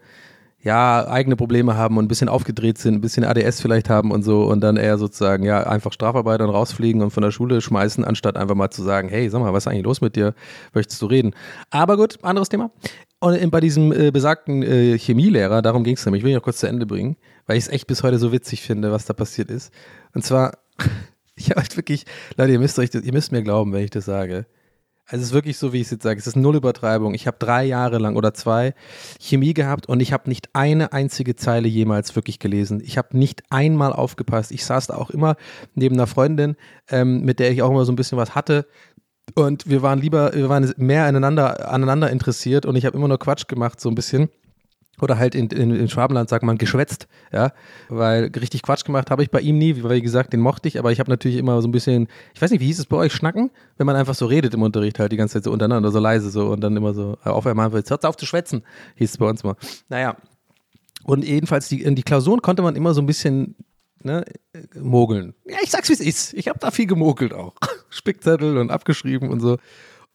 ja 0.64 1.08
eigene 1.08 1.36
Probleme 1.36 1.76
haben 1.76 1.98
und 1.98 2.06
ein 2.06 2.08
bisschen 2.08 2.30
aufgedreht 2.30 2.78
sind, 2.78 2.96
ein 2.96 3.02
bisschen 3.02 3.26
ADS 3.26 3.60
vielleicht 3.60 3.90
haben 3.90 4.12
und 4.12 4.24
so 4.24 4.46
und 4.46 4.62
dann 4.62 4.78
eher 4.78 4.98
sozusagen 4.98 5.44
ja 5.44 5.64
einfach 5.64 5.92
Strafarbeiter 5.92 6.46
rausfliegen 6.46 7.02
und 7.02 7.12
von 7.12 7.22
der 7.22 7.32
Schule 7.32 7.60
schmeißen, 7.62 8.06
anstatt 8.06 8.38
einfach 8.38 8.56
mal 8.56 8.70
zu 8.70 8.82
sagen, 8.82 9.10
hey, 9.10 9.30
sag 9.30 9.42
mal, 9.42 9.54
was 9.54 9.64
ist 9.64 9.68
eigentlich 9.68 9.84
los 9.84 10.02
mit 10.02 10.16
dir? 10.16 10.34
Möchtest 10.74 11.02
du 11.02 11.08
reden? 11.08 11.36
Aber 11.70 11.98
gut, 11.98 12.18
anderes 12.24 12.50
Thema. 12.50 12.72
Und 13.20 13.52
bei 13.52 13.60
diesem 13.60 13.92
äh, 13.92 14.12
besagten 14.12 14.64
äh, 14.64 14.98
Chemielehrer, 14.98 15.62
darum 15.62 15.84
ging 15.84 15.96
es 15.96 16.06
nämlich, 16.06 16.24
will 16.24 16.32
ich 16.32 16.36
noch 16.36 16.44
kurz 16.44 16.60
zu 16.60 16.68
Ende 16.68 16.86
bringen, 16.86 17.18
weil 17.46 17.58
ich 17.58 17.66
es 17.66 17.70
echt 17.70 17.88
bis 17.88 18.04
heute 18.04 18.18
so 18.18 18.32
witzig 18.32 18.62
finde, 18.62 18.92
was 18.92 19.06
da 19.06 19.14
passiert 19.14 19.52
ist. 19.52 19.74
Und 20.14 20.24
zwar, 20.24 20.58
ich 21.36 21.50
habe 21.50 21.62
halt 21.62 21.76
wirklich, 21.76 22.06
Leute, 22.38 22.54
ihr 22.54 22.60
müsst 22.60 22.80
euch, 22.80 22.90
ihr 22.94 23.14
müsst 23.14 23.32
mir 23.32 23.44
glauben, 23.44 23.74
wenn 23.74 23.84
ich 23.84 23.92
das 23.92 24.06
sage. 24.06 24.46
Es 25.14 25.22
ist 25.22 25.32
wirklich 25.32 25.60
so, 25.60 25.74
wie 25.74 25.78
ich 25.78 25.84
es 25.84 25.92
jetzt 25.92 26.02
sage. 26.02 26.20
Es 26.20 26.26
ist 26.26 26.36
null 26.36 26.56
Übertreibung. 26.56 27.14
Ich 27.14 27.28
habe 27.28 27.38
drei 27.38 27.66
Jahre 27.66 28.00
lang 28.00 28.16
oder 28.16 28.34
zwei 28.34 28.74
Chemie 29.20 29.54
gehabt 29.54 29.88
und 29.88 30.00
ich 30.00 30.12
habe 30.12 30.28
nicht 30.28 30.50
eine 30.54 30.92
einzige 30.92 31.36
Zeile 31.36 31.68
jemals 31.68 32.16
wirklich 32.16 32.40
gelesen. 32.40 32.82
Ich 32.84 32.98
habe 32.98 33.16
nicht 33.16 33.44
einmal 33.52 33.94
aufgepasst. 33.94 34.52
Ich 34.52 34.66
saß 34.66 34.88
da 34.88 34.96
auch 34.96 35.12
immer 35.12 35.36
neben 35.76 35.94
einer 35.98 36.08
Freundin, 36.08 36.56
ähm, 36.90 37.22
mit 37.22 37.38
der 37.38 37.52
ich 37.52 37.62
auch 37.62 37.70
immer 37.70 37.86
so 37.86 37.92
ein 37.92 37.96
bisschen 37.96 38.18
was 38.18 38.34
hatte. 38.34 38.66
Und 39.36 39.70
wir 39.70 39.84
waren 39.84 40.00
lieber, 40.00 40.34
wir 40.34 40.50
waren 40.50 40.74
mehr 40.78 41.06
aneinander, 41.06 41.72
aneinander 41.72 42.10
interessiert 42.10 42.66
und 42.66 42.76
ich 42.76 42.88
habe 42.88 42.98
immer 42.98 43.08
nur 43.08 43.20
Quatsch 43.20 43.48
gemacht, 43.48 43.80
so 43.80 43.90
ein 43.90 43.96
bisschen 43.96 44.30
oder 45.04 45.18
halt 45.18 45.36
in, 45.36 45.48
in, 45.48 45.72
in, 45.76 45.90
Schwabenland 45.90 46.30
sagt 46.30 46.44
man 46.44 46.58
geschwätzt, 46.58 47.08
ja, 47.32 47.52
weil 47.90 48.32
richtig 48.36 48.64
Quatsch 48.64 48.86
gemacht 48.86 49.12
habe 49.12 49.22
ich 49.24 49.30
bei 49.30 49.42
ihm 49.42 49.58
nie, 49.58 49.84
weil 49.84 49.98
wie 49.98 50.02
gesagt, 50.02 50.34
den 50.34 50.40
mochte 50.40 50.68
ich, 50.68 50.80
aber 50.80 50.92
ich 50.92 51.00
habe 51.00 51.10
natürlich 51.10 51.38
immer 51.38 51.62
so 51.62 51.68
ein 51.68 51.72
bisschen, 51.72 52.08
ich 52.34 52.42
weiß 52.42 52.52
nicht, 52.52 52.62
wie 52.62 52.66
hieß 52.66 52.80
es 52.80 52.86
bei 52.86 52.98
euch, 52.98 53.14
schnacken, 53.14 53.52
wenn 53.78 53.86
man 53.86 53.96
einfach 53.96 54.16
so 54.16 54.26
redet 54.26 54.54
im 54.54 54.62
Unterricht 54.62 55.00
halt 55.00 55.12
die 55.12 55.18
ganze 55.18 55.36
Zeit 55.36 55.44
so 55.44 55.52
untereinander, 55.52 55.92
so 55.92 56.00
leise 56.00 56.30
so 56.30 56.48
und 56.48 56.62
dann 56.62 56.76
immer 56.76 56.94
so 56.94 57.18
auf 57.24 57.46
einmal, 57.46 57.72
jetzt 57.74 57.92
hört 57.92 58.06
auf 58.06 58.18
zu 58.18 58.26
schwätzen, 58.26 58.64
hieß 58.96 59.12
es 59.12 59.18
bei 59.18 59.30
uns 59.30 59.44
mal. 59.44 59.56
Naja, 59.90 60.16
und 61.04 61.24
jedenfalls 61.26 61.68
die, 61.68 61.82
in 61.82 61.96
die 61.96 62.04
Klausuren 62.04 62.42
konnte 62.42 62.62
man 62.62 62.76
immer 62.76 62.94
so 62.94 63.02
ein 63.02 63.06
bisschen 63.06 63.56
ne, 64.04 64.26
mogeln. 64.76 65.34
Ja, 65.46 65.58
ich 65.62 65.72
sag's 65.72 65.90
wie 65.90 65.94
es 65.94 66.00
ist, 66.00 66.34
ich 66.34 66.48
habe 66.48 66.60
da 66.60 66.72
viel 66.72 66.88
gemogelt 66.88 67.34
auch. 67.34 67.56
Spickzettel 67.90 68.58
und 68.58 68.72
abgeschrieben 68.72 69.30
und 69.30 69.40
so. 69.40 69.58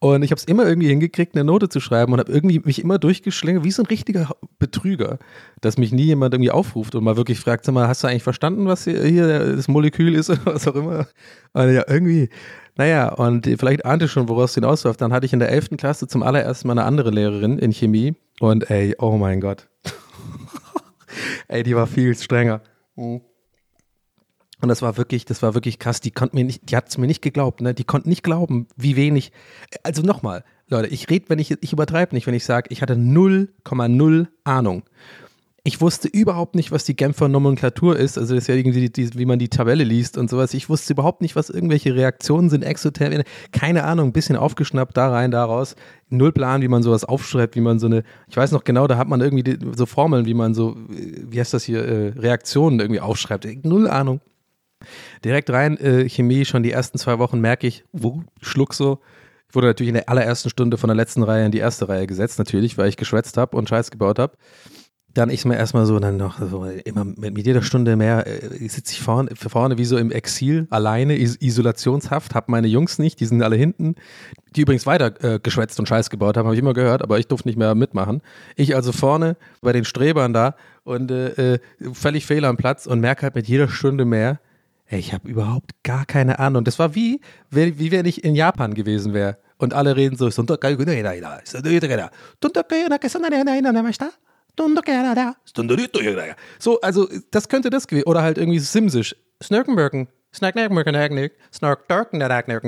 Und 0.00 0.22
ich 0.22 0.30
habe 0.30 0.38
es 0.38 0.44
immer 0.44 0.64
irgendwie 0.64 0.88
hingekriegt, 0.88 1.34
eine 1.34 1.42
Note 1.42 1.68
zu 1.68 1.80
schreiben 1.80 2.12
und 2.12 2.20
habe 2.20 2.30
irgendwie 2.30 2.60
mich 2.60 2.80
immer 2.80 2.98
durchgeschlängelt, 2.98 3.64
wie 3.64 3.72
so 3.72 3.82
ein 3.82 3.86
richtiger 3.86 4.30
Betrüger, 4.60 5.18
dass 5.60 5.76
mich 5.76 5.90
nie 5.90 6.04
jemand 6.04 6.34
irgendwie 6.34 6.52
aufruft 6.52 6.94
und 6.94 7.02
mal 7.02 7.16
wirklich 7.16 7.40
fragt, 7.40 7.64
sag 7.64 7.72
mal, 7.72 7.88
hast 7.88 8.04
du 8.04 8.08
eigentlich 8.08 8.22
verstanden, 8.22 8.66
was 8.66 8.84
hier, 8.84 9.02
hier 9.02 9.56
das 9.56 9.66
Molekül 9.66 10.14
ist 10.14 10.30
oder 10.30 10.46
was 10.46 10.68
auch 10.68 10.76
immer? 10.76 11.08
Und 11.52 11.74
ja, 11.74 11.84
irgendwie, 11.88 12.28
naja, 12.76 13.12
und 13.12 13.46
vielleicht 13.58 13.84
ahnte 13.84 14.06
schon, 14.06 14.28
woraus 14.28 14.50
es 14.50 14.54
hinausläuft. 14.54 15.00
Dann 15.00 15.12
hatte 15.12 15.26
ich 15.26 15.32
in 15.32 15.40
der 15.40 15.50
11. 15.50 15.70
Klasse 15.76 16.06
zum 16.06 16.22
allerersten 16.22 16.68
Mal 16.68 16.74
eine 16.74 16.84
andere 16.84 17.10
Lehrerin 17.10 17.58
in 17.58 17.72
Chemie 17.72 18.14
und 18.38 18.70
ey, 18.70 18.94
oh 19.00 19.16
mein 19.16 19.40
Gott. 19.40 19.68
ey, 21.48 21.64
die 21.64 21.74
war 21.74 21.88
viel 21.88 22.14
strenger. 22.14 22.60
Mhm. 22.94 23.22
Und 24.60 24.68
das 24.68 24.82
war 24.82 24.96
wirklich, 24.96 25.24
das 25.24 25.42
war 25.42 25.54
wirklich 25.54 25.78
krass. 25.78 26.00
Die 26.00 26.10
konnte 26.10 26.34
mir 26.36 26.44
nicht, 26.44 26.70
die 26.70 26.76
hat 26.76 26.88
es 26.88 26.98
mir 26.98 27.06
nicht 27.06 27.22
geglaubt, 27.22 27.60
ne? 27.60 27.74
Die 27.74 27.84
konnten 27.84 28.08
nicht 28.08 28.22
glauben, 28.24 28.66
wie 28.76 28.96
wenig. 28.96 29.30
Also 29.84 30.02
nochmal, 30.02 30.44
Leute, 30.68 30.88
ich 30.88 31.08
rede, 31.08 31.26
wenn 31.28 31.38
ich, 31.38 31.50
ich 31.62 31.72
übertreibe 31.72 32.14
nicht, 32.14 32.26
wenn 32.26 32.34
ich 32.34 32.44
sage, 32.44 32.68
ich 32.70 32.82
hatte 32.82 32.94
0,0 32.94 34.26
Ahnung. 34.44 34.82
Ich 35.64 35.80
wusste 35.80 36.08
überhaupt 36.08 36.54
nicht, 36.54 36.72
was 36.72 36.84
die 36.84 36.96
Genfer 36.96 37.28
Nomenklatur 37.28 37.96
ist. 37.96 38.16
Also 38.16 38.34
das 38.34 38.44
ist 38.44 38.48
ja 38.48 38.54
irgendwie, 38.54 38.88
die, 38.88 39.18
wie 39.18 39.26
man 39.26 39.38
die 39.38 39.48
Tabelle 39.48 39.84
liest 39.84 40.16
und 40.16 40.30
sowas. 40.30 40.54
Ich 40.54 40.68
wusste 40.68 40.94
überhaupt 40.94 41.20
nicht, 41.20 41.36
was 41.36 41.50
irgendwelche 41.50 41.94
Reaktionen 41.94 42.48
sind, 42.48 42.62
exotherm. 42.62 43.22
Keine 43.52 43.84
Ahnung, 43.84 44.08
ein 44.08 44.12
bisschen 44.12 44.36
aufgeschnappt, 44.36 44.96
da 44.96 45.10
rein, 45.10 45.30
da 45.30 45.44
raus. 45.44 45.76
Null 46.08 46.32
Plan, 46.32 46.62
wie 46.62 46.68
man 46.68 46.82
sowas 46.82 47.04
aufschreibt, 47.04 47.54
wie 47.54 47.60
man 47.60 47.78
so 47.78 47.86
eine, 47.86 48.02
ich 48.28 48.36
weiß 48.36 48.52
noch 48.52 48.64
genau, 48.64 48.86
da 48.86 48.96
hat 48.96 49.08
man 49.08 49.20
irgendwie 49.20 49.42
die, 49.42 49.58
so 49.76 49.84
Formeln, 49.84 50.24
wie 50.26 50.34
man 50.34 50.54
so, 50.54 50.74
wie 50.88 51.38
heißt 51.38 51.52
das 51.52 51.64
hier, 51.64 51.84
äh, 51.84 52.08
Reaktionen 52.18 52.80
irgendwie 52.80 53.00
aufschreibt. 53.00 53.46
Null 53.64 53.88
Ahnung. 53.88 54.20
Direkt 55.24 55.50
rein, 55.50 55.76
äh, 55.78 56.08
Chemie, 56.08 56.44
schon 56.44 56.62
die 56.62 56.72
ersten 56.72 56.98
zwei 56.98 57.18
Wochen 57.18 57.40
merke 57.40 57.66
ich, 57.66 57.84
wo, 57.92 58.22
schluck 58.40 58.74
so. 58.74 59.00
Ich 59.48 59.54
wurde 59.54 59.66
natürlich 59.66 59.88
in 59.88 59.94
der 59.94 60.08
allerersten 60.08 60.50
Stunde 60.50 60.76
von 60.76 60.88
der 60.88 60.96
letzten 60.96 61.22
Reihe 61.22 61.46
in 61.46 61.52
die 61.52 61.58
erste 61.58 61.88
Reihe 61.88 62.06
gesetzt, 62.06 62.38
natürlich, 62.38 62.76
weil 62.76 62.88
ich 62.88 62.96
geschwätzt 62.96 63.36
habe 63.36 63.56
und 63.56 63.68
Scheiß 63.68 63.90
gebaut 63.90 64.18
habe 64.18 64.36
dann 65.18 65.30
ich 65.30 65.44
mir 65.44 65.56
erstmal 65.56 65.84
so, 65.86 65.98
dann 65.98 66.16
noch 66.16 66.38
so, 66.40 66.64
immer 66.64 67.04
mit, 67.04 67.34
mit 67.34 67.46
jeder 67.46 67.62
Stunde 67.62 67.96
mehr 67.96 68.26
äh, 68.26 68.68
sitze 68.68 68.92
ich 68.92 69.00
vorne, 69.00 69.30
vorne 69.34 69.76
wie 69.78 69.84
so 69.84 69.96
im 69.96 70.12
Exil, 70.12 70.66
alleine, 70.70 71.16
is 71.16 71.36
isolationshaft, 71.40 72.34
habe 72.34 72.50
meine 72.50 72.68
Jungs 72.68 72.98
nicht, 72.98 73.18
die 73.20 73.24
sind 73.24 73.42
alle 73.42 73.56
hinten, 73.56 73.96
die 74.54 74.60
übrigens 74.62 74.86
weiter 74.86 75.12
äh, 75.24 75.40
geschwätzt 75.40 75.78
und 75.80 75.88
Scheiß 75.88 76.10
gebaut 76.10 76.36
haben, 76.36 76.46
habe 76.46 76.54
ich 76.54 76.60
immer 76.60 76.74
gehört, 76.74 77.02
aber 77.02 77.18
ich 77.18 77.26
durfte 77.26 77.48
nicht 77.48 77.58
mehr 77.58 77.74
mitmachen. 77.74 78.22
Ich 78.54 78.76
also 78.76 78.92
vorne 78.92 79.36
bei 79.60 79.72
den 79.72 79.84
Strebern 79.84 80.32
da 80.32 80.54
und 80.84 81.10
äh, 81.10 81.54
äh 81.54 81.58
völlig 81.92 82.24
fehl 82.24 82.44
am 82.44 82.56
Platz 82.56 82.86
und 82.86 83.00
merke 83.00 83.22
halt 83.22 83.34
mit 83.34 83.48
jeder 83.48 83.68
Stunde 83.68 84.04
mehr, 84.04 84.40
ey, 84.88 84.98
ich 84.98 85.12
habe 85.12 85.28
überhaupt 85.28 85.72
gar 85.84 86.04
keine 86.06 86.38
Ahnung. 86.38 86.64
Das 86.64 86.78
war 86.78 86.94
wie, 86.94 87.20
wie, 87.50 87.78
wie 87.78 87.90
wenn 87.90 88.06
ich 88.06 88.24
in 88.24 88.34
Japan 88.34 88.74
gewesen 88.74 89.14
wäre 89.14 89.38
und 89.58 89.74
alle 89.74 89.96
reden 89.96 90.16
so, 90.16 90.28
so, 96.58 96.80
also 96.80 97.08
das 97.30 97.48
könnte 97.48 97.70
das 97.70 97.86
gewesen. 97.86 98.06
Oder 98.06 98.22
halt 98.22 98.38
irgendwie 98.38 98.58
Simsisch. 98.58 99.14
Snurkenbirken. 99.42 100.08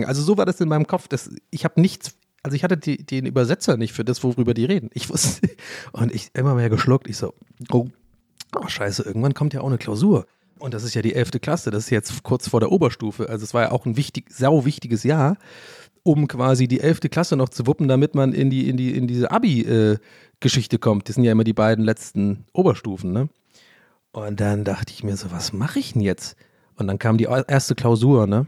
Also 0.05 0.23
so 0.23 0.39
war 0.39 0.47
das 0.47 0.61
in 0.61 0.69
meinem 0.69 0.87
Kopf. 0.87 1.09
Das, 1.09 1.31
ich 1.51 1.65
habe 1.65 1.81
nichts, 1.81 2.15
also 2.43 2.55
ich 2.55 2.63
hatte 2.65 2.77
die, 2.77 3.05
den 3.05 3.27
Übersetzer 3.27 3.77
nicht 3.77 3.93
für 3.93 4.05
das, 4.05 4.23
worüber 4.23 4.55
die 4.55 4.65
reden. 4.67 4.91
Ich 4.95 5.11
wusste, 5.11 5.49
und 5.93 6.15
ich 6.15 6.31
immer 6.35 6.55
mehr 6.55 6.71
geschluckt. 6.71 7.09
Ich 7.09 7.17
so, 7.17 7.35
oh, 7.73 7.89
oh 8.57 8.69
scheiße, 8.69 9.03
irgendwann 9.03 9.35
kommt 9.35 9.53
ja 9.53 9.61
auch 9.63 9.67
eine 9.67 9.79
Klausur. 9.79 10.27
Und 10.61 10.75
das 10.75 10.85
ist 10.85 10.95
ja 10.95 11.01
die 11.01 11.15
11. 11.15 11.41
Klasse, 11.41 11.71
das 11.71 11.85
ist 11.85 11.91
jetzt 11.91 12.23
kurz 12.23 12.49
vor 12.49 12.61
der 12.61 12.71
Oberstufe. 12.71 13.29
Also 13.29 13.45
es 13.45 13.55
war 13.55 13.63
ja 13.63 13.71
auch 13.73 13.87
ein 13.87 13.97
wichtig, 13.97 14.27
sau 14.31 14.67
wichtiges 14.67 15.05
Jahr, 15.05 15.39
um 16.03 16.29
quasi 16.29 16.69
die 16.69 16.81
11. 16.81 17.01
Klasse 17.11 17.35
noch 17.35 17.49
zu 17.49 17.67
wuppen, 17.67 17.89
damit 17.89 18.15
man 18.15 18.35
in 18.35 18.51
die, 18.51 18.69
in 18.69 18.77
die, 18.77 18.95
in 18.95 19.07
diese 19.07 19.31
Abi, 19.31 19.63
äh, 19.63 19.99
kommt. 20.79 21.09
Das 21.09 21.15
sind 21.15 21.25
ja 21.25 21.33
immer 21.33 21.45
die 21.45 21.55
beiden 21.55 21.85
letzten 21.85 22.45
Oberstufen, 22.53 23.13
ne? 23.13 23.29
Und 24.13 24.41
dann 24.41 24.65
dachte 24.65 24.93
ich 24.93 25.03
mir 25.03 25.17
so, 25.17 25.31
was 25.31 25.53
mache 25.53 25.79
ich 25.79 25.93
denn 25.93 26.03
jetzt? 26.03 26.37
Und 26.75 26.89
dann 26.89 26.99
kam 26.99 27.17
die 27.17 27.25
erste 27.25 27.75
Klausur, 27.75 28.27
ne? 28.27 28.47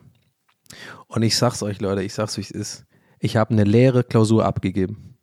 Und 1.06 1.22
ich 1.22 1.36
sag's 1.36 1.62
euch, 1.62 1.80
Leute, 1.80 2.02
ich 2.02 2.14
sag's, 2.14 2.36
wie 2.36 2.42
es 2.42 2.50
ist. 2.50 2.84
Ich 3.20 3.36
habe 3.36 3.52
eine 3.52 3.64
leere 3.64 4.04
Klausur 4.04 4.44
abgegeben. 4.44 5.16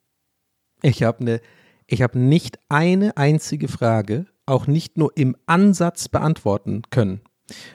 Ich 0.82 1.04
habe 1.04 1.19
eine, 1.19 1.41
ich 1.88 2.02
habe 2.02 2.17
nicht 2.17 2.60
eine 2.69 3.17
einzige 3.17 3.67
Frage, 3.67 4.25
auch 4.49 4.67
nicht 4.67 4.97
nur 4.97 5.12
im 5.15 5.35
Ansatz 5.45 6.09
beantworten 6.09 6.83
können. 6.89 7.21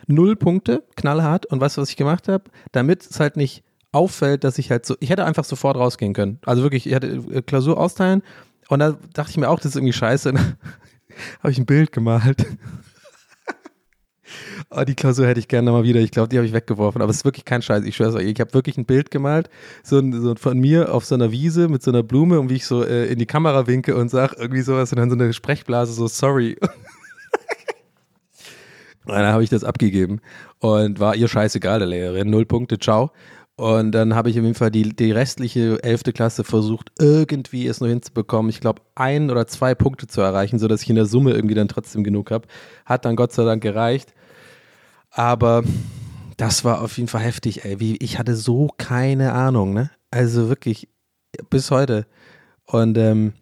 Null 0.06 0.36
Punkte, 0.36 0.84
knallhart. 0.96 1.46
Und 1.46 1.60
weißt 1.60 1.76
du, 1.76 1.82
was 1.82 1.90
ich 1.90 1.96
gemacht 1.96 2.28
habe? 2.28 2.44
Damit 2.72 3.02
es 3.08 3.18
halt 3.18 3.36
nicht 3.36 3.64
auffällt, 3.92 4.44
dass 4.44 4.58
ich 4.58 4.70
halt 4.70 4.86
so, 4.86 4.96
ich 5.00 5.10
hätte 5.10 5.24
einfach 5.24 5.44
sofort 5.44 5.76
rausgehen 5.76 6.14
können. 6.14 6.38
Also 6.44 6.62
wirklich, 6.62 6.86
ich 6.86 6.92
hätte 6.92 7.06
äh, 7.06 7.42
Klausur 7.42 7.78
austeilen 7.78 8.22
und 8.68 8.80
da 8.80 8.96
dachte 9.12 9.30
ich 9.30 9.36
mir 9.36 9.48
auch, 9.48 9.58
das 9.58 9.66
ist 9.66 9.76
irgendwie 9.76 9.92
scheiße. 9.92 10.34
habe 11.40 11.50
ich 11.50 11.58
ein 11.58 11.66
Bild 11.66 11.92
gemalt. 11.92 12.44
Oh, 14.76 14.84
die 14.84 14.94
Klausur 14.94 15.26
hätte 15.26 15.40
ich 15.40 15.48
gerne 15.48 15.70
mal 15.70 15.84
wieder. 15.84 16.00
Ich 16.00 16.10
glaube, 16.10 16.28
die 16.28 16.36
habe 16.36 16.46
ich 16.46 16.52
weggeworfen. 16.52 17.02
Aber 17.02 17.10
es 17.10 17.18
ist 17.18 17.24
wirklich 17.24 17.44
kein 17.44 17.62
Scheiß. 17.62 17.84
Ich 17.84 17.96
schwöre 17.96 18.14
euch. 18.16 18.26
Ich 18.26 18.40
habe 18.40 18.54
wirklich 18.54 18.76
ein 18.76 18.84
Bild 18.84 19.10
gemalt, 19.10 19.48
so, 19.82 20.02
so, 20.12 20.34
von 20.34 20.58
mir 20.58 20.94
auf 20.94 21.04
so 21.04 21.14
einer 21.14 21.30
Wiese 21.30 21.68
mit 21.68 21.82
so 21.82 21.90
einer 21.90 22.02
Blume 22.02 22.40
und 22.40 22.50
wie 22.50 22.56
ich 22.56 22.66
so 22.66 22.84
äh, 22.84 23.06
in 23.06 23.18
die 23.18 23.26
Kamera 23.26 23.66
winke 23.66 23.96
und 23.96 24.10
sage 24.10 24.36
irgendwie 24.38 24.62
sowas 24.62 24.92
und 24.92 24.98
dann 24.98 25.10
so 25.10 25.16
eine 25.16 25.32
Sprechblase, 25.32 25.92
so 25.92 26.06
sorry. 26.06 26.56
Und 29.06 29.14
dann 29.14 29.26
habe 29.26 29.44
ich 29.44 29.50
das 29.50 29.64
abgegeben 29.64 30.20
und 30.60 30.98
war 30.98 31.14
ihr 31.14 31.28
scheißegal, 31.28 31.78
der 31.78 31.88
Lehrerin. 31.88 32.30
Null 32.30 32.46
Punkte, 32.46 32.78
ciao. 32.78 33.10
Und 33.56 33.92
dann 33.92 34.14
habe 34.14 34.30
ich 34.30 34.38
auf 34.38 34.42
jeden 34.42 34.56
Fall 34.56 34.70
die, 34.70 34.96
die 34.96 35.12
restliche 35.12 35.80
elfte 35.84 36.12
Klasse 36.12 36.42
versucht, 36.42 36.90
irgendwie 36.98 37.68
es 37.68 37.80
nur 37.80 37.88
hinzubekommen. 37.88 38.50
Ich 38.50 38.60
glaube, 38.60 38.82
ein 38.96 39.30
oder 39.30 39.46
zwei 39.46 39.76
Punkte 39.76 40.08
zu 40.08 40.20
erreichen, 40.22 40.58
sodass 40.58 40.82
ich 40.82 40.90
in 40.90 40.96
der 40.96 41.06
Summe 41.06 41.32
irgendwie 41.32 41.54
dann 41.54 41.68
trotzdem 41.68 42.02
genug 42.02 42.32
habe. 42.32 42.48
Hat 42.84 43.04
dann 43.04 43.14
Gott 43.14 43.32
sei 43.32 43.44
Dank 43.44 43.62
gereicht. 43.62 44.12
Aber 45.14 45.62
das 46.36 46.64
war 46.64 46.82
auf 46.82 46.96
jeden 46.98 47.08
Fall 47.08 47.22
heftig, 47.22 47.64
ey. 47.64 47.78
Wie, 47.78 47.96
ich 47.98 48.18
hatte 48.18 48.34
so 48.34 48.68
keine 48.76 49.32
Ahnung, 49.32 49.72
ne? 49.72 49.90
Also 50.10 50.48
wirklich 50.48 50.88
bis 51.50 51.70
heute. 51.70 52.06
Und 52.66 52.98
ähm, 52.98 53.32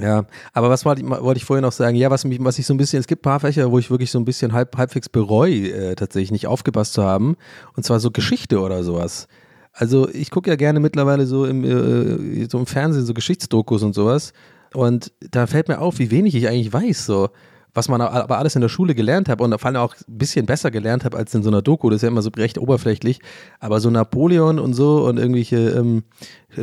ja, 0.00 0.26
aber 0.52 0.70
was 0.70 0.84
wollte 0.84 1.02
ich, 1.02 1.08
wollte 1.08 1.38
ich 1.38 1.44
vorher 1.44 1.62
noch 1.62 1.72
sagen? 1.72 1.96
Ja, 1.96 2.10
was, 2.10 2.24
mich, 2.24 2.42
was 2.42 2.58
ich 2.58 2.66
so 2.66 2.74
ein 2.74 2.78
bisschen, 2.78 2.98
es 2.98 3.06
gibt 3.06 3.20
ein 3.20 3.30
paar 3.30 3.40
Fächer, 3.40 3.70
wo 3.70 3.78
ich 3.78 3.90
wirklich 3.90 4.10
so 4.10 4.18
ein 4.18 4.24
bisschen 4.24 4.52
halb, 4.52 4.76
halbwegs 4.76 5.08
bereue, 5.08 5.70
äh, 5.70 5.94
tatsächlich 5.94 6.32
nicht 6.32 6.48
aufgepasst 6.48 6.94
zu 6.94 7.04
haben. 7.04 7.36
Und 7.76 7.84
zwar 7.84 8.00
so 8.00 8.10
Geschichte 8.10 8.60
oder 8.60 8.82
sowas. 8.82 9.28
Also 9.72 10.08
ich 10.08 10.30
gucke 10.30 10.50
ja 10.50 10.56
gerne 10.56 10.80
mittlerweile 10.80 11.26
so 11.26 11.46
im, 11.46 11.64
äh, 11.64 12.48
so 12.50 12.58
im 12.58 12.66
Fernsehen, 12.66 13.06
so 13.06 13.14
Geschichtsdokus 13.14 13.84
und 13.84 13.94
sowas. 13.94 14.32
Und 14.72 15.12
da 15.20 15.46
fällt 15.46 15.68
mir 15.68 15.78
auf, 15.80 16.00
wie 16.00 16.10
wenig 16.10 16.34
ich 16.34 16.48
eigentlich 16.48 16.72
weiß. 16.72 17.06
So 17.06 17.30
was 17.74 17.88
man 17.88 18.00
aber 18.00 18.38
alles 18.38 18.54
in 18.54 18.60
der 18.60 18.68
Schule 18.68 18.94
gelernt 18.94 19.28
hat 19.28 19.40
und 19.40 19.58
vor 19.58 19.66
allem 19.66 19.76
auch 19.76 19.94
ein 20.08 20.18
bisschen 20.18 20.46
besser 20.46 20.70
gelernt 20.70 21.04
habe 21.04 21.16
als 21.16 21.34
in 21.34 21.42
so 21.42 21.50
einer 21.50 21.60
Doku, 21.60 21.90
das 21.90 21.96
ist 21.96 22.02
ja 22.02 22.08
immer 22.08 22.22
so 22.22 22.30
recht 22.36 22.56
oberflächlich, 22.56 23.18
aber 23.58 23.80
so 23.80 23.90
Napoleon 23.90 24.60
und 24.60 24.74
so 24.74 25.04
und 25.04 25.18
irgendwelche 25.18 25.70
ähm, 25.70 26.04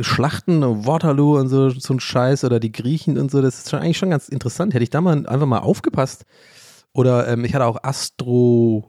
Schlachten, 0.00 0.86
Waterloo 0.86 1.38
und 1.38 1.48
so, 1.48 1.68
so 1.68 1.94
ein 1.94 2.00
Scheiß 2.00 2.44
oder 2.44 2.58
die 2.58 2.72
Griechen 2.72 3.18
und 3.18 3.30
so, 3.30 3.42
das 3.42 3.58
ist 3.58 3.70
schon 3.70 3.80
eigentlich 3.80 3.98
schon 3.98 4.10
ganz 4.10 4.30
interessant. 4.30 4.72
Hätte 4.72 4.84
ich 4.84 4.90
da 4.90 5.02
mal 5.02 5.26
einfach 5.26 5.46
mal 5.46 5.58
aufgepasst 5.58 6.24
oder 6.94 7.28
ähm, 7.28 7.44
ich 7.44 7.54
hatte 7.54 7.66
auch 7.66 7.82
Astronomie, 7.82 8.80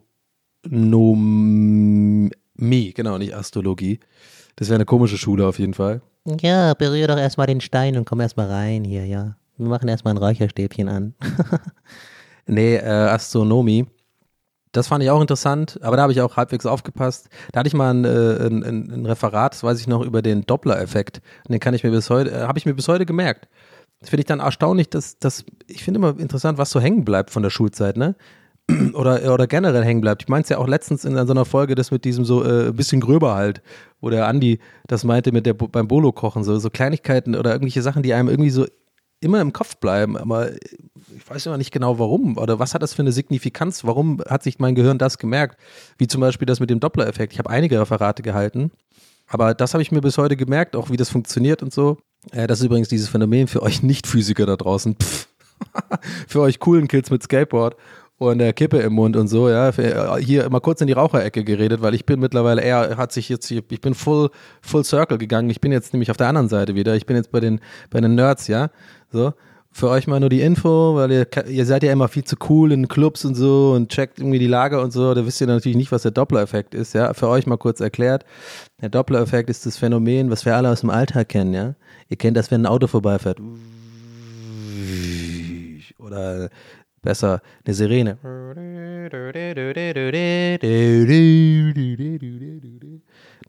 genau, 2.94 3.18
nicht 3.18 3.36
Astrologie. 3.36 4.00
Das 4.56 4.70
wäre 4.70 4.76
eine 4.76 4.86
komische 4.86 5.18
Schule 5.18 5.46
auf 5.46 5.60
jeden 5.60 5.74
Fall. 5.74 6.02
Ja, 6.40 6.74
berühre 6.74 7.08
doch 7.08 7.18
erstmal 7.18 7.48
den 7.48 7.60
Stein 7.60 7.98
und 7.98 8.06
komm 8.06 8.22
erstmal 8.22 8.48
rein 8.48 8.86
hier, 8.86 9.06
ja. 9.06 9.36
Wir 9.58 9.68
machen 9.68 9.90
erstmal 9.90 10.14
ein 10.14 10.18
Räucherstäbchen 10.18 10.88
an. 10.88 11.16
Nee, 12.46 12.76
äh, 12.76 12.88
Astronomie. 12.88 13.86
Das 14.74 14.88
fand 14.88 15.04
ich 15.04 15.12
auch 15.12 15.22
interessant, 15.22 15.80
aber 15.84 15.98
da 15.98 16.02
habe 16.02 16.14
ich 16.14 16.22
auch 16.22 16.36
halbwegs 16.36 16.66
aufgepasst. 16.66 17.30
Da 17.52 17.60
hatte 17.60 17.68
ich 17.68 17.76
mal 17.76 17.94
ein, 17.94 18.06
äh, 18.06 18.48
ein, 18.48 18.64
ein 18.92 19.06
Referat, 19.06 19.54
das 19.54 19.64
weiß 19.64 19.80
ich 19.80 19.88
noch, 19.88 20.02
über 20.02 20.24
den 20.24 20.48
Doppler-Effekt. 20.48 21.22
Den 21.48 21.60
kann 21.60 21.76
ich 21.76 21.84
mir 21.84 21.92
bis 21.92 22.10
heute, 22.10 22.32
äh, 22.32 22.42
habe 22.42 22.58
ich 22.58 22.66
mir 22.66 22.74
bis 22.74 22.88
heute 22.88 23.06
gemerkt. 23.06 23.48
Das 24.00 24.10
finde 24.10 24.22
ich 24.22 24.26
dann 24.26 24.40
erstaunlich, 24.40 24.90
dass, 24.90 25.20
dass 25.20 25.46
ich 25.68 25.84
finde 25.84 26.00
immer 26.00 26.20
interessant, 26.20 26.58
was 26.58 26.72
so 26.72 26.80
hängen 26.82 27.06
bleibt 27.06 27.30
von 27.30 27.44
der 27.44 27.52
Schulzeit, 27.52 27.98
ne? 27.98 28.16
Oder, 28.94 29.34
oder 29.34 29.46
generell 29.46 29.84
hängen 29.84 30.00
bleibt. 30.00 30.24
Ich 30.24 30.30
meinte 30.30 30.46
es 30.46 30.50
ja 30.50 30.58
auch 30.58 30.70
letztens 30.70 31.04
in 31.04 31.16
so 31.16 31.34
einer 31.34 31.44
Folge, 31.44 31.76
das 31.76 31.92
mit 31.92 32.06
diesem 32.06 32.24
so 32.24 32.46
äh, 32.46 32.72
bisschen 32.72 33.02
gröber 33.02 33.36
halt, 33.36 33.62
wo 34.00 34.10
der 34.10 34.26
Andi 34.26 34.60
das 34.88 35.04
meinte 35.04 35.34
mit 35.34 35.46
der 35.46 35.54
beim 35.54 35.90
Bolo-Kochen, 35.90 36.46
so, 36.46 36.58
so 36.58 36.70
Kleinigkeiten 36.70 37.36
oder 37.36 37.52
irgendwelche 37.52 37.82
Sachen, 37.82 38.04
die 38.04 38.14
einem 38.14 38.30
irgendwie 38.30 38.52
so 38.52 38.66
immer 39.24 39.42
im 39.42 39.54
Kopf 39.54 39.78
bleiben, 39.78 40.18
aber 40.18 40.52
ich 40.52 41.30
weiß 41.30 41.46
immer 41.46 41.58
nicht 41.58 41.72
genau 41.72 42.00
warum 42.00 42.38
oder 42.38 42.60
was 42.60 42.74
hat 42.74 42.82
das 42.84 42.94
für 42.94 43.02
eine 43.02 43.12
Signifikanz, 43.12 43.84
warum 43.84 44.22
hat 44.28 44.44
sich 44.44 44.60
mein 44.60 44.76
Gehirn 44.76 44.98
das 44.98 45.18
gemerkt, 45.18 45.60
wie 45.98 46.08
zum 46.08 46.22
Beispiel 46.22 46.46
das 46.46 46.60
mit 46.60 46.70
dem 46.70 46.80
Doppler-Effekt. 46.80 47.34
Ich 47.34 47.40
habe 47.40 47.50
einige 47.50 47.80
Referate 47.80 48.24
gehalten, 48.24 48.72
aber 49.28 49.54
das 49.54 49.74
habe 49.74 49.82
ich 49.82 49.92
mir 49.92 50.02
bis 50.02 50.18
heute 50.18 50.36
gemerkt, 50.36 50.76
auch 50.76 50.90
wie 50.90 50.98
das 50.98 51.10
funktioniert 51.10 51.64
und 51.64 51.74
so. 51.74 51.98
Äh, 52.32 52.48
das 52.48 52.60
ist 52.60 52.66
übrigens 52.66 52.90
dieses 52.90 53.10
Phänomen 53.10 53.48
für 53.48 53.62
euch 53.62 53.84
Nicht-Physiker 53.84 54.46
da 54.46 54.56
draußen. 54.56 54.96
für 56.28 56.42
euch 56.42 56.60
coolen 56.60 56.88
Kids 56.88 57.10
mit 57.10 57.24
Skateboard 57.24 57.76
und 58.32 58.40
der 58.40 58.54
Kippe 58.54 58.80
im 58.80 58.94
Mund 58.94 59.16
und 59.16 59.28
so, 59.28 59.50
ja, 59.50 59.72
hier 60.18 60.50
mal 60.50 60.60
kurz 60.60 60.82
in 60.82 60.88
die 60.88 60.94
Raucherecke 60.94 61.44
geredet, 61.44 61.82
weil 61.82 61.94
ich 61.94 62.06
bin 62.06 62.20
mittlerweile 62.20 62.62
eher, 62.62 62.98
hat 62.98 63.12
sich 63.12 63.30
jetzt 63.30 63.50
ich 63.52 63.82
bin 63.82 63.94
full, 63.94 64.30
full 64.62 64.84
circle 64.84 65.18
gegangen. 65.18 65.50
Ich 65.50 65.62
bin 65.62 65.72
jetzt 65.72 65.94
nämlich 65.94 66.12
auf 66.12 66.18
der 66.18 66.28
anderen 66.28 66.50
Seite 66.50 66.76
wieder. 66.76 66.96
Ich 66.96 67.06
bin 67.06 67.16
jetzt 67.16 67.32
bei 67.32 67.40
den, 67.40 67.60
bei 67.90 68.02
den 68.02 68.16
Nerds, 68.16 68.48
ja. 68.48 68.70
So. 69.12 69.34
Für 69.76 69.90
euch 69.90 70.06
mal 70.06 70.20
nur 70.20 70.30
die 70.30 70.42
Info, 70.42 70.96
weil 70.96 71.12
ihr, 71.12 71.28
ihr 71.48 71.66
seid 71.66 71.82
ja 71.82 71.92
immer 71.92 72.08
viel 72.08 72.24
zu 72.24 72.36
cool 72.48 72.72
in 72.72 72.88
Clubs 72.88 73.26
und 73.26 73.34
so 73.34 73.74
und 73.76 73.90
checkt 73.90 74.20
irgendwie 74.20 74.38
die 74.38 74.48
Lage 74.48 74.80
und 74.80 74.92
so. 74.94 75.16
Da 75.16 75.26
wisst 75.26 75.42
ihr 75.42 75.48
natürlich 75.48 75.78
nicht, 75.78 75.92
was 75.92 76.04
der 76.04 76.12
Doppler-Effekt 76.12 76.76
ist, 76.76 76.94
ja. 76.94 77.14
Für 77.14 77.28
euch 77.28 77.48
mal 77.48 77.58
kurz 77.58 77.80
erklärt. 77.80 78.24
Der 78.82 78.90
Doppler-Effekt 78.90 79.50
ist 79.50 79.66
das 79.66 79.78
Phänomen, 79.78 80.30
was 80.30 80.46
wir 80.46 80.56
alle 80.56 80.70
aus 80.70 80.82
dem 80.82 80.92
Alltag 80.92 81.30
kennen, 81.30 81.54
ja. 81.54 81.74
Ihr 82.08 82.18
kennt 82.18 82.38
das, 82.38 82.52
wenn 82.52 82.62
ein 82.62 82.66
Auto 82.68 82.86
vorbeifährt. 82.86 83.40
Oder 85.98 86.50
besser 87.04 87.42
eine 87.64 87.76
Sirene. 87.76 88.18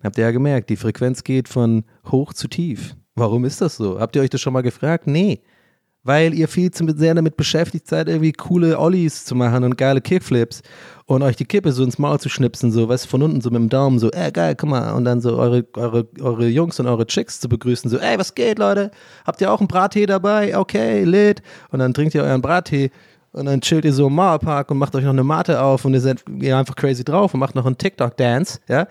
Habt 0.02 0.18
ihr 0.18 0.24
ja 0.24 0.30
gemerkt, 0.32 0.68
die 0.68 0.76
Frequenz 0.76 1.24
geht 1.24 1.48
von 1.48 1.84
hoch 2.12 2.34
zu 2.34 2.48
tief. 2.48 2.94
Warum 3.14 3.46
ist 3.46 3.62
das 3.62 3.76
so? 3.76 3.98
Habt 3.98 4.16
ihr 4.16 4.22
euch 4.22 4.30
das 4.30 4.42
schon 4.42 4.52
mal 4.52 4.62
gefragt? 4.62 5.06
Nee. 5.06 5.40
weil 6.04 6.34
ihr 6.34 6.48
viel 6.48 6.70
zu 6.70 6.86
sehr 6.96 7.14
damit 7.14 7.36
beschäftigt 7.36 7.88
seid, 7.88 8.08
irgendwie 8.08 8.32
coole 8.32 8.78
Ollies 8.78 9.24
zu 9.24 9.34
machen 9.34 9.64
und 9.64 9.78
geile 9.78 10.02
Kickflips 10.02 10.62
und 11.06 11.22
euch 11.22 11.36
die 11.36 11.46
Kippe 11.46 11.72
so 11.72 11.82
ins 11.82 11.98
Maul 11.98 12.20
zu 12.20 12.28
schnipsen, 12.28 12.70
so, 12.70 12.88
weißt 12.88 13.06
von 13.06 13.22
unten 13.22 13.40
so 13.40 13.50
mit 13.50 13.60
dem 13.60 13.68
Daumen, 13.70 13.98
so, 13.98 14.10
ey, 14.10 14.30
geil, 14.30 14.54
guck 14.54 14.68
mal, 14.68 14.92
und 14.92 15.06
dann 15.06 15.20
so 15.22 15.36
eure, 15.38 15.66
eure, 15.74 16.06
eure 16.20 16.46
Jungs 16.46 16.78
und 16.78 16.86
eure 16.86 17.06
Chicks 17.06 17.40
zu 17.40 17.48
begrüßen, 17.48 17.90
so, 17.90 17.98
ey, 17.98 18.18
was 18.18 18.34
geht, 18.34 18.58
Leute? 18.58 18.90
Habt 19.24 19.40
ihr 19.40 19.50
auch 19.50 19.60
einen 19.60 19.68
Brattee 19.68 20.06
dabei? 20.06 20.56
Okay, 20.56 21.04
lit. 21.04 21.42
Und 21.70 21.78
dann 21.78 21.94
trinkt 21.94 22.14
ihr 22.14 22.22
euren 22.22 22.42
Brattee 22.42 22.90
und 23.34 23.46
dann 23.46 23.60
chillt 23.60 23.84
ihr 23.84 23.92
so 23.92 24.06
im 24.06 24.14
Mauerpark 24.14 24.70
und 24.70 24.78
macht 24.78 24.94
euch 24.94 25.04
noch 25.04 25.10
eine 25.10 25.24
Mate 25.24 25.60
auf 25.60 25.84
und 25.84 25.92
ihr 25.94 26.00
seid 26.00 26.24
ihr 26.40 26.56
einfach 26.56 26.76
crazy 26.76 27.04
drauf 27.04 27.34
und 27.34 27.40
macht 27.40 27.54
noch 27.54 27.66
einen 27.66 27.76
TikTok-Dance, 27.76 28.60
ja? 28.68 28.86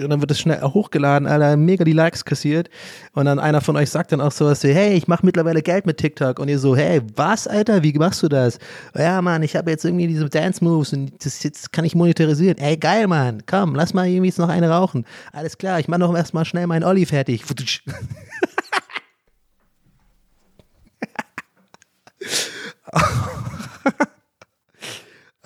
Und 0.00 0.10
dann 0.10 0.20
wird 0.20 0.30
es 0.30 0.38
schnell 0.38 0.60
hochgeladen, 0.62 1.26
Alter, 1.26 1.56
mega 1.56 1.82
die 1.84 1.92
Likes 1.92 2.24
kassiert. 2.24 2.70
Und 3.14 3.24
dann 3.24 3.40
einer 3.40 3.60
von 3.60 3.76
euch 3.76 3.90
sagt 3.90 4.12
dann 4.12 4.20
auch 4.20 4.30
sowas 4.30 4.62
wie, 4.62 4.72
hey, 4.72 4.94
ich 4.94 5.08
mache 5.08 5.26
mittlerweile 5.26 5.60
Geld 5.60 5.86
mit 5.86 5.96
TikTok. 5.96 6.38
Und 6.38 6.46
ihr 6.48 6.60
so, 6.60 6.76
hey, 6.76 7.00
was, 7.16 7.48
Alter, 7.48 7.82
wie 7.82 7.92
machst 7.94 8.22
du 8.22 8.28
das? 8.28 8.60
Ja, 8.96 9.20
Mann, 9.20 9.42
ich 9.42 9.56
habe 9.56 9.72
jetzt 9.72 9.84
irgendwie 9.84 10.06
diese 10.06 10.28
Dance-Moves 10.28 10.92
und 10.92 11.24
das 11.24 11.42
jetzt 11.42 11.72
kann 11.72 11.84
ich 11.84 11.96
monetarisieren. 11.96 12.58
Ey, 12.58 12.76
geil, 12.76 13.08
Mann, 13.08 13.42
komm, 13.46 13.74
lass 13.74 13.92
mal 13.92 14.06
irgendwie 14.06 14.28
jetzt 14.28 14.38
noch 14.38 14.48
eine 14.48 14.70
rauchen. 14.70 15.04
Alles 15.32 15.58
klar, 15.58 15.80
ich 15.80 15.88
mache 15.88 16.00
noch 16.00 16.14
erstmal 16.14 16.44
schnell 16.44 16.68
meinen 16.68 16.84
Olli 16.84 17.04
fertig. 17.04 17.42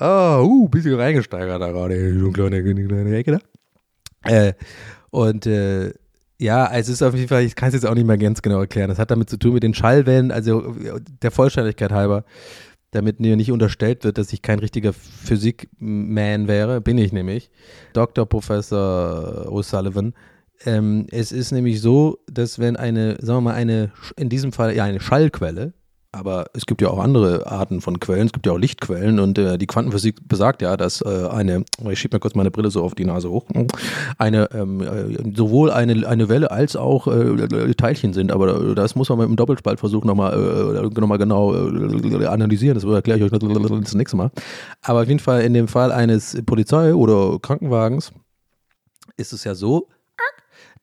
oh, 0.00 0.42
uh, 0.64 0.68
bisschen 0.68 0.94
reingesteigert 0.94 1.60
da 1.60 1.70
gerade, 1.70 2.18
so 2.18 2.30
kleine, 2.30 2.62
kleine 2.62 3.16
Ecke 3.16 3.32
da. 3.32 4.30
Äh, 4.30 4.54
und 5.10 5.46
äh, 5.46 5.92
ja, 6.38 6.64
also 6.64 6.92
es 6.92 7.00
ist 7.00 7.02
auf 7.02 7.14
jeden 7.14 7.28
Fall, 7.28 7.42
ich 7.44 7.54
kann 7.54 7.68
es 7.68 7.74
jetzt 7.74 7.86
auch 7.86 7.94
nicht 7.94 8.06
mehr 8.06 8.18
ganz 8.18 8.42
genau 8.42 8.60
erklären. 8.60 8.88
Das 8.88 8.98
hat 8.98 9.10
damit 9.10 9.30
zu 9.30 9.38
tun 9.38 9.54
mit 9.54 9.62
den 9.62 9.74
Schallwellen, 9.74 10.30
also 10.30 10.74
der 11.22 11.30
Vollständigkeit 11.30 11.92
halber, 11.92 12.24
damit 12.90 13.20
mir 13.20 13.36
nicht 13.36 13.50
unterstellt 13.50 14.04
wird, 14.04 14.18
dass 14.18 14.32
ich 14.32 14.42
kein 14.42 14.58
richtiger 14.58 14.92
Physikman 14.92 16.48
wäre, 16.48 16.80
bin 16.80 16.98
ich 16.98 17.12
nämlich. 17.12 17.50
Dr. 17.94 18.26
Professor 18.26 19.46
O'Sullivan. 19.48 20.12
Ähm, 20.64 21.06
es 21.10 21.32
ist 21.32 21.52
nämlich 21.52 21.80
so, 21.80 22.18
dass 22.30 22.58
wenn 22.58 22.76
eine, 22.76 23.16
sagen 23.20 23.38
wir 23.38 23.52
mal, 23.52 23.54
eine, 23.54 23.92
in 24.16 24.28
diesem 24.28 24.52
Fall 24.52 24.74
ja 24.74 24.84
eine 24.84 25.00
Schallquelle, 25.00 25.72
aber 26.16 26.46
es 26.54 26.66
gibt 26.66 26.80
ja 26.80 26.88
auch 26.88 26.98
andere 26.98 27.46
Arten 27.46 27.80
von 27.80 28.00
Quellen, 28.00 28.26
es 28.26 28.32
gibt 28.32 28.46
ja 28.46 28.52
auch 28.52 28.58
Lichtquellen. 28.58 29.20
Und 29.20 29.38
äh, 29.38 29.58
die 29.58 29.66
Quantenphysik 29.66 30.26
besagt 30.26 30.62
ja, 30.62 30.76
dass 30.76 31.02
äh, 31.02 31.28
eine, 31.30 31.64
ich 31.90 31.98
schiebe 31.98 32.16
mir 32.16 32.20
kurz 32.20 32.34
meine 32.34 32.50
Brille 32.50 32.70
so 32.70 32.82
auf 32.82 32.94
die 32.94 33.04
Nase 33.04 33.30
hoch, 33.30 33.46
eine 34.18 34.50
ähm, 34.52 34.80
äh, 34.80 35.36
sowohl 35.36 35.70
eine, 35.70 36.06
eine 36.08 36.28
Welle 36.28 36.50
als 36.50 36.74
auch 36.76 37.06
äh, 37.06 37.74
Teilchen 37.74 38.12
sind, 38.12 38.32
aber 38.32 38.74
das 38.74 38.94
muss 38.94 39.08
man 39.08 39.18
mit 39.18 39.28
dem 39.28 39.36
Doppelspaltversuch 39.36 40.04
nochmal 40.04 40.32
äh, 40.32 41.00
noch 41.00 41.18
genau 41.18 41.54
äh, 41.54 42.26
analysieren, 42.26 42.74
das 42.74 42.84
erkläre 42.84 43.18
ich 43.18 43.24
euch 43.24 43.30
das 43.30 43.94
nächste 43.94 44.16
Mal. 44.16 44.30
Aber 44.82 45.02
auf 45.02 45.08
jeden 45.08 45.20
Fall 45.20 45.42
in 45.42 45.54
dem 45.54 45.68
Fall 45.68 45.92
eines 45.92 46.36
Polizei- 46.46 46.94
oder 46.94 47.38
Krankenwagens 47.40 48.12
ist 49.16 49.32
es 49.32 49.44
ja 49.44 49.54
so, 49.54 49.88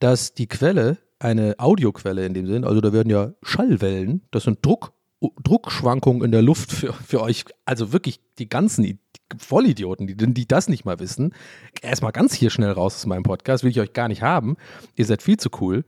dass 0.00 0.34
die 0.34 0.46
Quelle 0.46 0.98
eine 1.18 1.54
Audioquelle 1.58 2.26
in 2.26 2.34
dem 2.34 2.46
Sinn, 2.46 2.64
also 2.64 2.80
da 2.80 2.92
werden 2.92 3.10
ja 3.10 3.32
Schallwellen, 3.42 4.22
das 4.30 4.44
sind 4.44 4.64
Druck 4.64 4.93
Druckschwankungen 5.42 6.22
in 6.22 6.32
der 6.32 6.42
Luft 6.42 6.72
für, 6.72 6.92
für 6.92 7.22
euch, 7.22 7.44
also 7.64 7.92
wirklich 7.92 8.20
die 8.38 8.48
ganzen 8.48 8.98
Vollidioten, 9.38 10.06
die, 10.06 10.16
die 10.16 10.46
das 10.46 10.68
nicht 10.68 10.84
mal 10.84 10.98
wissen, 11.00 11.34
erstmal 11.82 12.12
ganz 12.12 12.34
hier 12.34 12.50
schnell 12.50 12.72
raus 12.72 12.96
aus 12.96 13.06
meinem 13.06 13.22
Podcast, 13.22 13.64
will 13.64 13.70
ich 13.70 13.80
euch 13.80 13.92
gar 13.92 14.08
nicht 14.08 14.22
haben. 14.22 14.56
Ihr 14.96 15.06
seid 15.06 15.22
viel 15.22 15.36
zu 15.36 15.50
cool. 15.60 15.84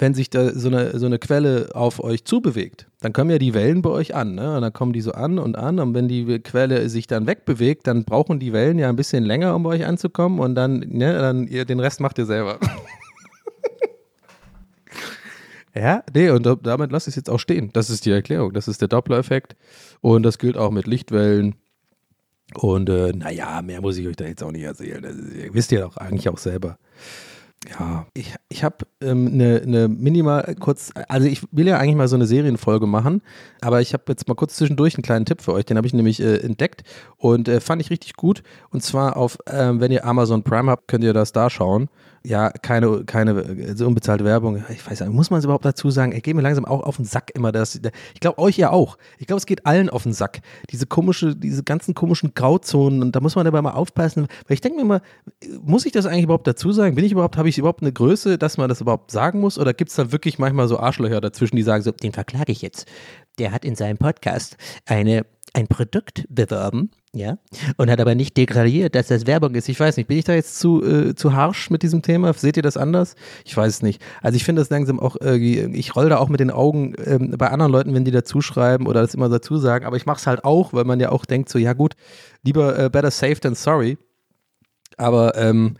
Wenn 0.00 0.14
sich 0.14 0.30
da 0.30 0.54
so 0.54 0.68
eine, 0.68 0.96
so 0.96 1.06
eine 1.06 1.18
Quelle 1.18 1.70
auf 1.74 2.02
euch 2.02 2.24
zubewegt, 2.24 2.86
dann 3.00 3.12
kommen 3.12 3.30
ja 3.30 3.38
die 3.38 3.52
Wellen 3.52 3.82
bei 3.82 3.90
euch 3.90 4.14
an. 4.14 4.36
Ne? 4.36 4.54
Und 4.54 4.62
dann 4.62 4.72
kommen 4.72 4.92
die 4.92 5.00
so 5.00 5.10
an 5.10 5.40
und 5.40 5.58
an. 5.58 5.80
Und 5.80 5.92
wenn 5.92 6.06
die 6.06 6.38
Quelle 6.38 6.88
sich 6.88 7.08
dann 7.08 7.26
wegbewegt, 7.26 7.88
dann 7.88 8.04
brauchen 8.04 8.38
die 8.38 8.52
Wellen 8.52 8.78
ja 8.78 8.88
ein 8.88 8.94
bisschen 8.94 9.24
länger, 9.24 9.56
um 9.56 9.64
bei 9.64 9.70
euch 9.70 9.86
anzukommen. 9.86 10.38
Und 10.38 10.54
dann, 10.54 10.78
ne, 10.78 11.18
dann 11.18 11.48
ihr, 11.48 11.64
den 11.64 11.80
Rest 11.80 11.98
macht 12.00 12.18
ihr 12.18 12.26
selber. 12.26 12.60
Ja, 15.78 16.02
nee, 16.12 16.30
und 16.30 16.44
damit 16.62 16.90
lasse 16.90 17.08
ich 17.08 17.12
es 17.12 17.16
jetzt 17.16 17.30
auch 17.30 17.38
stehen. 17.38 17.70
Das 17.72 17.88
ist 17.88 18.04
die 18.04 18.10
Erklärung. 18.10 18.52
Das 18.52 18.66
ist 18.66 18.80
der 18.80 18.88
Doppler-Effekt. 18.88 19.54
Und 20.00 20.24
das 20.24 20.38
gilt 20.38 20.56
auch 20.56 20.70
mit 20.70 20.86
Lichtwellen. 20.86 21.54
Und 22.54 22.88
äh, 22.88 23.12
naja, 23.12 23.62
mehr 23.62 23.80
muss 23.80 23.96
ich 23.96 24.08
euch 24.08 24.16
da 24.16 24.24
jetzt 24.24 24.42
auch 24.42 24.50
nicht 24.50 24.62
erzählen. 24.62 25.02
Das 25.02 25.14
ist, 25.14 25.54
wisst 25.54 25.70
ihr 25.70 25.80
doch 25.80 25.96
eigentlich 25.96 26.28
auch 26.28 26.38
selber. 26.38 26.78
Ja, 27.68 28.06
ich, 28.14 28.34
ich 28.48 28.64
habe 28.64 28.86
eine 29.00 29.10
ähm, 29.10 29.36
ne, 29.36 29.62
ne 29.66 29.88
minimal 29.88 30.54
kurz, 30.60 30.92
also 31.08 31.26
ich 31.26 31.42
will 31.50 31.66
ja 31.66 31.78
eigentlich 31.78 31.96
mal 31.96 32.06
so 32.06 32.14
eine 32.14 32.26
Serienfolge 32.26 32.86
machen, 32.86 33.20
aber 33.60 33.80
ich 33.80 33.92
habe 33.94 34.04
jetzt 34.08 34.28
mal 34.28 34.36
kurz 34.36 34.54
zwischendurch 34.54 34.94
einen 34.94 35.02
kleinen 35.02 35.26
Tipp 35.26 35.42
für 35.42 35.52
euch, 35.52 35.64
den 35.64 35.76
habe 35.76 35.86
ich 35.86 35.92
nämlich 35.92 36.20
äh, 36.20 36.36
entdeckt 36.36 36.84
und 37.16 37.48
äh, 37.48 37.60
fand 37.60 37.82
ich 37.82 37.90
richtig 37.90 38.14
gut. 38.14 38.44
Und 38.70 38.84
zwar 38.84 39.16
auf, 39.16 39.38
äh, 39.46 39.72
wenn 39.74 39.90
ihr 39.90 40.04
Amazon 40.04 40.44
Prime 40.44 40.70
habt, 40.70 40.86
könnt 40.86 41.02
ihr 41.02 41.12
das 41.12 41.32
da 41.32 41.50
schauen 41.50 41.88
ja, 42.28 42.50
keine, 42.50 43.04
keine 43.04 43.74
so 43.74 43.86
unbezahlte 43.86 44.22
Werbung. 44.22 44.62
Ich 44.68 44.86
weiß 44.86 45.00
nicht, 45.00 45.12
muss 45.12 45.30
man 45.30 45.38
es 45.38 45.44
überhaupt 45.44 45.64
dazu 45.64 45.90
sagen? 45.90 46.12
Er 46.12 46.20
geht 46.20 46.36
mir 46.36 46.42
langsam 46.42 46.66
auch 46.66 46.82
auf 46.82 46.96
den 46.96 47.06
Sack 47.06 47.30
immer. 47.34 47.52
Das, 47.52 47.80
ich 48.12 48.20
glaube, 48.20 48.38
euch 48.38 48.58
ja 48.58 48.70
auch. 48.70 48.98
Ich 49.18 49.26
glaube, 49.26 49.38
es 49.38 49.46
geht 49.46 49.64
allen 49.64 49.88
auf 49.88 50.02
den 50.02 50.12
Sack. 50.12 50.40
Diese 50.70 50.84
komische, 50.84 51.34
diese 51.34 51.64
ganzen 51.64 51.94
komischen 51.94 52.34
Grauzonen 52.34 53.00
und 53.00 53.16
da 53.16 53.20
muss 53.20 53.34
man 53.34 53.46
dabei 53.46 53.62
mal 53.62 53.70
aufpassen. 53.70 54.26
Weil 54.46 54.54
ich 54.54 54.60
denke 54.60 54.76
mir 54.76 54.82
immer, 54.82 55.00
muss 55.62 55.86
ich 55.86 55.92
das 55.92 56.04
eigentlich 56.04 56.24
überhaupt 56.24 56.46
dazu 56.46 56.70
sagen? 56.70 56.94
Bin 56.94 57.04
ich 57.04 57.12
überhaupt, 57.12 57.38
habe 57.38 57.48
ich 57.48 57.56
überhaupt 57.56 57.80
eine 57.80 57.94
Größe, 57.94 58.36
dass 58.36 58.58
man 58.58 58.68
das 58.68 58.82
überhaupt 58.82 59.10
sagen 59.10 59.40
muss? 59.40 59.58
Oder 59.58 59.72
gibt 59.72 59.88
es 59.88 59.96
da 59.96 60.12
wirklich 60.12 60.38
manchmal 60.38 60.68
so 60.68 60.78
Arschlöcher 60.78 61.22
dazwischen, 61.22 61.56
die 61.56 61.62
sagen 61.62 61.82
so, 61.82 61.92
den 61.92 62.12
verklage 62.12 62.52
ich 62.52 62.60
jetzt. 62.60 62.86
Der 63.38 63.52
hat 63.52 63.64
in 63.64 63.74
seinem 63.74 63.96
Podcast 63.96 64.58
eine 64.84 65.24
ein 65.54 65.66
Produkt 65.66 66.24
beworben, 66.28 66.90
ja, 67.14 67.38
und 67.78 67.90
hat 67.90 68.00
aber 68.00 68.14
nicht 68.14 68.36
degradiert, 68.36 68.94
dass 68.94 69.06
das 69.06 69.26
Werbung 69.26 69.54
ist. 69.54 69.68
Ich 69.68 69.80
weiß 69.80 69.96
nicht, 69.96 70.08
bin 70.08 70.18
ich 70.18 70.24
da 70.24 70.34
jetzt 70.34 70.58
zu, 70.58 70.84
äh, 70.84 71.14
zu 71.14 71.32
harsch 71.32 71.70
mit 71.70 71.82
diesem 71.82 72.02
Thema? 72.02 72.34
Seht 72.34 72.58
ihr 72.58 72.62
das 72.62 72.76
anders? 72.76 73.14
Ich 73.46 73.56
weiß 73.56 73.76
es 73.76 73.82
nicht. 73.82 74.02
Also 74.20 74.36
ich 74.36 74.44
finde 74.44 74.60
das 74.60 74.68
langsam 74.68 75.00
auch, 75.00 75.16
äh, 75.22 75.36
ich 75.36 75.96
roll 75.96 76.10
da 76.10 76.18
auch 76.18 76.28
mit 76.28 76.40
den 76.40 76.50
Augen 76.50 76.94
äh, 76.96 77.18
bei 77.18 77.48
anderen 77.48 77.72
Leuten, 77.72 77.94
wenn 77.94 78.04
die 78.04 78.10
dazu 78.10 78.42
schreiben 78.42 78.86
oder 78.86 79.00
das 79.00 79.14
immer 79.14 79.30
dazu 79.30 79.56
sagen, 79.56 79.86
aber 79.86 79.96
ich 79.96 80.04
mache 80.04 80.18
es 80.18 80.26
halt 80.26 80.44
auch, 80.44 80.74
weil 80.74 80.84
man 80.84 81.00
ja 81.00 81.10
auch 81.10 81.24
denkt 81.24 81.48
so, 81.48 81.58
ja 81.58 81.72
gut, 81.72 81.94
lieber 82.42 82.78
äh, 82.78 82.90
better 82.90 83.10
safe 83.10 83.40
than 83.40 83.54
sorry. 83.54 83.96
Aber 84.98 85.34
ähm, 85.36 85.76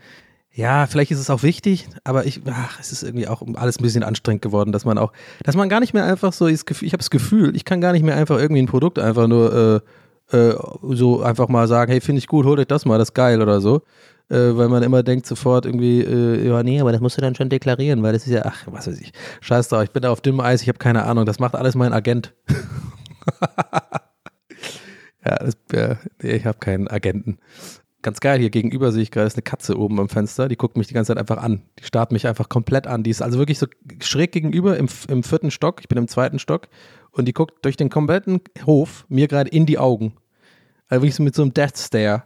ja, 0.51 0.87
vielleicht 0.87 1.11
ist 1.11 1.19
es 1.19 1.29
auch 1.29 1.43
wichtig, 1.43 1.87
aber 2.03 2.25
ich, 2.25 2.41
ach, 2.49 2.79
es 2.79 2.91
ist 2.91 3.03
irgendwie 3.03 3.27
auch 3.27 3.43
alles 3.53 3.79
ein 3.79 3.83
bisschen 3.83 4.03
anstrengend 4.03 4.41
geworden, 4.41 4.71
dass 4.71 4.83
man 4.83 4.97
auch, 4.97 5.13
dass 5.43 5.55
man 5.55 5.69
gar 5.69 5.79
nicht 5.79 5.93
mehr 5.93 6.05
einfach 6.05 6.33
so, 6.33 6.47
ich, 6.47 6.61
ich 6.81 6.91
habe 6.91 6.97
das 6.97 7.11
Gefühl, 7.11 7.55
ich 7.55 7.65
kann 7.65 7.81
gar 7.81 7.91
nicht 7.91 8.03
mehr 8.03 8.17
einfach 8.17 8.39
irgendwie 8.39 8.63
ein 8.63 8.67
Produkt 8.67 8.97
einfach 8.97 9.27
nur 9.27 9.83
äh, 10.31 10.53
so 10.89 11.21
einfach 11.21 11.47
mal 11.47 11.67
sagen, 11.67 11.91
hey, 11.91 12.01
finde 12.01 12.19
ich 12.19 12.27
gut, 12.27 12.45
hol 12.45 12.59
euch 12.59 12.67
das 12.67 12.85
mal, 12.85 12.97
das 12.97 13.09
ist 13.09 13.13
geil 13.13 13.41
oder 13.41 13.61
so. 13.61 13.81
Äh, 14.29 14.55
weil 14.55 14.69
man 14.69 14.83
immer 14.83 15.01
denkt 15.01 15.25
sofort 15.25 15.65
irgendwie, 15.65 16.01
äh, 16.01 16.47
ja, 16.47 16.61
nee, 16.61 16.79
aber 16.79 16.91
das 16.91 17.01
musst 17.01 17.17
du 17.17 17.21
dann 17.21 17.33
schon 17.33 17.49
deklarieren, 17.49 18.03
weil 18.03 18.13
das 18.13 18.27
ist 18.27 18.33
ja, 18.33 18.43
ach, 18.45 18.67
was 18.67 18.87
weiß 18.87 19.01
ich, 19.01 19.11
scheiß 19.41 19.69
drauf, 19.69 19.83
ich 19.83 19.91
bin 19.91 20.03
da 20.03 20.11
auf 20.11 20.21
dünnem 20.21 20.41
Eis, 20.41 20.61
ich 20.61 20.67
habe 20.67 20.77
keine 20.77 21.03
Ahnung, 21.05 21.25
das 21.25 21.39
macht 21.39 21.55
alles 21.55 21.73
mein 21.73 21.93
Agent. 21.93 22.33
ja, 25.25 25.35
das, 25.35 25.57
äh, 25.73 25.95
nee, 26.21 26.33
ich 26.33 26.45
habe 26.45 26.59
keinen 26.59 26.87
Agenten 26.87 27.39
ganz 28.01 28.19
geil, 28.19 28.39
hier 28.39 28.49
gegenüber 28.49 28.91
sehe 28.91 29.03
ich 29.03 29.11
gerade, 29.11 29.27
ist 29.27 29.35
eine 29.35 29.43
Katze 29.43 29.77
oben 29.77 29.99
am 29.99 30.09
Fenster, 30.09 30.47
die 30.47 30.55
guckt 30.55 30.77
mich 30.77 30.87
die 30.87 30.93
ganze 30.93 31.09
Zeit 31.13 31.17
einfach 31.17 31.37
an. 31.37 31.63
Die 31.79 31.83
starrt 31.83 32.11
mich 32.11 32.27
einfach 32.27 32.49
komplett 32.49 32.87
an. 32.87 33.03
Die 33.03 33.09
ist 33.09 33.21
also 33.21 33.37
wirklich 33.37 33.59
so 33.59 33.67
schräg 34.01 34.31
gegenüber 34.31 34.77
im, 34.77 34.87
im 35.09 35.23
vierten 35.23 35.51
Stock, 35.51 35.81
ich 35.81 35.89
bin 35.89 35.97
im 35.97 36.07
zweiten 36.07 36.39
Stock 36.39 36.67
und 37.19 37.25
die 37.25 37.33
guckt 37.33 37.65
durch 37.65 37.75
den 37.75 37.89
kompletten 37.89 38.39
Hof 38.65 39.05
mir 39.09 39.27
gerade 39.27 39.49
in 39.49 39.65
die 39.65 39.77
Augen. 39.77 40.15
Also 40.87 41.03
wirklich 41.03 41.15
so 41.15 41.23
mit 41.23 41.35
so 41.35 41.41
einem 41.41 41.53
Death 41.53 41.77
Stare. 41.77 42.23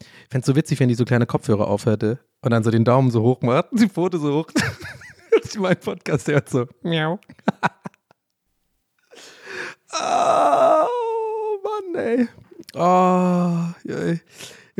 Ich 0.00 0.06
fände 0.30 0.40
es 0.40 0.46
so 0.46 0.56
witzig, 0.56 0.80
wenn 0.80 0.88
die 0.88 0.94
so 0.94 1.04
kleine 1.04 1.26
Kopfhörer 1.26 1.68
aufhätte 1.68 2.18
und 2.40 2.50
dann 2.50 2.64
so 2.64 2.70
den 2.70 2.84
Daumen 2.84 3.10
so 3.10 3.22
hoch 3.22 3.42
macht 3.42 3.72
und 3.72 3.80
die 3.80 3.88
Pfote 3.88 4.18
so 4.18 4.40
hoch. 4.40 4.50
ich 5.44 5.58
mein 5.58 5.78
Podcast 5.78 6.26
hört 6.28 6.48
so. 6.48 6.66
Miau. 6.82 7.20
oh, 9.92 10.86
Mann, 11.62 11.94
ey. 11.94 12.28
Oh, 12.74 13.66
ey. 13.86 14.20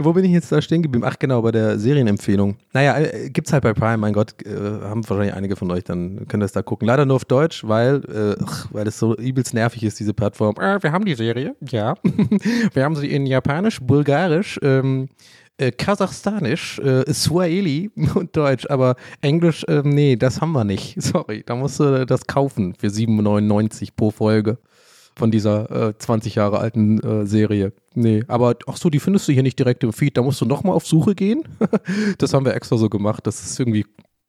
Wo 0.01 0.13
bin 0.13 0.25
ich 0.25 0.31
jetzt 0.31 0.53
da 0.53 0.63
stehen 0.63 0.83
geblieben? 0.83 1.05
Ach 1.07 1.19
genau, 1.19 1.43
bei 1.43 1.51
der 1.51 1.79
Serienempfehlung. 1.79 2.57
Naja, 2.73 2.99
äh, 2.99 3.31
gibt's 3.31 3.53
halt 3.53 3.65
bei 3.65 3.73
Prime, 3.73 3.99
mein 3.99 4.13
Gott, 4.13 4.35
äh, 4.47 4.51
haben 4.51 5.09
wahrscheinlich 5.09 5.35
einige 5.35 5.57
von 5.57 5.71
euch, 5.73 5.85
dann 5.85 6.29
können 6.29 6.41
das 6.41 6.53
da 6.53 6.63
gucken. 6.63 6.87
Leider 6.87 7.05
nur 7.05 7.17
auf 7.17 7.25
Deutsch, 7.25 7.67
weil, 7.67 8.05
äh, 8.05 8.43
weil 8.71 8.87
es 8.87 8.99
so 8.99 9.17
übelst 9.17 9.55
nervig 9.55 9.83
ist, 9.83 9.99
diese 9.99 10.15
Plattform. 10.15 10.55
Äh, 10.57 10.83
wir 10.83 10.93
haben 10.93 11.05
die 11.05 11.15
Serie, 11.15 11.57
ja. 11.69 11.95
wir 12.73 12.85
haben 12.85 12.95
sie 12.95 13.09
in 13.09 13.27
Japanisch, 13.27 13.81
Bulgarisch, 13.81 14.61
ähm, 14.63 15.09
äh, 15.57 15.73
Kasachstanisch, 15.73 16.79
äh, 16.79 17.13
Swahili 17.13 17.91
und 18.15 18.37
Deutsch, 18.37 18.67
aber 18.71 18.95
Englisch, 19.21 19.65
äh, 19.65 19.83
nee, 19.85 20.17
das 20.17 20.41
haben 20.41 20.53
wir 20.53 20.65
nicht. 20.65 20.95
Sorry, 21.03 21.43
da 21.45 21.57
musst 21.57 21.81
du 21.81 22.07
das 22.07 22.27
kaufen 22.27 22.75
für 22.79 22.87
7,99 22.87 23.89
pro 23.97 24.11
Folge 24.11 24.59
von 25.19 25.31
dieser 25.31 25.89
äh, 25.89 25.99
20 25.99 26.37
Jahre 26.37 26.59
alten 26.59 27.01
äh, 27.01 27.27
Serie. 27.27 27.73
Nee, 27.95 28.23
aber 28.29 28.57
ach 28.67 28.77
so, 28.77 28.89
die 28.89 29.01
findest 29.01 29.29
du 29.29 29.33
hier 29.33 29.43
nicht 29.43 29.59
direkt 29.59 29.83
im 29.85 29.93
Feed, 29.93 30.17
da 30.17 30.23
musst 30.23 30.41
du 30.41 30.47
nochmal 30.47 30.75
auf 30.75 30.87
Suche 30.87 31.15
gehen. 31.15 31.43
das 32.19 32.33
haben 32.33 32.47
wir 32.47 32.55
extra 32.55 32.77
so 32.77 32.89
gemacht, 32.89 33.27
das 33.27 33.45
ist 33.45 33.59
irgendwie 33.59 33.85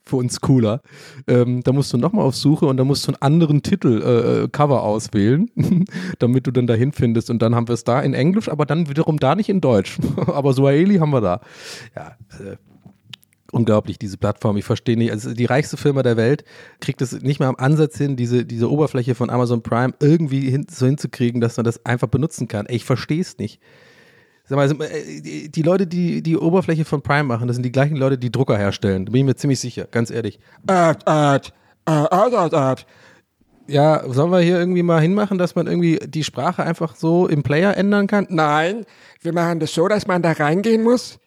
für 0.09 0.15
uns 0.17 0.41
cooler. 0.41 0.81
Ähm, 1.27 1.61
da 1.63 1.71
musst 1.71 1.93
du 1.93 1.97
nochmal 1.97 2.25
auf 2.25 2.35
Suche 2.35 2.65
und 2.65 2.77
da 2.77 2.83
musst 2.83 3.07
du 3.07 3.11
einen 3.11 3.21
anderen 3.21 3.61
Titel, 3.61 4.01
äh, 4.01 4.43
äh 4.43 4.47
Cover 4.49 4.83
auswählen, 4.83 5.51
damit 6.19 6.47
du 6.47 6.51
dann 6.51 6.65
dahin 6.67 6.91
findest. 6.91 7.29
Und 7.29 7.41
dann 7.41 7.53
haben 7.53 7.67
wir 7.67 7.73
es 7.73 7.83
da 7.83 8.01
in 8.01 8.15
Englisch, 8.15 8.49
aber 8.49 8.65
dann 8.65 8.89
wiederum 8.89 9.17
da 9.17 9.35
nicht 9.35 9.49
in 9.49 9.61
Deutsch. 9.61 9.99
aber 10.25 10.53
Swahili 10.53 10.97
haben 10.97 11.11
wir 11.11 11.21
da. 11.21 11.41
Ja, 11.95 12.17
äh, 12.39 12.57
unglaublich, 13.51 13.99
diese 13.99 14.17
Plattform. 14.17 14.57
Ich 14.57 14.65
verstehe 14.65 14.97
nicht. 14.97 15.11
Also 15.11 15.33
die 15.33 15.45
reichste 15.45 15.77
Firma 15.77 16.03
der 16.03 16.17
Welt 16.17 16.43
kriegt 16.79 17.01
es 17.01 17.11
nicht 17.21 17.39
mehr 17.39 17.49
am 17.49 17.55
Ansatz 17.55 17.97
hin, 17.97 18.15
diese, 18.15 18.45
diese 18.45 18.69
Oberfläche 18.69 19.15
von 19.15 19.29
Amazon 19.29 19.61
Prime 19.61 19.93
irgendwie 19.99 20.49
hin, 20.49 20.67
so 20.69 20.85
hinzukriegen, 20.85 21.41
dass 21.41 21.57
man 21.57 21.63
das 21.63 21.85
einfach 21.85 22.07
benutzen 22.07 22.47
kann. 22.47 22.65
Ey, 22.65 22.77
ich 22.77 22.85
verstehe 22.85 23.21
es 23.21 23.37
nicht. 23.37 23.59
Sag 24.45 24.55
mal, 24.55 24.63
also, 24.63 24.75
äh, 24.81 25.47
die, 25.49 25.61
Leute, 25.61 25.85
die 25.85 26.23
die 26.23 26.37
Oberfläche 26.37 26.85
von 26.85 27.01
Prime 27.01 27.23
machen, 27.23 27.47
das 27.47 27.55
sind 27.55 27.63
die 27.63 27.71
gleichen 27.71 27.95
Leute, 27.95 28.17
die 28.17 28.31
Drucker 28.31 28.57
herstellen. 28.57 29.05
Da 29.05 29.11
bin 29.11 29.19
ich 29.19 29.25
mir 29.25 29.35
ziemlich 29.35 29.59
sicher, 29.59 29.85
ganz 29.91 30.09
ehrlich. 30.09 30.39
Ad, 30.65 31.05
ad, 31.05 31.53
ad, 31.85 32.35
ad, 32.35 32.55
ad. 32.55 32.85
Ja, 33.67 34.03
sollen 34.11 34.31
wir 34.31 34.39
hier 34.39 34.57
irgendwie 34.57 34.81
mal 34.81 34.99
hinmachen, 34.99 35.37
dass 35.37 35.53
man 35.53 35.67
irgendwie 35.67 35.99
die 36.03 36.23
Sprache 36.23 36.63
einfach 36.63 36.95
so 36.95 37.27
im 37.27 37.43
Player 37.43 37.77
ändern 37.77 38.07
kann? 38.07 38.25
Nein, 38.29 38.85
wir 39.21 39.33
machen 39.33 39.59
das 39.59 39.71
so, 39.73 39.87
dass 39.87 40.07
man 40.07 40.23
da 40.23 40.31
reingehen 40.31 40.81
muss 40.81 41.19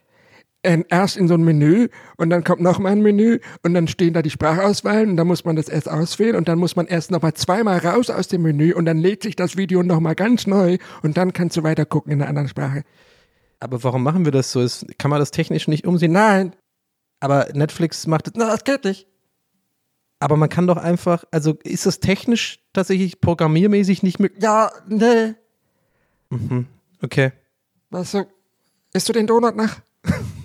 erst 0.62 1.16
in 1.16 1.28
so 1.28 1.34
ein 1.34 1.42
Menü 1.42 1.88
und 2.16 2.30
dann 2.30 2.44
kommt 2.44 2.60
noch 2.60 2.78
mal 2.78 2.92
ein 2.92 3.02
Menü 3.02 3.40
und 3.62 3.74
dann 3.74 3.88
stehen 3.88 4.14
da 4.14 4.22
die 4.22 4.30
Sprachauswahlen 4.30 5.10
und 5.10 5.16
dann 5.16 5.26
muss 5.26 5.44
man 5.44 5.56
das 5.56 5.68
erst 5.68 5.88
auswählen 5.90 6.36
und 6.36 6.48
dann 6.48 6.58
muss 6.58 6.76
man 6.76 6.86
erst 6.86 7.10
noch 7.10 7.22
mal 7.22 7.34
zweimal 7.34 7.78
raus 7.78 8.10
aus 8.10 8.28
dem 8.28 8.42
Menü 8.42 8.72
und 8.72 8.84
dann 8.84 8.98
lädt 8.98 9.22
sich 9.24 9.34
das 9.34 9.56
Video 9.56 9.82
noch 9.82 10.00
mal 10.00 10.14
ganz 10.14 10.46
neu 10.46 10.78
und 11.02 11.16
dann 11.16 11.32
kannst 11.32 11.56
du 11.56 11.62
weiter 11.62 11.84
gucken 11.84 12.12
in 12.12 12.20
einer 12.20 12.28
anderen 12.28 12.48
Sprache. 12.48 12.84
Aber 13.58 13.82
warum 13.84 14.02
machen 14.02 14.24
wir 14.24 14.32
das 14.32 14.52
so? 14.52 14.66
Kann 14.98 15.10
man 15.10 15.20
das 15.20 15.30
technisch 15.30 15.68
nicht 15.68 15.86
umsehen? 15.86 16.12
Nein. 16.12 16.54
Aber 17.20 17.48
Netflix 17.54 18.06
macht 18.06 18.28
es. 18.28 18.32
Na, 18.36 18.46
das 18.46 18.64
geht 18.64 18.84
nicht. 18.84 19.06
Aber 20.18 20.36
man 20.36 20.48
kann 20.48 20.68
doch 20.68 20.76
einfach, 20.76 21.24
also 21.32 21.58
ist 21.64 21.86
das 21.86 21.98
technisch 21.98 22.60
tatsächlich 22.72 23.20
programmiermäßig 23.20 24.04
nicht 24.04 24.20
möglich? 24.20 24.42
Ja, 24.42 24.70
nee. 24.88 25.34
Mhm. 26.30 26.66
Okay. 27.02 27.32
Du, 27.90 28.26
isst 28.92 29.08
du 29.08 29.12
den 29.12 29.26
Donut 29.26 29.56
nach? 29.56 29.80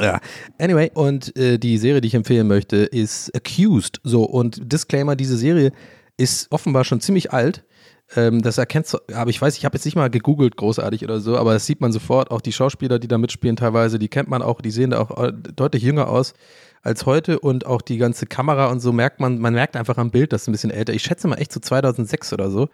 Ja, 0.00 0.20
anyway, 0.58 0.90
und 0.94 1.36
äh, 1.36 1.58
die 1.58 1.78
Serie, 1.78 2.00
die 2.00 2.08
ich 2.08 2.14
empfehlen 2.14 2.46
möchte, 2.46 2.76
ist 2.76 3.34
Accused. 3.34 4.00
So, 4.04 4.24
und 4.24 4.72
Disclaimer, 4.72 5.16
diese 5.16 5.36
Serie 5.36 5.72
ist 6.16 6.50
offenbar 6.52 6.84
schon 6.84 7.00
ziemlich 7.00 7.32
alt. 7.32 7.64
Ähm, 8.16 8.40
das 8.40 8.58
erkennst 8.58 8.94
du, 8.94 8.98
aber 9.14 9.30
ich 9.30 9.40
weiß, 9.40 9.56
ich 9.58 9.64
habe 9.64 9.76
jetzt 9.76 9.84
nicht 9.84 9.96
mal 9.96 10.08
gegoogelt, 10.08 10.56
großartig 10.56 11.04
oder 11.04 11.20
so, 11.20 11.36
aber 11.36 11.52
das 11.52 11.66
sieht 11.66 11.80
man 11.80 11.92
sofort. 11.92 12.30
Auch 12.30 12.40
die 12.40 12.52
Schauspieler, 12.52 12.98
die 12.98 13.08
da 13.08 13.18
mitspielen, 13.18 13.56
teilweise, 13.56 13.98
die 13.98 14.08
kennt 14.08 14.28
man 14.28 14.40
auch, 14.40 14.60
die 14.60 14.70
sehen 14.70 14.90
da 14.90 15.00
auch 15.00 15.22
äh, 15.22 15.32
deutlich 15.32 15.82
jünger 15.82 16.08
aus 16.08 16.34
als 16.82 17.06
heute 17.06 17.40
und 17.40 17.66
auch 17.66 17.82
die 17.82 17.98
ganze 17.98 18.26
Kamera 18.26 18.66
und 18.66 18.80
so 18.80 18.92
merkt 18.92 19.20
man, 19.20 19.38
man 19.38 19.52
merkt 19.52 19.76
einfach 19.76 19.98
am 19.98 20.10
Bild, 20.10 20.32
das 20.32 20.42
ist 20.42 20.48
ein 20.48 20.52
bisschen 20.52 20.70
älter. 20.70 20.92
Ich 20.94 21.02
schätze 21.02 21.28
mal 21.28 21.36
echt 21.36 21.52
so 21.52 21.60
2006 21.60 22.32
oder 22.32 22.50
so. 22.50 22.68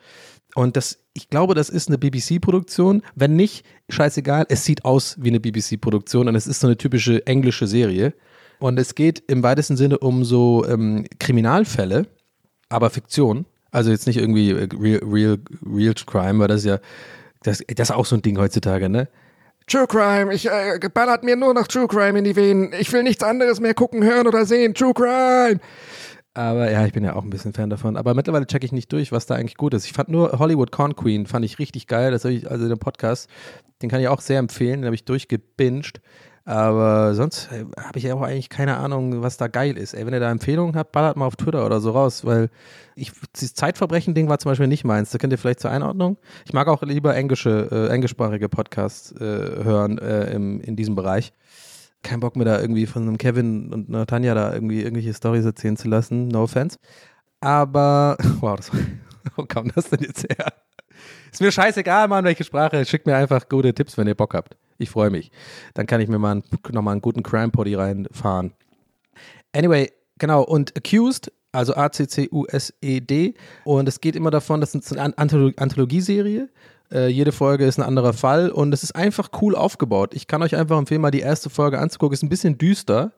Und 0.54 0.76
das, 0.76 0.98
ich 1.14 1.28
glaube, 1.30 1.54
das 1.54 1.68
ist 1.68 1.88
eine 1.88 1.98
BBC-Produktion. 1.98 3.02
Wenn 3.14 3.36
nicht, 3.36 3.64
scheißegal, 3.88 4.46
es 4.48 4.64
sieht 4.64 4.84
aus 4.84 5.16
wie 5.20 5.28
eine 5.28 5.40
BBC-Produktion 5.40 6.28
und 6.28 6.34
es 6.36 6.46
ist 6.46 6.60
so 6.60 6.66
eine 6.66 6.76
typische 6.76 7.26
englische 7.26 7.66
Serie. 7.66 8.14
Und 8.60 8.78
es 8.78 8.94
geht 8.94 9.22
im 9.26 9.42
weitesten 9.42 9.76
Sinne 9.76 9.98
um 9.98 10.24
so 10.24 10.64
ähm, 10.66 11.06
Kriminalfälle, 11.18 12.06
aber 12.68 12.90
Fiktion. 12.90 13.46
Also 13.72 13.90
jetzt 13.90 14.06
nicht 14.06 14.18
irgendwie 14.18 14.50
äh, 14.50 14.68
real, 14.80 15.00
real, 15.04 15.38
real 15.66 15.94
Crime, 16.06 16.38
weil 16.38 16.48
das 16.48 16.60
ist 16.60 16.66
ja, 16.66 16.78
das, 17.42 17.62
das 17.66 17.90
ist 17.90 17.94
auch 17.94 18.06
so 18.06 18.14
ein 18.16 18.22
Ding 18.22 18.38
heutzutage, 18.38 18.88
ne? 18.88 19.08
True 19.66 19.86
Crime, 19.86 20.32
ich 20.32 20.46
äh, 20.46 20.78
ballert 20.92 21.24
mir 21.24 21.36
nur 21.36 21.54
noch 21.54 21.66
True 21.66 21.88
Crime 21.88 22.18
in 22.18 22.24
die 22.24 22.36
Venen. 22.36 22.72
Ich 22.78 22.92
will 22.92 23.02
nichts 23.02 23.24
anderes 23.24 23.60
mehr 23.60 23.74
gucken, 23.74 24.04
hören 24.04 24.28
oder 24.28 24.44
sehen. 24.44 24.74
True 24.74 24.92
Crime! 24.94 25.58
Aber 26.34 26.68
ja, 26.68 26.84
ich 26.84 26.92
bin 26.92 27.04
ja 27.04 27.14
auch 27.14 27.22
ein 27.22 27.30
bisschen 27.30 27.52
Fan 27.52 27.70
davon. 27.70 27.96
Aber 27.96 28.12
mittlerweile 28.14 28.46
checke 28.46 28.66
ich 28.66 28.72
nicht 28.72 28.92
durch, 28.92 29.12
was 29.12 29.26
da 29.26 29.36
eigentlich 29.36 29.56
gut 29.56 29.72
ist. 29.72 29.86
Ich 29.86 29.92
fand 29.92 30.08
nur 30.08 30.32
Hollywood 30.38 30.72
Corn 30.72 30.96
Queen, 30.96 31.26
fand 31.26 31.44
ich 31.44 31.60
richtig 31.60 31.86
geil. 31.86 32.10
Das 32.10 32.24
ich, 32.24 32.50
also 32.50 32.68
den 32.68 32.78
Podcast, 32.78 33.30
den 33.82 33.88
kann 33.88 34.00
ich 34.00 34.08
auch 34.08 34.20
sehr 34.20 34.40
empfehlen. 34.40 34.80
Den 34.80 34.86
habe 34.86 34.96
ich 34.96 35.04
durchgebinged. 35.04 36.00
Aber 36.44 37.14
sonst 37.14 37.48
äh, 37.52 37.64
habe 37.80 37.98
ich 37.98 38.04
ja 38.04 38.14
auch 38.14 38.20
eigentlich 38.20 38.50
keine 38.50 38.76
Ahnung, 38.76 39.22
was 39.22 39.36
da 39.36 39.46
geil 39.46 39.78
ist. 39.78 39.94
Ey, 39.94 40.04
wenn 40.04 40.12
ihr 40.12 40.20
da 40.20 40.30
Empfehlungen 40.30 40.76
habt, 40.76 40.92
ballert 40.92 41.16
mal 41.16 41.26
auf 41.26 41.36
Twitter 41.36 41.64
oder 41.64 41.80
so 41.80 41.92
raus, 41.92 42.26
weil 42.26 42.50
ich, 42.96 43.12
dieses 43.36 43.54
Zeitverbrechen-Ding 43.54 44.28
war 44.28 44.38
zum 44.38 44.50
Beispiel 44.50 44.66
nicht 44.66 44.84
meins. 44.84 45.10
Da 45.10 45.18
könnt 45.18 45.32
ihr 45.32 45.38
vielleicht 45.38 45.60
zur 45.60 45.70
Einordnung. 45.70 46.18
Ich 46.44 46.52
mag 46.52 46.68
auch 46.68 46.82
lieber 46.82 47.14
englische, 47.14 47.68
äh, 47.70 47.94
englischsprachige 47.94 48.48
Podcasts 48.48 49.12
äh, 49.12 49.24
hören 49.64 49.98
äh, 49.98 50.32
im, 50.32 50.60
in 50.60 50.76
diesem 50.76 50.96
Bereich 50.96 51.32
kein 52.04 52.20
Bock 52.20 52.36
mehr 52.36 52.44
da 52.44 52.60
irgendwie 52.60 52.86
von 52.86 53.02
einem 53.02 53.18
Kevin 53.18 53.72
und 53.72 53.88
einer 53.88 54.06
Tanja 54.06 54.34
da 54.34 54.52
irgendwie 54.52 54.82
irgendwelche 54.82 55.12
Storys 55.12 55.44
erzählen 55.44 55.76
zu 55.76 55.88
lassen. 55.88 56.28
No 56.28 56.44
offense. 56.44 56.78
Aber, 57.40 58.16
wow, 58.40 58.56
das, 58.56 58.70
wo 59.36 59.44
kam 59.44 59.72
das 59.74 59.90
denn 59.90 60.00
jetzt 60.00 60.22
her? 60.22 60.52
Ist 61.32 61.40
mir 61.40 61.50
scheißegal, 61.50 62.06
Mann, 62.06 62.24
welche 62.24 62.44
Sprache. 62.44 62.84
Schickt 62.84 63.06
mir 63.06 63.16
einfach 63.16 63.48
gute 63.48 63.74
Tipps, 63.74 63.98
wenn 63.98 64.06
ihr 64.06 64.14
Bock 64.14 64.34
habt. 64.34 64.56
Ich 64.78 64.90
freue 64.90 65.10
mich. 65.10 65.32
Dann 65.74 65.86
kann 65.86 66.00
ich 66.00 66.08
mir 66.08 66.18
mal 66.18 66.42
nochmal 66.70 66.92
einen 66.92 67.02
guten 67.02 67.22
Crime-Poddy 67.22 67.74
reinfahren. 67.74 68.52
Anyway, 69.52 69.90
genau. 70.18 70.42
Und 70.42 70.76
Accused, 70.76 71.32
also 71.52 71.74
A-C-C-U-S-E-D. 71.74 73.34
Und 73.64 73.88
es 73.88 74.00
geht 74.00 74.16
immer 74.16 74.30
davon, 74.30 74.60
das 74.60 74.74
ist 74.74 74.96
eine 74.96 75.16
Anthologieserie. 75.18 76.48
Äh, 76.92 77.08
jede 77.08 77.32
Folge 77.32 77.64
ist 77.64 77.78
ein 77.78 77.82
anderer 77.82 78.12
Fall 78.12 78.50
und 78.50 78.72
es 78.74 78.82
ist 78.82 78.94
einfach 78.94 79.30
cool 79.40 79.56
aufgebaut. 79.56 80.12
Ich 80.14 80.26
kann 80.26 80.42
euch 80.42 80.54
einfach 80.54 80.76
empfehlen, 80.76 81.00
mal 81.00 81.10
die 81.10 81.20
erste 81.20 81.48
Folge 81.48 81.78
anzugucken. 81.78 82.12
Ist 82.12 82.22
ein 82.22 82.28
bisschen 82.28 82.58
düster, 82.58 83.12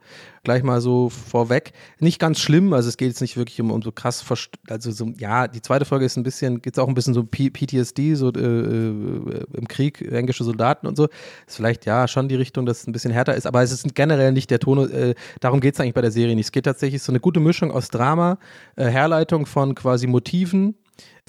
gleich 0.44 0.62
mal 0.62 0.80
so 0.80 1.10
vorweg. 1.10 1.72
Nicht 1.98 2.20
ganz 2.20 2.38
schlimm, 2.38 2.72
also 2.72 2.88
es 2.88 2.96
geht 2.96 3.08
jetzt 3.08 3.20
nicht 3.20 3.36
wirklich 3.36 3.60
um, 3.60 3.72
um 3.72 3.82
so 3.82 3.90
krass, 3.90 4.24
also 4.68 4.90
so, 4.92 5.12
ja, 5.18 5.48
die 5.48 5.60
zweite 5.60 5.84
Folge 5.84 6.04
ist 6.04 6.16
ein 6.16 6.22
bisschen, 6.22 6.62
geht 6.62 6.74
es 6.74 6.78
auch 6.78 6.86
ein 6.86 6.94
bisschen 6.94 7.12
so 7.12 7.24
P 7.24 7.50
PTSD, 7.50 8.14
so 8.14 8.30
äh, 8.32 8.38
äh, 8.38 9.44
im 9.52 9.66
Krieg, 9.68 10.00
englische 10.00 10.44
Soldaten 10.44 10.86
und 10.86 10.96
so. 10.96 11.08
Ist 11.46 11.56
vielleicht 11.56 11.86
ja 11.86 12.06
schon 12.06 12.28
die 12.28 12.36
Richtung, 12.36 12.66
dass 12.66 12.82
es 12.82 12.86
ein 12.86 12.92
bisschen 12.92 13.10
härter 13.10 13.34
ist, 13.34 13.46
aber 13.46 13.62
es 13.62 13.72
ist 13.72 13.94
generell 13.96 14.30
nicht 14.30 14.50
der 14.50 14.60
Ton, 14.60 14.90
äh, 14.90 15.14
darum 15.40 15.60
geht 15.60 15.74
es 15.74 15.80
eigentlich 15.80 15.94
bei 15.94 16.02
der 16.02 16.12
Serie 16.12 16.36
nicht. 16.36 16.46
Es 16.46 16.52
geht 16.52 16.64
tatsächlich 16.64 17.02
so 17.02 17.10
eine 17.10 17.18
gute 17.18 17.40
Mischung 17.40 17.72
aus 17.72 17.88
Drama, 17.88 18.38
äh, 18.76 18.86
Herleitung 18.86 19.44
von 19.44 19.74
quasi 19.74 20.06
Motiven 20.06 20.76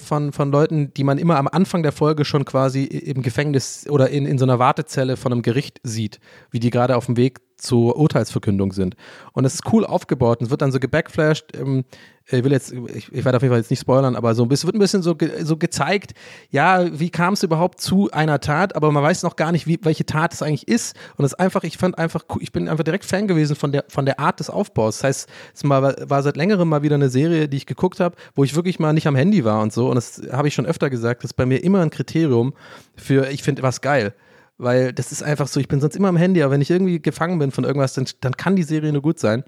von, 0.00 0.32
von 0.32 0.50
Leuten, 0.50 0.92
die 0.94 1.04
man 1.04 1.18
immer 1.18 1.36
am 1.36 1.48
Anfang 1.48 1.82
der 1.82 1.92
Folge 1.92 2.24
schon 2.24 2.44
quasi 2.44 2.84
im 2.84 3.22
Gefängnis 3.22 3.86
oder 3.88 4.10
in, 4.10 4.26
in 4.26 4.38
so 4.38 4.44
einer 4.44 4.58
Wartezelle 4.58 5.16
von 5.16 5.32
einem 5.32 5.42
Gericht 5.42 5.80
sieht, 5.82 6.20
wie 6.50 6.60
die 6.60 6.70
gerade 6.70 6.96
auf 6.96 7.06
dem 7.06 7.16
Weg 7.16 7.40
zur 7.58 7.96
Urteilsverkündung 7.96 8.72
sind. 8.72 8.96
Und 9.32 9.44
es 9.44 9.54
ist 9.54 9.72
cool 9.72 9.84
aufgebaut 9.84 10.40
und 10.40 10.46
es 10.46 10.50
wird 10.50 10.62
dann 10.62 10.72
so 10.72 10.78
gebackflashed. 10.78 11.56
Ähm, 11.56 11.84
ich 12.30 12.44
will 12.44 12.52
jetzt, 12.52 12.72
ich, 12.72 13.10
ich, 13.10 13.24
werde 13.24 13.36
auf 13.36 13.42
jeden 13.42 13.52
Fall 13.52 13.60
jetzt 13.60 13.70
nicht 13.70 13.80
spoilern, 13.80 14.14
aber 14.14 14.34
so, 14.34 14.46
es 14.50 14.66
wird 14.66 14.76
ein 14.76 14.78
bisschen 14.78 15.02
so, 15.02 15.14
ge, 15.14 15.44
so 15.44 15.56
gezeigt, 15.56 16.12
ja, 16.50 16.86
wie 16.98 17.08
kam 17.08 17.32
es 17.32 17.42
überhaupt 17.42 17.80
zu 17.80 18.10
einer 18.10 18.38
Tat, 18.40 18.76
aber 18.76 18.92
man 18.92 19.02
weiß 19.02 19.22
noch 19.22 19.36
gar 19.36 19.50
nicht, 19.50 19.66
wie, 19.66 19.78
welche 19.82 20.04
Tat 20.04 20.34
es 20.34 20.42
eigentlich 20.42 20.68
ist. 20.68 20.94
Und 21.16 21.24
es 21.24 21.32
ist 21.32 21.40
einfach, 21.40 21.64
ich 21.64 21.78
fand 21.78 21.96
einfach, 21.96 22.24
ich 22.40 22.52
bin 22.52 22.68
einfach 22.68 22.84
direkt 22.84 23.06
Fan 23.06 23.28
gewesen 23.28 23.56
von 23.56 23.72
der, 23.72 23.84
von 23.88 24.04
der 24.04 24.20
Art 24.20 24.40
des 24.40 24.50
Aufbaus. 24.50 24.98
Das 24.98 25.04
heißt, 25.04 25.28
es 25.54 25.68
war, 25.68 25.94
war 26.08 26.22
seit 26.22 26.36
längerem 26.36 26.68
mal 26.68 26.82
wieder 26.82 26.96
eine 26.96 27.08
Serie, 27.08 27.48
die 27.48 27.56
ich 27.56 27.66
geguckt 27.66 27.98
habe, 27.98 28.14
wo 28.34 28.44
ich 28.44 28.54
wirklich 28.54 28.78
mal 28.78 28.92
nicht 28.92 29.06
am 29.06 29.16
Handy 29.16 29.44
war 29.44 29.62
und 29.62 29.72
so. 29.72 29.88
Und 29.88 29.94
das 29.94 30.20
habe 30.30 30.48
ich 30.48 30.54
schon 30.54 30.66
öfter 30.66 30.90
gesagt, 30.90 31.24
das 31.24 31.30
ist 31.30 31.34
bei 31.34 31.46
mir 31.46 31.64
immer 31.64 31.80
ein 31.80 31.90
Kriterium 31.90 32.52
für, 32.94 33.30
ich 33.30 33.42
finde 33.42 33.62
was 33.62 33.80
geil. 33.80 34.12
Weil 34.58 34.92
das 34.92 35.12
ist 35.12 35.22
einfach 35.22 35.46
so, 35.46 35.60
ich 35.60 35.68
bin 35.68 35.80
sonst 35.80 35.96
immer 35.96 36.08
am 36.08 36.16
Handy, 36.16 36.42
aber 36.42 36.52
wenn 36.52 36.60
ich 36.60 36.70
irgendwie 36.70 37.00
gefangen 37.00 37.38
bin 37.38 37.52
von 37.52 37.64
irgendwas, 37.64 37.94
dann, 37.94 38.06
dann 38.20 38.36
kann 38.36 38.56
die 38.56 38.64
Serie 38.64 38.92
nur 38.92 39.02
gut 39.02 39.18
sein. 39.18 39.44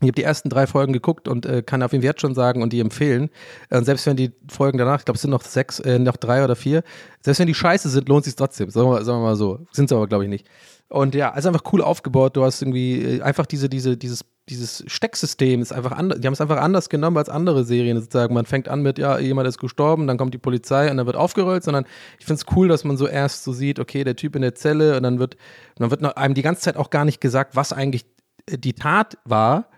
Ich 0.00 0.02
habe 0.02 0.12
die 0.12 0.22
ersten 0.22 0.48
drei 0.48 0.68
Folgen 0.68 0.92
geguckt 0.92 1.26
und 1.26 1.44
äh, 1.44 1.60
kann 1.62 1.82
auf 1.82 1.90
jeden 1.90 2.02
Fall 2.02 2.10
jetzt 2.10 2.20
schon 2.20 2.34
sagen 2.34 2.62
und 2.62 2.72
die 2.72 2.78
empfehlen. 2.78 3.30
Und 3.68 3.84
selbst 3.84 4.06
wenn 4.06 4.16
die 4.16 4.30
Folgen 4.48 4.78
danach, 4.78 5.00
ich 5.00 5.04
glaube, 5.04 5.16
es 5.16 5.22
sind 5.22 5.32
noch 5.32 5.42
sechs, 5.42 5.80
äh, 5.80 5.98
noch 5.98 6.16
drei 6.16 6.44
oder 6.44 6.54
vier, 6.54 6.84
selbst 7.20 7.40
wenn 7.40 7.48
die 7.48 7.54
scheiße 7.54 7.88
sind, 7.88 8.08
lohnt 8.08 8.24
sich 8.24 8.36
trotzdem. 8.36 8.70
Sagen 8.70 8.88
wir, 8.88 9.04
sagen 9.04 9.18
wir 9.18 9.24
mal 9.24 9.36
so. 9.36 9.66
Sind 9.72 9.88
sie 9.88 9.96
aber, 9.96 10.06
glaube 10.06 10.22
ich, 10.22 10.30
nicht. 10.30 10.46
Und 10.88 11.16
ja, 11.16 11.32
also 11.32 11.48
einfach 11.48 11.64
cool 11.72 11.82
aufgebaut. 11.82 12.36
Du 12.36 12.44
hast 12.44 12.62
irgendwie 12.62 13.02
äh, 13.02 13.22
einfach 13.22 13.44
diese, 13.44 13.68
diese, 13.68 13.96
dieses, 13.96 14.24
dieses 14.48 14.84
Stecksystem 14.86 15.60
ist 15.60 15.72
einfach 15.72 15.92
anders. 15.92 16.20
Die 16.20 16.26
haben 16.26 16.34
es 16.34 16.40
einfach 16.40 16.58
anders 16.58 16.88
genommen 16.88 17.16
als 17.16 17.28
andere 17.28 17.64
Serien. 17.64 18.00
Sozusagen, 18.00 18.34
man 18.34 18.46
fängt 18.46 18.68
an 18.68 18.82
mit, 18.82 18.98
ja, 18.98 19.18
jemand 19.18 19.48
ist 19.48 19.58
gestorben, 19.58 20.06
dann 20.06 20.16
kommt 20.16 20.34
die 20.34 20.38
Polizei 20.38 20.90
und 20.90 20.96
dann 20.96 21.06
wird 21.06 21.16
aufgerollt, 21.16 21.64
sondern 21.64 21.84
ich 22.18 22.26
finde 22.26 22.42
es 22.42 22.56
cool, 22.56 22.68
dass 22.68 22.84
man 22.84 22.96
so 22.96 23.06
erst 23.06 23.44
so 23.44 23.52
sieht, 23.52 23.78
okay, 23.78 24.04
der 24.04 24.16
Typ 24.16 24.36
in 24.36 24.42
der 24.42 24.54
Zelle 24.54 24.96
und 24.96 25.02
dann 25.02 25.18
wird, 25.18 25.36
dann 25.76 25.90
wird 25.90 26.04
einem 26.16 26.34
die 26.34 26.42
ganze 26.42 26.62
Zeit 26.62 26.76
auch 26.76 26.90
gar 26.90 27.04
nicht 27.04 27.20
gesagt, 27.20 27.56
was 27.56 27.72
eigentlich 27.72 28.06
äh, 28.46 28.58
die 28.58 28.72
Tat 28.72 29.18
war, 29.24 29.68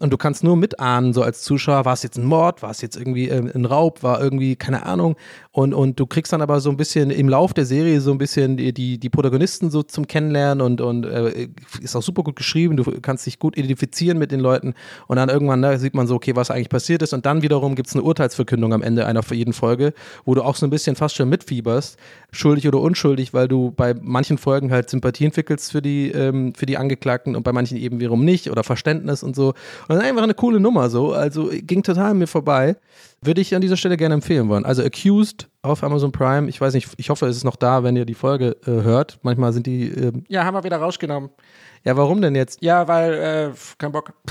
und 0.00 0.10
du 0.10 0.16
kannst 0.16 0.42
nur 0.42 0.56
mitahnen, 0.56 1.12
so 1.12 1.22
als 1.22 1.42
Zuschauer, 1.42 1.84
war 1.84 1.92
es 1.92 2.02
jetzt 2.02 2.16
ein 2.16 2.24
Mord, 2.24 2.62
war 2.62 2.70
es 2.70 2.80
jetzt 2.80 2.96
irgendwie 2.96 3.28
äh, 3.28 3.38
ein 3.54 3.66
Raub, 3.66 4.02
war 4.02 4.20
irgendwie, 4.20 4.56
keine 4.56 4.86
Ahnung. 4.86 5.14
Und, 5.52 5.74
und 5.74 6.00
du 6.00 6.06
kriegst 6.06 6.32
dann 6.32 6.40
aber 6.40 6.60
so 6.60 6.70
ein 6.70 6.78
bisschen 6.78 7.10
im 7.10 7.28
Lauf 7.28 7.52
der 7.52 7.66
Serie 7.66 8.00
so 8.00 8.10
ein 8.10 8.16
bisschen 8.16 8.56
die, 8.56 8.72
die, 8.72 8.98
die 8.98 9.10
Protagonisten 9.10 9.70
so 9.70 9.82
zum 9.82 10.06
Kennenlernen 10.06 10.62
und, 10.64 10.80
und 10.80 11.04
äh, 11.04 11.48
ist 11.82 11.94
auch 11.96 12.02
super 12.02 12.22
gut 12.22 12.36
geschrieben. 12.36 12.78
Du 12.78 12.84
kannst 13.02 13.26
dich 13.26 13.38
gut 13.38 13.58
identifizieren 13.58 14.16
mit 14.16 14.32
den 14.32 14.40
Leuten. 14.40 14.74
Und 15.06 15.16
dann 15.16 15.28
irgendwann 15.28 15.60
ne, 15.60 15.78
sieht 15.78 15.94
man 15.94 16.06
so, 16.06 16.14
okay, 16.14 16.34
was 16.34 16.50
eigentlich 16.50 16.70
passiert 16.70 17.02
ist. 17.02 17.12
Und 17.12 17.26
dann 17.26 17.42
wiederum 17.42 17.74
gibt 17.74 17.88
es 17.88 17.94
eine 17.94 18.02
Urteilsverkündung 18.02 18.72
am 18.72 18.82
Ende 18.82 19.04
einer 19.04 19.22
für 19.22 19.34
jeden 19.34 19.52
Folge, 19.52 19.92
wo 20.24 20.34
du 20.34 20.42
auch 20.42 20.56
so 20.56 20.66
ein 20.66 20.70
bisschen 20.70 20.96
fast 20.96 21.14
schon 21.14 21.28
mitfieberst. 21.28 21.98
schuldig 22.32 22.66
oder 22.66 22.80
unschuldig, 22.80 23.34
weil 23.34 23.48
du 23.48 23.70
bei 23.72 23.94
manchen 24.00 24.38
Folgen 24.38 24.70
halt 24.70 24.88
Sympathie 24.88 25.26
entwickelst 25.26 25.72
für 25.72 25.82
die, 25.82 26.10
ähm, 26.10 26.54
für 26.54 26.64
die 26.64 26.78
Angeklagten 26.78 27.36
und 27.36 27.42
bei 27.42 27.52
manchen 27.52 27.76
eben 27.76 28.00
wiederum 28.00 28.24
nicht 28.24 28.50
oder 28.50 28.64
Verständnis 28.64 29.22
und 29.22 29.36
so. 29.36 29.52
Und 29.90 29.96
das 29.96 30.04
ist 30.04 30.08
einfach 30.10 30.22
eine 30.22 30.34
coole 30.34 30.60
Nummer 30.60 30.88
so. 30.88 31.12
Also 31.12 31.50
ging 31.52 31.82
total 31.82 32.12
an 32.12 32.18
mir 32.18 32.28
vorbei. 32.28 32.76
Würde 33.22 33.40
ich 33.40 33.52
an 33.56 33.60
dieser 33.60 33.76
Stelle 33.76 33.96
gerne 33.96 34.14
empfehlen 34.14 34.48
wollen. 34.48 34.64
Also 34.64 34.84
Accused 34.84 35.48
auf 35.62 35.82
Amazon 35.82 36.12
Prime. 36.12 36.48
Ich 36.48 36.60
weiß 36.60 36.74
nicht, 36.74 36.88
ich 36.96 37.10
hoffe, 37.10 37.26
es 37.26 37.36
ist 37.36 37.42
noch 37.42 37.56
da, 37.56 37.82
wenn 37.82 37.96
ihr 37.96 38.04
die 38.04 38.14
Folge 38.14 38.56
äh, 38.68 38.70
hört. 38.70 39.18
Manchmal 39.22 39.52
sind 39.52 39.66
die. 39.66 39.88
Äh, 39.88 40.12
Ja, 40.28 40.44
haben 40.44 40.54
wir 40.54 40.62
wieder 40.62 40.76
rausgenommen. 40.76 41.30
ja, 41.84 41.96
warum 41.96 42.22
denn 42.22 42.36
jetzt? 42.36 42.62
Ja, 42.62 42.86
weil, 42.86 43.14
äh, 43.14 43.50
kein 43.78 43.90
Bock. 43.90 44.12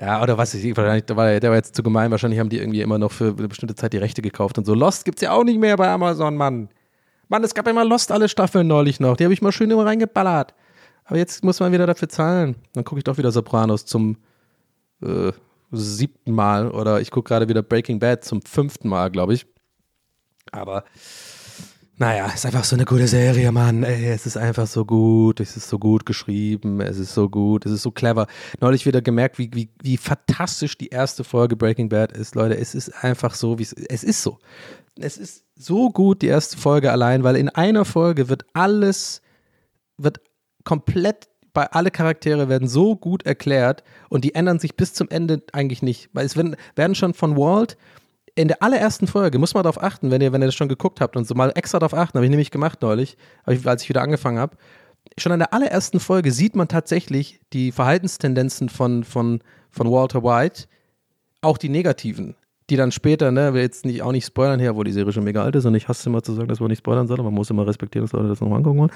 Ja, 0.00 0.22
oder 0.22 0.38
was 0.38 0.54
weiß 0.54 0.64
ich, 0.64 0.74
wahrscheinlich, 0.76 1.04
der 1.04 1.16
war, 1.16 1.40
der 1.40 1.50
war 1.50 1.56
jetzt 1.56 1.74
zu 1.76 1.82
gemein. 1.82 2.10
Wahrscheinlich 2.10 2.40
haben 2.40 2.48
die 2.48 2.56
irgendwie 2.58 2.80
immer 2.80 2.96
noch 2.98 3.12
für 3.12 3.34
eine 3.36 3.48
bestimmte 3.48 3.74
Zeit 3.74 3.92
die 3.92 3.98
Rechte 3.98 4.22
gekauft 4.22 4.56
und 4.56 4.64
so. 4.64 4.72
Lost 4.72 5.04
gibt's 5.04 5.20
ja 5.20 5.32
auch 5.32 5.44
nicht 5.44 5.58
mehr 5.58 5.76
bei 5.76 5.88
Amazon, 5.88 6.36
Mann. 6.36 6.70
Mann, 7.28 7.44
es 7.44 7.52
gab 7.52 7.68
immer 7.68 7.84
Lost 7.84 8.10
alle 8.10 8.28
Staffeln 8.28 8.66
neulich 8.66 8.98
noch. 9.00 9.16
Die 9.18 9.24
habe 9.24 9.34
ich 9.34 9.42
mal 9.42 9.52
schön 9.52 9.70
immer 9.70 9.84
reingeballert. 9.84 10.54
Aber 11.10 11.18
jetzt 11.18 11.42
muss 11.42 11.58
man 11.58 11.72
wieder 11.72 11.88
dafür 11.88 12.08
zahlen. 12.08 12.54
Dann 12.72 12.84
gucke 12.84 13.00
ich 13.00 13.04
doch 13.04 13.18
wieder 13.18 13.32
Sopranos 13.32 13.84
zum 13.84 14.16
äh, 15.02 15.32
siebten 15.72 16.30
Mal. 16.30 16.70
Oder 16.70 17.00
ich 17.00 17.10
gucke 17.10 17.26
gerade 17.26 17.48
wieder 17.48 17.64
Breaking 17.64 17.98
Bad 17.98 18.24
zum 18.24 18.42
fünften 18.42 18.88
Mal, 18.88 19.10
glaube 19.10 19.34
ich. 19.34 19.44
Aber 20.52 20.84
naja, 21.96 22.26
ist 22.26 22.46
einfach 22.46 22.62
so 22.62 22.76
eine 22.76 22.84
gute 22.84 23.08
Serie, 23.08 23.50
Mann. 23.50 23.82
Ey, 23.82 24.06
es 24.06 24.24
ist 24.24 24.36
einfach 24.36 24.68
so 24.68 24.84
gut. 24.84 25.40
Es 25.40 25.56
ist 25.56 25.68
so 25.68 25.80
gut 25.80 26.06
geschrieben. 26.06 26.80
Es 26.80 26.96
ist 26.96 27.12
so 27.12 27.28
gut. 27.28 27.66
Es 27.66 27.72
ist 27.72 27.82
so 27.82 27.90
clever. 27.90 28.28
Neulich 28.60 28.86
wieder 28.86 29.02
gemerkt, 29.02 29.36
wie, 29.36 29.50
wie, 29.52 29.68
wie 29.82 29.96
fantastisch 29.96 30.78
die 30.78 30.90
erste 30.90 31.24
Folge 31.24 31.56
Breaking 31.56 31.88
Bad 31.88 32.12
ist, 32.12 32.36
Leute. 32.36 32.56
Es 32.56 32.76
ist 32.76 32.90
einfach 33.02 33.34
so, 33.34 33.58
wie 33.58 33.64
es 33.64 33.72
Es 33.72 34.04
ist 34.04 34.22
so. 34.22 34.38
Es 34.96 35.18
ist 35.18 35.42
so 35.56 35.90
gut, 35.90 36.22
die 36.22 36.28
erste 36.28 36.56
Folge 36.56 36.92
allein, 36.92 37.24
weil 37.24 37.34
in 37.34 37.48
einer 37.48 37.84
Folge 37.84 38.28
wird 38.28 38.44
alles, 38.52 39.22
wird 39.98 40.20
komplett 40.64 41.28
bei 41.52 41.66
alle 41.70 41.90
Charaktere 41.90 42.48
werden 42.48 42.68
so 42.68 42.96
gut 42.96 43.24
erklärt 43.26 43.82
und 44.08 44.24
die 44.24 44.34
ändern 44.34 44.58
sich 44.58 44.76
bis 44.76 44.94
zum 44.94 45.08
Ende 45.08 45.42
eigentlich 45.52 45.82
nicht. 45.82 46.08
Weil 46.12 46.26
es 46.26 46.36
werden, 46.36 46.94
schon 46.94 47.14
von 47.14 47.36
Walt 47.36 47.76
in 48.34 48.48
der 48.48 48.62
allerersten 48.62 49.06
Folge, 49.06 49.38
muss 49.38 49.54
man 49.54 49.64
darauf 49.64 49.82
achten, 49.82 50.10
wenn 50.10 50.20
ihr, 50.20 50.32
wenn 50.32 50.42
ihr 50.42 50.46
das 50.46 50.54
schon 50.54 50.68
geguckt 50.68 51.00
habt 51.00 51.16
und 51.16 51.26
so 51.26 51.34
mal 51.34 51.52
extra 51.54 51.78
darauf 51.78 51.94
achten, 51.94 52.16
habe 52.16 52.24
ich 52.24 52.30
nämlich 52.30 52.50
gemacht 52.50 52.82
neulich, 52.82 53.16
als 53.44 53.82
ich 53.82 53.88
wieder 53.88 54.02
angefangen 54.02 54.38
habe. 54.38 54.56
Schon 55.18 55.32
in 55.32 55.40
der 55.40 55.52
allerersten 55.52 55.98
Folge 55.98 56.30
sieht 56.30 56.54
man 56.54 56.68
tatsächlich 56.68 57.40
die 57.52 57.72
Verhaltenstendenzen 57.72 58.68
von, 58.68 59.02
von, 59.02 59.40
von 59.70 59.90
Walter 59.90 60.22
White, 60.22 60.64
auch 61.40 61.58
die 61.58 61.68
negativen, 61.68 62.36
die 62.68 62.76
dann 62.76 62.92
später, 62.92 63.32
ne, 63.32 63.54
will 63.54 63.62
jetzt 63.62 63.84
nicht, 63.84 64.02
auch 64.02 64.12
nicht 64.12 64.26
spoilern 64.26 64.60
hier, 64.60 64.76
wo 64.76 64.84
die 64.84 64.92
Serie 64.92 65.12
schon 65.12 65.24
mega 65.24 65.42
alt 65.42 65.56
ist 65.56 65.64
und 65.64 65.74
ich 65.74 65.88
hasse 65.88 66.08
immer 66.08 66.22
zu 66.22 66.34
sagen, 66.34 66.48
dass 66.48 66.60
man 66.60 66.68
nicht 66.68 66.78
spoilern 66.78 67.08
soll, 67.08 67.18
aber 67.18 67.30
man 67.30 67.34
muss 67.34 67.50
immer 67.50 67.66
respektieren, 67.66 68.06
dass 68.06 68.12
Leute 68.12 68.28
das 68.28 68.40
nochmal 68.40 68.58
angucken 68.58 68.78
wollen. 68.78 68.92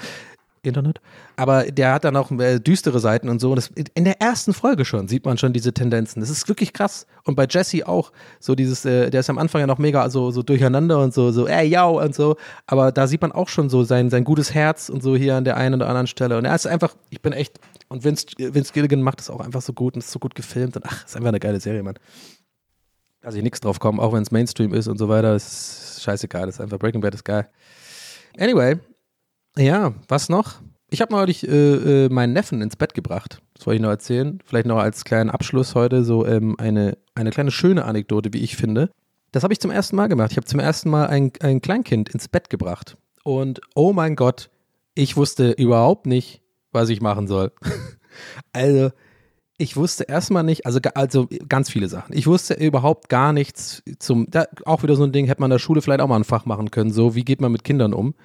Internet. 0.65 0.99
Aber 1.35 1.63
der 1.63 1.93
hat 1.93 2.03
dann 2.03 2.15
auch 2.15 2.31
äh, 2.31 2.59
düstere 2.59 2.99
Seiten 2.99 3.29
und 3.29 3.39
so. 3.39 3.49
Und 3.49 3.57
das, 3.57 3.71
in 3.93 4.05
der 4.05 4.21
ersten 4.21 4.53
Folge 4.53 4.85
schon 4.85 5.07
sieht 5.07 5.25
man 5.25 5.37
schon 5.37 5.53
diese 5.53 5.73
Tendenzen. 5.73 6.19
Das 6.19 6.29
ist 6.29 6.47
wirklich 6.47 6.73
krass. 6.73 7.05
Und 7.23 7.35
bei 7.35 7.47
Jesse 7.49 7.87
auch. 7.87 8.11
So 8.39 8.55
dieses, 8.55 8.85
äh, 8.85 9.09
der 9.09 9.21
ist 9.21 9.29
am 9.29 9.37
Anfang 9.37 9.61
ja 9.61 9.67
noch 9.67 9.77
mega 9.77 10.09
so, 10.09 10.31
so 10.31 10.43
durcheinander 10.43 10.99
und 10.99 11.13
so, 11.13 11.31
so, 11.31 11.47
ey, 11.47 11.67
yo 11.67 12.01
und 12.01 12.15
so. 12.15 12.35
Aber 12.67 12.91
da 12.91 13.07
sieht 13.07 13.21
man 13.21 13.31
auch 13.31 13.49
schon 13.49 13.69
so 13.69 13.83
sein, 13.83 14.09
sein 14.09 14.23
gutes 14.23 14.53
Herz 14.53 14.89
und 14.89 15.03
so 15.03 15.15
hier 15.15 15.35
an 15.35 15.43
der 15.43 15.57
einen 15.57 15.75
oder 15.75 15.87
anderen 15.87 16.07
Stelle. 16.07 16.37
Und 16.37 16.45
er 16.45 16.55
ist 16.55 16.67
einfach, 16.67 16.95
ich 17.09 17.21
bin 17.21 17.33
echt, 17.33 17.59
und 17.87 18.03
Vince, 18.03 18.27
Vince 18.37 18.73
Gilligan 18.73 19.01
macht 19.01 19.19
das 19.19 19.29
auch 19.29 19.39
einfach 19.39 19.61
so 19.61 19.73
gut 19.73 19.95
und 19.95 19.99
ist 19.99 20.11
so 20.11 20.19
gut 20.19 20.35
gefilmt. 20.35 20.75
Und 20.75 20.85
ach, 20.85 21.05
ist 21.05 21.15
einfach 21.15 21.29
eine 21.29 21.39
geile 21.39 21.59
Serie, 21.59 21.83
Mann. 21.83 21.95
Also 23.21 23.37
ich 23.37 23.43
nichts 23.43 23.59
drauf 23.59 23.79
kommen, 23.79 23.99
auch 23.99 24.13
wenn 24.13 24.21
es 24.21 24.31
Mainstream 24.31 24.73
ist 24.73 24.87
und 24.87 24.97
so 24.97 25.09
weiter. 25.09 25.35
Ist 25.35 26.01
scheißegal. 26.03 26.45
Das 26.45 26.55
ist 26.55 26.61
einfach 26.61 26.77
Breaking 26.77 27.01
Bad 27.01 27.15
ist 27.15 27.25
geil. 27.25 27.47
Anyway, 28.37 28.77
ja, 29.57 29.93
was 30.07 30.29
noch? 30.29 30.61
Ich 30.89 31.01
habe 31.01 31.13
neulich 31.13 31.47
äh, 31.47 32.05
äh, 32.05 32.09
meinen 32.09 32.33
Neffen 32.33 32.61
ins 32.61 32.75
Bett 32.75 32.93
gebracht. 32.93 33.41
Das 33.53 33.65
wollte 33.65 33.77
ich 33.77 33.81
noch 33.81 33.89
erzählen. 33.89 34.39
Vielleicht 34.45 34.67
noch 34.67 34.77
als 34.77 35.03
kleinen 35.03 35.29
Abschluss 35.29 35.75
heute 35.75 36.03
so 36.03 36.25
ähm, 36.25 36.55
eine, 36.59 36.97
eine 37.15 37.31
kleine 37.31 37.51
schöne 37.51 37.85
Anekdote, 37.85 38.33
wie 38.33 38.43
ich 38.43 38.55
finde. 38.55 38.91
Das 39.31 39.43
habe 39.43 39.53
ich 39.53 39.59
zum 39.59 39.71
ersten 39.71 39.95
Mal 39.95 40.07
gemacht. 40.07 40.31
Ich 40.31 40.37
habe 40.37 40.47
zum 40.47 40.59
ersten 40.59 40.89
Mal 40.89 41.07
ein, 41.07 41.31
ein 41.41 41.61
Kleinkind 41.61 42.09
ins 42.09 42.27
Bett 42.27 42.49
gebracht. 42.49 42.97
Und 43.23 43.61
oh 43.73 43.91
mein 43.91 44.15
Gott, 44.15 44.49
ich 44.93 45.17
wusste 45.17 45.51
überhaupt 45.51 46.05
nicht, 46.05 46.41
was 46.71 46.89
ich 46.89 47.01
machen 47.01 47.27
soll. 47.27 47.51
also, 48.53 48.91
ich 49.57 49.77
wusste 49.77 50.03
erstmal 50.03 50.43
nicht, 50.43 50.65
also, 50.65 50.79
also 50.95 51.27
ganz 51.47 51.69
viele 51.69 51.87
Sachen. 51.87 52.15
Ich 52.15 52.27
wusste 52.27 52.55
überhaupt 52.55 53.07
gar 53.07 53.31
nichts 53.31 53.83
zum, 53.99 54.29
da, 54.29 54.45
auch 54.65 54.83
wieder 54.83 54.95
so 54.95 55.03
ein 55.03 55.13
Ding, 55.13 55.27
hätte 55.27 55.39
man 55.39 55.49
in 55.49 55.55
der 55.55 55.59
Schule 55.59 55.81
vielleicht 55.81 56.01
auch 56.01 56.07
mal 56.07 56.17
ein 56.17 56.25
Fach 56.25 56.45
machen 56.45 56.71
können, 56.71 56.91
so, 56.91 57.15
wie 57.15 57.23
geht 57.23 57.39
man 57.39 57.51
mit 57.51 57.63
Kindern 57.63 57.93
um. 57.93 58.15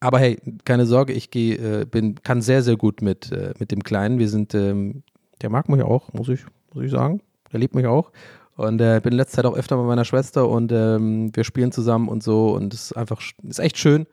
Aber 0.00 0.18
hey, 0.18 0.38
keine 0.64 0.86
Sorge, 0.86 1.12
ich 1.12 1.30
gehe, 1.30 1.82
äh, 1.82 1.84
bin, 1.84 2.16
kann 2.22 2.42
sehr, 2.42 2.62
sehr 2.62 2.76
gut 2.76 3.02
mit, 3.02 3.30
äh, 3.30 3.54
mit 3.58 3.70
dem 3.70 3.84
Kleinen. 3.84 4.18
Wir 4.18 4.28
sind, 4.28 4.54
ähm, 4.54 5.04
der 5.42 5.50
mag 5.50 5.68
mich 5.68 5.82
auch, 5.82 6.12
muss 6.12 6.28
ich, 6.28 6.40
muss 6.74 6.84
ich 6.84 6.90
sagen. 6.90 7.20
Der 7.52 7.60
liebt 7.60 7.74
mich 7.74 7.86
auch. 7.86 8.10
Und 8.56 8.80
äh, 8.80 9.00
bin 9.02 9.12
in 9.12 9.18
letzter 9.18 9.36
Zeit 9.36 9.46
auch 9.46 9.56
öfter 9.56 9.76
mit 9.76 9.86
meiner 9.86 10.04
Schwester 10.04 10.48
und 10.48 10.72
ähm, 10.72 11.30
wir 11.34 11.44
spielen 11.44 11.72
zusammen 11.72 12.08
und 12.08 12.22
so 12.22 12.50
und 12.50 12.74
es 12.74 12.90
ist 12.90 12.92
einfach, 12.96 13.22
ist 13.42 13.58
echt 13.58 13.78
schön, 13.78 14.06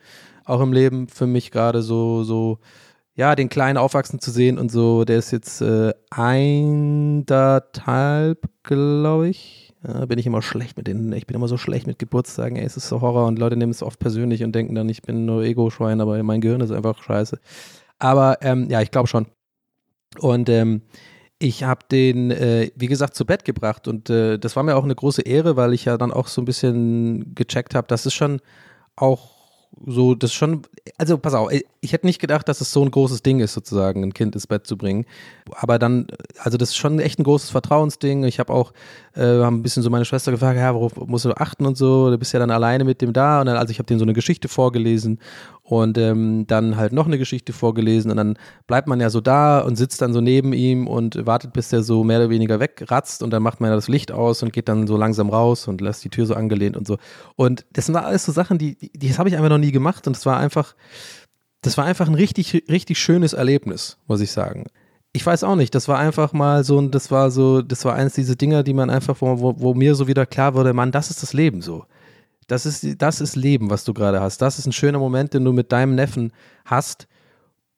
auch 0.45 0.61
im 0.61 0.71
Leben 0.71 1.09
für 1.09 1.27
mich 1.27 1.51
gerade 1.51 1.81
so, 1.81 2.23
so, 2.23 2.59
ja, 3.17 3.35
den 3.35 3.49
Kleinen 3.49 3.77
aufwachsen 3.77 4.19
zu 4.19 4.29
sehen 4.29 4.59
und 4.59 4.71
so, 4.71 5.03
der 5.03 5.17
ist 5.17 5.31
jetzt 5.31 5.59
äh, 5.61 5.91
eineinhalb, 6.11 7.27
glaube 8.61 9.27
ich. 9.29 9.73
Ja, 9.85 10.05
bin 10.05 10.19
ich 10.19 10.27
immer 10.27 10.43
schlecht 10.43 10.77
mit 10.77 10.85
denen. 10.87 11.11
Ich 11.13 11.25
bin 11.25 11.35
immer 11.35 11.47
so 11.47 11.57
schlecht 11.57 11.87
mit 11.87 11.97
Geburtstagen. 11.97 12.57
Ey, 12.57 12.65
es 12.65 12.77
ist 12.77 12.87
so 12.87 13.01
Horror 13.01 13.25
und 13.25 13.39
Leute 13.39 13.57
nehmen 13.57 13.71
es 13.71 13.81
oft 13.81 13.97
persönlich 13.99 14.43
und 14.43 14.53
denken 14.53 14.75
dann, 14.75 14.87
ich 14.87 15.01
bin 15.01 15.25
nur 15.25 15.41
Ego-Schwein, 15.43 15.99
aber 15.99 16.21
mein 16.21 16.41
Gehirn 16.41 16.61
ist 16.61 16.69
einfach 16.69 17.01
scheiße. 17.01 17.39
Aber 17.97 18.37
ähm, 18.41 18.69
ja, 18.69 18.81
ich 18.81 18.91
glaube 18.91 19.07
schon. 19.07 19.25
Und 20.19 20.47
ähm, 20.49 20.83
ich 21.39 21.63
habe 21.63 21.85
den, 21.91 22.29
äh, 22.29 22.69
wie 22.75 22.87
gesagt, 22.87 23.15
zu 23.15 23.25
Bett 23.25 23.45
gebracht 23.45 23.87
und 23.87 24.11
äh, 24.11 24.37
das 24.37 24.55
war 24.55 24.61
mir 24.61 24.75
auch 24.75 24.83
eine 24.83 24.95
große 24.95 25.23
Ehre, 25.23 25.55
weil 25.55 25.73
ich 25.73 25.85
ja 25.85 25.97
dann 25.97 26.11
auch 26.11 26.27
so 26.27 26.41
ein 26.41 26.45
bisschen 26.45 27.33
gecheckt 27.33 27.73
habe, 27.73 27.87
das 27.87 28.05
ist 28.05 28.13
schon 28.13 28.41
auch 28.95 29.36
so, 29.85 30.15
das 30.15 30.33
schon, 30.33 30.63
also 30.97 31.17
pass 31.17 31.33
auf, 31.33 31.51
ich 31.51 31.93
hätte 31.93 32.05
nicht 32.05 32.19
gedacht, 32.19 32.49
dass 32.49 32.61
es 32.61 32.71
so 32.71 32.83
ein 32.83 32.91
großes 32.91 33.21
Ding 33.21 33.39
ist, 33.39 33.53
sozusagen, 33.53 34.03
ein 34.03 34.13
Kind 34.13 34.33
ins 34.33 34.47
Bett 34.47 34.65
zu 34.65 34.77
bringen. 34.77 35.05
Aber 35.55 35.77
dann, 35.77 36.07
also 36.39 36.57
das 36.57 36.69
ist 36.69 36.77
schon 36.77 36.99
echt 36.99 37.19
ein 37.19 37.23
großes 37.23 37.51
Vertrauensding. 37.51 38.23
Ich 38.23 38.39
habe 38.39 38.53
auch, 38.53 38.73
äh, 39.15 39.21
haben 39.21 39.57
ein 39.57 39.63
bisschen 39.63 39.83
so 39.83 39.89
meine 39.89 40.05
Schwester 40.05 40.31
gefragt, 40.31 40.57
ja, 40.57 40.73
worauf 40.73 40.95
musst 41.07 41.25
du 41.25 41.31
achten 41.37 41.65
und 41.65 41.77
so, 41.77 42.09
du 42.09 42.17
bist 42.17 42.33
ja 42.33 42.39
dann 42.39 42.51
alleine 42.51 42.83
mit 42.83 43.01
dem 43.01 43.13
da. 43.13 43.39
Und 43.39 43.45
dann, 43.45 43.57
also 43.57 43.71
ich 43.71 43.79
habe 43.79 43.85
denen 43.85 43.99
so 43.99 44.05
eine 44.05 44.13
Geschichte 44.13 44.47
vorgelesen 44.47 45.19
und 45.67 45.97
ähm, 45.97 46.47
dann 46.47 46.77
halt 46.77 46.93
noch 46.93 47.07
eine 47.07 47.17
Geschichte 47.17 47.51
vorgelesen 47.51 48.09
und 48.09 48.15
dann 48.15 48.39
bleibt 48.67 48.87
man 48.87 49.01
ja 49.01 49.09
so 49.09 49.19
da 49.19 49.59
und 49.59 49.75
sitzt 49.75 50.01
dann 50.01 50.13
so 50.13 50.21
neben 50.21 50.53
ihm 50.53 50.87
und 50.87 51.25
wartet, 51.25 51.51
bis 51.51 51.67
der 51.67 51.83
so 51.83 52.05
mehr 52.05 52.19
oder 52.19 52.29
weniger 52.29 52.61
wegratzt 52.61 53.21
und 53.21 53.31
dann 53.31 53.43
macht 53.43 53.59
man 53.59 53.71
ja 53.71 53.75
das 53.75 53.89
Licht 53.89 54.13
aus 54.13 54.41
und 54.41 54.53
geht 54.53 54.69
dann 54.69 54.87
so 54.87 54.95
langsam 54.95 55.29
raus 55.29 55.67
und 55.67 55.81
lässt 55.81 56.05
die 56.05 56.09
Tür 56.09 56.25
so 56.25 56.35
angelehnt 56.35 56.77
und 56.77 56.87
so. 56.87 56.97
Und 57.35 57.65
das 57.73 57.87
sind 57.87 57.97
alles 57.97 58.23
so 58.23 58.31
Sachen, 58.31 58.57
die, 58.57 58.77
die 58.95 59.13
habe 59.17 59.27
ich 59.27 59.35
einfach 59.35 59.49
noch 59.49 59.57
nie 59.57 59.73
gemacht 59.73 60.07
und 60.07 60.15
es 60.15 60.25
war 60.25 60.37
einfach, 60.37 60.73
das 61.61 61.77
war 61.77 61.83
einfach 61.83 62.07
ein 62.07 62.15
richtig, 62.15 62.63
richtig 62.69 62.97
schönes 62.97 63.33
Erlebnis, 63.33 63.97
muss 64.07 64.21
ich 64.21 64.31
sagen. 64.31 64.67
Ich 65.11 65.25
weiß 65.25 65.43
auch 65.43 65.57
nicht, 65.57 65.75
das 65.75 65.89
war 65.89 65.99
einfach 65.99 66.31
mal 66.31 66.63
so, 66.63 66.79
das 66.79 67.11
war 67.11 67.29
so, 67.29 67.61
das 67.61 67.83
war 67.83 67.93
eines 67.93 68.13
dieser 68.13 68.35
Dinger, 68.37 68.63
die 68.63 68.73
man 68.73 68.89
einfach, 68.89 69.17
wo, 69.19 69.41
wo, 69.41 69.59
wo 69.59 69.73
mir 69.73 69.95
so 69.95 70.07
wieder 70.07 70.25
klar 70.25 70.53
wurde, 70.53 70.71
Mann, 70.71 70.93
das 70.93 71.09
ist 71.09 71.23
das 71.23 71.33
Leben 71.33 71.61
so. 71.61 71.83
Das 72.47 72.65
ist, 72.65 73.01
das 73.01 73.21
ist 73.21 73.35
Leben, 73.35 73.69
was 73.69 73.83
du 73.83 73.93
gerade 73.93 74.21
hast. 74.21 74.41
Das 74.41 74.57
ist 74.57 74.65
ein 74.65 74.71
schöner 74.71 74.99
Moment, 74.99 75.33
den 75.33 75.43
du 75.43 75.51
mit 75.51 75.71
deinem 75.71 75.95
Neffen 75.95 76.31
hast. 76.65 77.07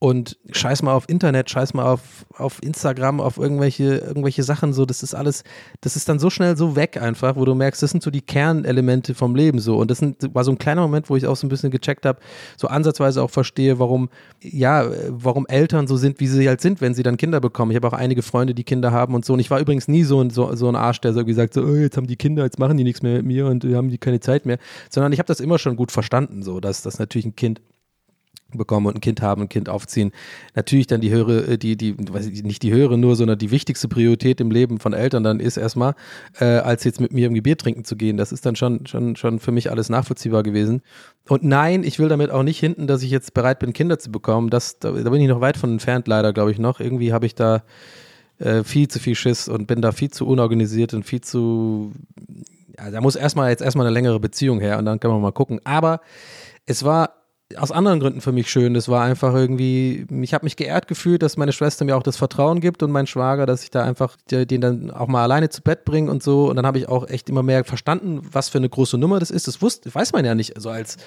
Und 0.01 0.37
scheiß 0.49 0.81
mal 0.81 0.93
auf 0.93 1.09
Internet, 1.09 1.49
scheiß 1.49 1.73
mal 1.73 1.83
auf, 1.83 2.25
auf 2.37 2.63
Instagram, 2.63 3.19
auf 3.19 3.37
irgendwelche, 3.37 3.97
irgendwelche 3.97 4.43
Sachen 4.43 4.71
so. 4.71 4.85
Das 4.85 5.03
ist 5.03 5.13
alles, 5.13 5.43
das 5.81 5.97
ist 5.97 6.07
dann 6.07 6.19
so 6.19 6.29
schnell 6.29 6.55
so 6.55 6.77
weg 6.77 7.01
einfach, 7.01 7.35
wo 7.35 7.43
du 7.43 7.53
merkst, 7.53 7.83
das 7.83 7.91
sind 7.91 8.01
so 8.01 8.09
die 8.09 8.21
Kernelemente 8.21 9.13
vom 9.13 9.35
Leben 9.35 9.59
so. 9.59 9.77
Und 9.77 9.91
das 9.91 9.97
sind, 9.97 10.33
war 10.33 10.45
so 10.45 10.51
ein 10.51 10.57
kleiner 10.57 10.83
Moment, 10.83 11.09
wo 11.09 11.17
ich 11.17 11.27
auch 11.27 11.35
so 11.35 11.45
ein 11.45 11.49
bisschen 11.49 11.69
gecheckt 11.69 12.05
habe, 12.05 12.19
so 12.55 12.69
ansatzweise 12.69 13.21
auch 13.21 13.29
verstehe, 13.29 13.77
warum, 13.77 14.07
ja, 14.41 14.89
warum 15.09 15.45
Eltern 15.47 15.85
so 15.85 15.97
sind, 15.97 16.21
wie 16.21 16.27
sie 16.27 16.47
halt 16.47 16.61
sind, 16.61 16.79
wenn 16.79 16.93
sie 16.93 17.03
dann 17.03 17.17
Kinder 17.17 17.41
bekommen. 17.41 17.71
Ich 17.71 17.75
habe 17.75 17.89
auch 17.89 17.93
einige 17.93 18.21
Freunde, 18.21 18.53
die 18.53 18.63
Kinder 18.63 18.93
haben 18.93 19.13
und 19.15 19.25
so. 19.25 19.33
Und 19.33 19.39
ich 19.39 19.51
war 19.51 19.59
übrigens 19.59 19.89
nie 19.89 20.03
so 20.03 20.21
ein, 20.21 20.29
so, 20.29 20.55
so 20.55 20.69
ein 20.69 20.77
Arsch, 20.77 21.01
der 21.01 21.11
so 21.11 21.25
gesagt 21.25 21.53
so, 21.53 21.61
oh, 21.61 21.75
jetzt 21.75 21.97
haben 21.97 22.07
die 22.07 22.15
Kinder, 22.15 22.45
jetzt 22.45 22.57
machen 22.57 22.77
die 22.77 22.85
nichts 22.85 23.01
mehr 23.01 23.17
mit 23.17 23.25
mir 23.25 23.47
und 23.47 23.65
haben 23.65 23.89
die 23.89 23.97
keine 23.97 24.21
Zeit 24.21 24.45
mehr. 24.45 24.59
Sondern 24.89 25.11
ich 25.11 25.19
habe 25.19 25.27
das 25.27 25.41
immer 25.41 25.59
schon 25.59 25.75
gut 25.75 25.91
verstanden, 25.91 26.41
so, 26.41 26.61
dass 26.61 26.83
das 26.83 26.99
natürlich 26.99 27.25
ein 27.25 27.35
Kind 27.35 27.59
bekommen 28.57 28.87
und 28.87 28.95
ein 28.95 29.01
Kind 29.01 29.21
haben, 29.21 29.43
ein 29.43 29.49
Kind 29.49 29.69
aufziehen. 29.69 30.11
Natürlich 30.55 30.87
dann 30.87 31.01
die 31.01 31.11
höhere, 31.11 31.57
die, 31.57 31.75
die, 31.75 31.95
weiß 31.97 32.27
ich, 32.27 32.43
nicht 32.43 32.63
die 32.63 32.71
höhere 32.71 32.97
nur, 32.97 33.15
sondern 33.15 33.37
die 33.37 33.51
wichtigste 33.51 33.87
Priorität 33.87 34.41
im 34.41 34.51
Leben 34.51 34.79
von 34.79 34.93
Eltern 34.93 35.23
dann 35.23 35.39
ist 35.39 35.57
erstmal, 35.57 35.95
äh, 36.39 36.45
als 36.45 36.83
jetzt 36.83 36.99
mit 36.99 37.13
mir 37.13 37.25
irgendwie 37.25 37.41
Bier 37.41 37.57
trinken 37.57 37.83
zu 37.83 37.95
gehen. 37.95 38.17
Das 38.17 38.31
ist 38.31 38.45
dann 38.45 38.55
schon, 38.55 38.85
schon, 38.87 39.15
schon 39.15 39.39
für 39.39 39.51
mich 39.51 39.71
alles 39.71 39.89
nachvollziehbar 39.89 40.43
gewesen. 40.43 40.81
Und 41.27 41.43
nein, 41.43 41.83
ich 41.83 41.99
will 41.99 42.09
damit 42.09 42.31
auch 42.31 42.43
nicht 42.43 42.59
hinten, 42.59 42.87
dass 42.87 43.03
ich 43.03 43.11
jetzt 43.11 43.33
bereit 43.33 43.59
bin, 43.59 43.73
Kinder 43.73 43.99
zu 43.99 44.11
bekommen. 44.11 44.49
Das, 44.49 44.79
da, 44.79 44.91
da 44.91 45.09
bin 45.09 45.21
ich 45.21 45.27
noch 45.27 45.41
weit 45.41 45.57
von 45.57 45.71
entfernt, 45.71 46.07
leider, 46.07 46.33
glaube 46.33 46.51
ich 46.51 46.59
noch. 46.59 46.79
Irgendwie 46.79 47.13
habe 47.13 47.25
ich 47.25 47.35
da 47.35 47.63
äh, 48.39 48.63
viel 48.63 48.87
zu 48.87 48.99
viel 48.99 49.15
Schiss 49.15 49.47
und 49.47 49.67
bin 49.67 49.81
da 49.81 49.91
viel 49.91 50.09
zu 50.09 50.25
unorganisiert 50.25 50.93
und 50.93 51.03
viel 51.03 51.21
zu 51.21 51.91
ja, 52.79 52.91
da 52.91 53.01
muss 53.01 53.15
erstmal 53.15 53.49
jetzt 53.49 53.61
erstmal 53.61 53.85
eine 53.85 53.93
längere 53.93 54.19
Beziehung 54.19 54.59
her 54.59 54.77
und 54.77 54.85
dann 54.85 54.99
können 54.99 55.13
wir 55.13 55.19
mal 55.19 55.31
gucken. 55.31 55.59
Aber 55.63 56.01
es 56.65 56.83
war 56.83 57.18
aus 57.57 57.71
anderen 57.71 57.99
Gründen 57.99 58.21
für 58.21 58.31
mich 58.31 58.49
schön. 58.49 58.73
Das 58.73 58.89
war 58.89 59.03
einfach 59.03 59.33
irgendwie, 59.33 60.05
ich 60.21 60.33
habe 60.33 60.45
mich 60.45 60.55
geehrt 60.55 60.87
gefühlt, 60.87 61.23
dass 61.23 61.35
meine 61.35 61.51
Schwester 61.51 61.83
mir 61.83 61.97
auch 61.97 62.03
das 62.03 62.17
Vertrauen 62.17 62.59
gibt 62.59 62.83
und 62.83 62.91
mein 62.91 63.07
Schwager, 63.07 63.45
dass 63.45 63.63
ich 63.63 63.71
da 63.71 63.83
einfach 63.83 64.17
den 64.29 64.61
dann 64.61 64.91
auch 64.91 65.07
mal 65.07 65.23
alleine 65.23 65.49
zu 65.49 65.61
Bett 65.61 65.83
bringe 65.83 66.11
und 66.11 66.21
so. 66.21 66.49
Und 66.49 66.57
dann 66.57 66.67
habe 66.67 66.77
ich 66.77 66.87
auch 66.87 67.07
echt 67.07 67.27
immer 67.29 67.41
mehr 67.41 67.63
verstanden, 67.63 68.21
was 68.31 68.49
für 68.49 68.59
eine 68.59 68.69
große 68.69 68.97
Nummer 68.97 69.19
das 69.19 69.31
ist. 69.31 69.47
Das 69.47 69.61
wusste, 69.61 69.93
weiß 69.93 70.13
man 70.13 70.25
ja 70.25 70.35
nicht. 70.35 70.55
Also 70.57 70.69
als, 70.69 70.97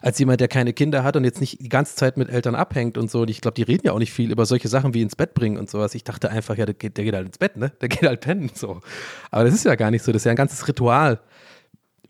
als 0.00 0.18
jemand, 0.18 0.40
der 0.40 0.48
keine 0.48 0.72
Kinder 0.72 1.04
hat 1.04 1.14
und 1.14 1.22
jetzt 1.22 1.40
nicht 1.40 1.60
die 1.60 1.68
ganze 1.68 1.94
Zeit 1.94 2.16
mit 2.16 2.28
Eltern 2.28 2.56
abhängt 2.56 2.98
und 2.98 3.08
so. 3.08 3.20
Und 3.20 3.30
ich 3.30 3.40
glaube, 3.40 3.54
die 3.54 3.62
reden 3.62 3.86
ja 3.86 3.92
auch 3.92 4.00
nicht 4.00 4.12
viel 4.12 4.32
über 4.32 4.46
solche 4.46 4.66
Sachen 4.66 4.94
wie 4.94 5.02
ins 5.02 5.14
Bett 5.14 5.32
bringen 5.34 5.58
und 5.58 5.70
sowas. 5.70 5.94
Ich 5.94 6.02
dachte 6.02 6.28
einfach, 6.28 6.56
ja, 6.56 6.66
der 6.66 6.74
geht, 6.74 6.96
der 6.96 7.04
geht 7.04 7.14
halt 7.14 7.26
ins 7.26 7.38
Bett, 7.38 7.56
ne? 7.56 7.70
Der 7.80 7.88
geht 7.90 8.02
halt 8.02 8.20
pennen, 8.20 8.50
so. 8.52 8.80
Aber 9.30 9.44
das 9.44 9.54
ist 9.54 9.64
ja 9.64 9.76
gar 9.76 9.92
nicht 9.92 10.02
so. 10.02 10.10
Das 10.10 10.22
ist 10.22 10.26
ja 10.26 10.32
ein 10.32 10.36
ganzes 10.36 10.66
Ritual, 10.66 11.20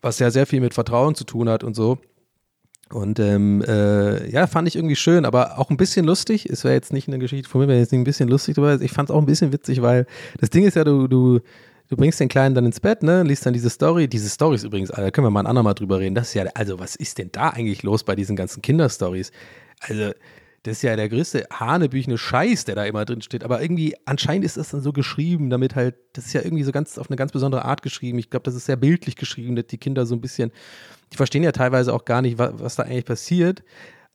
was 0.00 0.18
ja 0.20 0.30
sehr 0.30 0.46
viel 0.46 0.60
mit 0.60 0.72
Vertrauen 0.72 1.14
zu 1.14 1.24
tun 1.24 1.50
hat 1.50 1.62
und 1.64 1.76
so. 1.76 1.98
Und 2.90 3.18
ähm, 3.18 3.62
äh, 3.66 4.30
ja, 4.30 4.46
fand 4.46 4.68
ich 4.68 4.76
irgendwie 4.76 4.96
schön, 4.96 5.24
aber 5.24 5.58
auch 5.58 5.70
ein 5.70 5.76
bisschen 5.76 6.04
lustig. 6.04 6.46
Es 6.46 6.64
wäre 6.64 6.74
jetzt 6.74 6.92
nicht 6.92 7.08
eine 7.08 7.18
Geschichte 7.18 7.48
von 7.48 7.60
mir, 7.60 7.68
wäre 7.68 7.78
jetzt 7.78 7.92
nicht 7.92 8.00
ein 8.00 8.04
bisschen 8.04 8.28
lustig, 8.28 8.58
aber 8.58 8.80
ich 8.80 8.92
fand 8.92 9.08
es 9.08 9.14
auch 9.14 9.18
ein 9.18 9.26
bisschen 9.26 9.52
witzig, 9.52 9.82
weil 9.82 10.06
das 10.38 10.50
Ding 10.50 10.64
ist 10.64 10.76
ja, 10.76 10.84
du, 10.84 11.08
du, 11.08 11.40
du 11.88 11.96
bringst 11.96 12.20
den 12.20 12.28
Kleinen 12.28 12.54
dann 12.54 12.66
ins 12.66 12.80
Bett, 12.80 13.02
ne, 13.02 13.22
liest 13.22 13.46
dann 13.46 13.54
diese 13.54 13.70
Story. 13.70 14.06
Diese 14.06 14.28
Stories 14.28 14.64
übrigens, 14.64 14.90
da 14.90 15.10
können 15.10 15.26
wir 15.26 15.30
mal 15.30 15.40
ein 15.40 15.46
andermal 15.46 15.74
drüber 15.74 15.98
reden. 15.98 16.14
Das 16.14 16.28
ist 16.28 16.34
ja, 16.34 16.44
also 16.54 16.78
was 16.78 16.94
ist 16.94 17.18
denn 17.18 17.30
da 17.32 17.50
eigentlich 17.50 17.82
los 17.82 18.04
bei 18.04 18.14
diesen 18.14 18.36
ganzen 18.36 18.62
Kinderstories? 18.62 19.32
Also, 19.80 20.12
das 20.64 20.78
ist 20.78 20.82
ja 20.82 20.96
der 20.96 21.10
größte 21.10 21.46
hanebüchene 21.52 22.16
Scheiß, 22.16 22.64
der 22.64 22.74
da 22.74 22.84
immer 22.86 23.04
drin 23.04 23.20
steht. 23.20 23.44
Aber 23.44 23.60
irgendwie, 23.60 23.96
anscheinend 24.06 24.46
ist 24.46 24.56
das 24.56 24.70
dann 24.70 24.80
so 24.80 24.94
geschrieben, 24.94 25.50
damit 25.50 25.74
halt, 25.74 25.94
das 26.14 26.24
ist 26.24 26.32
ja 26.32 26.40
irgendwie 26.40 26.62
so 26.62 26.72
ganz 26.72 26.96
auf 26.96 27.10
eine 27.10 27.16
ganz 27.16 27.32
besondere 27.32 27.66
Art 27.66 27.82
geschrieben. 27.82 28.18
Ich 28.18 28.30
glaube, 28.30 28.44
das 28.44 28.54
ist 28.54 28.64
sehr 28.64 28.76
bildlich 28.76 29.16
geschrieben, 29.16 29.56
dass 29.56 29.66
die 29.66 29.76
Kinder 29.76 30.06
so 30.06 30.14
ein 30.14 30.22
bisschen 30.22 30.52
die 31.14 31.16
verstehen 31.16 31.44
ja 31.44 31.52
teilweise 31.52 31.94
auch 31.94 32.04
gar 32.04 32.22
nicht, 32.22 32.38
was, 32.38 32.54
was 32.56 32.74
da 32.74 32.82
eigentlich 32.82 33.04
passiert. 33.04 33.62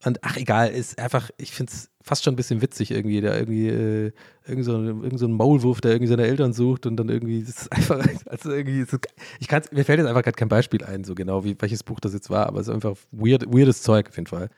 Und 0.03 0.19
ach, 0.21 0.35
egal, 0.35 0.69
ist 0.69 0.99
einfach, 0.99 1.29
ich 1.37 1.51
finde 1.51 1.71
es 1.71 1.89
fast 2.01 2.25
schon 2.25 2.33
ein 2.33 2.35
bisschen 2.35 2.61
witzig 2.61 2.91
irgendwie, 2.91 3.21
da 3.21 3.35
irgendwie, 3.35 3.69
äh, 3.69 4.11
irgend, 4.45 4.65
so, 4.65 4.73
irgend 4.73 5.17
so 5.17 5.25
ein 5.25 5.31
Maulwurf, 5.31 5.79
der 5.79 5.91
irgendwie 5.91 6.09
seine 6.09 6.27
Eltern 6.27 6.51
sucht 6.51 6.85
und 6.85 6.97
dann 6.97 7.07
irgendwie, 7.07 7.41
das 7.41 7.61
ist 7.61 7.71
einfach, 7.71 8.05
also 8.25 8.51
irgendwie, 8.51 8.83
so, 8.83 8.97
ich 9.39 9.47
kann 9.47 9.63
mir 9.71 9.85
fällt 9.85 9.99
jetzt 9.99 10.09
einfach 10.09 10.23
gerade 10.23 10.35
kein 10.35 10.49
Beispiel 10.49 10.83
ein, 10.83 11.05
so 11.05 11.15
genau, 11.15 11.45
wie 11.45 11.55
welches 11.57 11.83
Buch 11.83 12.01
das 12.01 12.13
jetzt 12.13 12.29
war, 12.29 12.47
aber 12.47 12.59
es 12.59 12.67
ist 12.67 12.73
einfach 12.73 12.97
weird, 13.11 13.45
weirdes 13.47 13.81
Zeug 13.81 14.09
auf 14.09 14.15
jeden 14.17 14.27
Fall. 14.27 14.49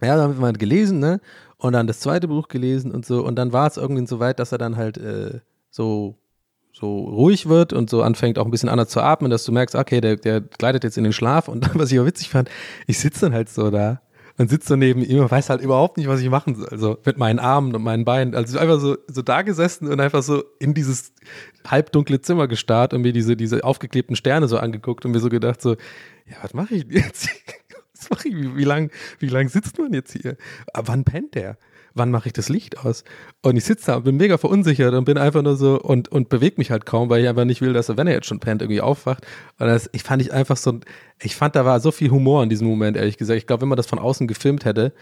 Ja, 0.00 0.16
dann 0.16 0.36
haben 0.36 0.40
wir 0.40 0.52
gelesen, 0.52 1.00
ne? 1.00 1.20
Und 1.56 1.72
dann 1.72 1.88
das 1.88 1.98
zweite 1.98 2.28
Buch 2.28 2.46
gelesen 2.46 2.92
und 2.92 3.04
so, 3.04 3.24
und 3.24 3.34
dann 3.36 3.52
war 3.52 3.66
es 3.66 3.76
irgendwie 3.76 4.06
so 4.06 4.20
weit, 4.20 4.38
dass 4.38 4.52
er 4.52 4.58
dann 4.58 4.76
halt 4.76 4.98
äh, 4.98 5.40
so 5.70 6.16
so 6.80 7.04
ruhig 7.04 7.48
wird 7.48 7.72
und 7.72 7.90
so 7.90 8.02
anfängt 8.02 8.38
auch 8.38 8.44
ein 8.44 8.50
bisschen 8.50 8.68
anders 8.68 8.88
zu 8.88 9.00
atmen, 9.00 9.30
dass 9.30 9.44
du 9.44 9.52
merkst, 9.52 9.74
okay, 9.74 10.00
der, 10.00 10.16
der 10.16 10.40
gleitet 10.40 10.84
jetzt 10.84 10.96
in 10.98 11.04
den 11.04 11.12
Schlaf 11.12 11.48
und 11.48 11.74
was 11.78 11.92
ich 11.92 12.00
auch 12.00 12.06
witzig 12.06 12.30
fand, 12.30 12.48
ich 12.86 12.98
sitze 12.98 13.22
dann 13.22 13.34
halt 13.34 13.48
so 13.48 13.70
da 13.70 14.00
und 14.38 14.48
sitze 14.48 14.68
so 14.68 14.76
neben 14.76 15.02
ihm 15.02 15.20
und 15.20 15.30
weiß 15.30 15.50
halt 15.50 15.60
überhaupt 15.60 15.98
nicht, 15.98 16.08
was 16.08 16.20
ich 16.20 16.30
machen 16.30 16.54
soll. 16.54 16.68
Also 16.70 16.98
mit 17.04 17.18
meinen 17.18 17.38
Armen 17.38 17.74
und 17.74 17.82
meinen 17.82 18.06
Beinen. 18.06 18.34
Also 18.34 18.58
einfach 18.58 18.80
so, 18.80 18.96
so 19.06 19.20
da 19.20 19.42
gesessen 19.42 19.88
und 19.88 20.00
einfach 20.00 20.22
so 20.22 20.42
in 20.58 20.72
dieses 20.72 21.12
halbdunkle 21.66 22.22
Zimmer 22.22 22.48
gestarrt 22.48 22.94
und 22.94 23.02
mir 23.02 23.12
diese, 23.12 23.36
diese 23.36 23.64
aufgeklebten 23.64 24.16
Sterne 24.16 24.48
so 24.48 24.56
angeguckt 24.56 25.04
und 25.04 25.10
mir 25.10 25.20
so 25.20 25.28
gedacht 25.28 25.60
so, 25.60 25.72
ja, 25.72 26.36
was 26.40 26.54
mache 26.54 26.74
ich 26.74 26.86
jetzt? 26.88 27.28
was 27.94 28.08
mache 28.08 28.28
ich? 28.28 28.34
Wie, 28.34 28.56
wie 28.56 28.64
lang, 28.64 28.90
wie 29.18 29.28
lang 29.28 29.48
sitzt 29.48 29.78
man 29.78 29.92
jetzt 29.92 30.12
hier? 30.12 30.38
Aber 30.72 30.88
wann 30.88 31.04
pennt 31.04 31.34
der? 31.34 31.58
Wann 31.94 32.10
mache 32.10 32.28
ich 32.28 32.32
das 32.32 32.48
Licht 32.48 32.84
aus? 32.84 33.04
Und 33.42 33.56
ich 33.56 33.64
sitze 33.64 33.86
da 33.86 33.96
und 33.96 34.04
bin 34.04 34.16
mega 34.16 34.38
verunsichert 34.38 34.94
und 34.94 35.04
bin 35.04 35.18
einfach 35.18 35.42
nur 35.42 35.56
so 35.56 35.80
und, 35.80 36.08
und 36.08 36.28
bewege 36.28 36.56
mich 36.58 36.70
halt 36.70 36.86
kaum, 36.86 37.10
weil 37.10 37.22
ich 37.22 37.28
einfach 37.28 37.44
nicht 37.44 37.60
will, 37.60 37.72
dass 37.72 37.88
er, 37.88 37.96
wenn 37.96 38.06
er 38.06 38.14
jetzt 38.14 38.26
schon 38.26 38.40
pennt, 38.40 38.62
irgendwie 38.62 38.80
aufwacht. 38.80 39.26
Und 39.58 39.66
das, 39.66 39.88
ich 39.92 40.02
fand 40.02 40.22
ich 40.22 40.32
einfach 40.32 40.56
so, 40.56 40.80
ich 41.22 41.36
fand, 41.36 41.56
da 41.56 41.64
war 41.64 41.80
so 41.80 41.90
viel 41.90 42.10
Humor 42.10 42.42
in 42.42 42.48
diesem 42.48 42.68
Moment, 42.68 42.96
ehrlich 42.96 43.18
gesagt. 43.18 43.38
Ich 43.38 43.46
glaube, 43.46 43.62
wenn 43.62 43.68
man 43.68 43.76
das 43.76 43.86
von 43.86 43.98
außen 43.98 44.26
gefilmt 44.26 44.64
hätte, 44.64 44.92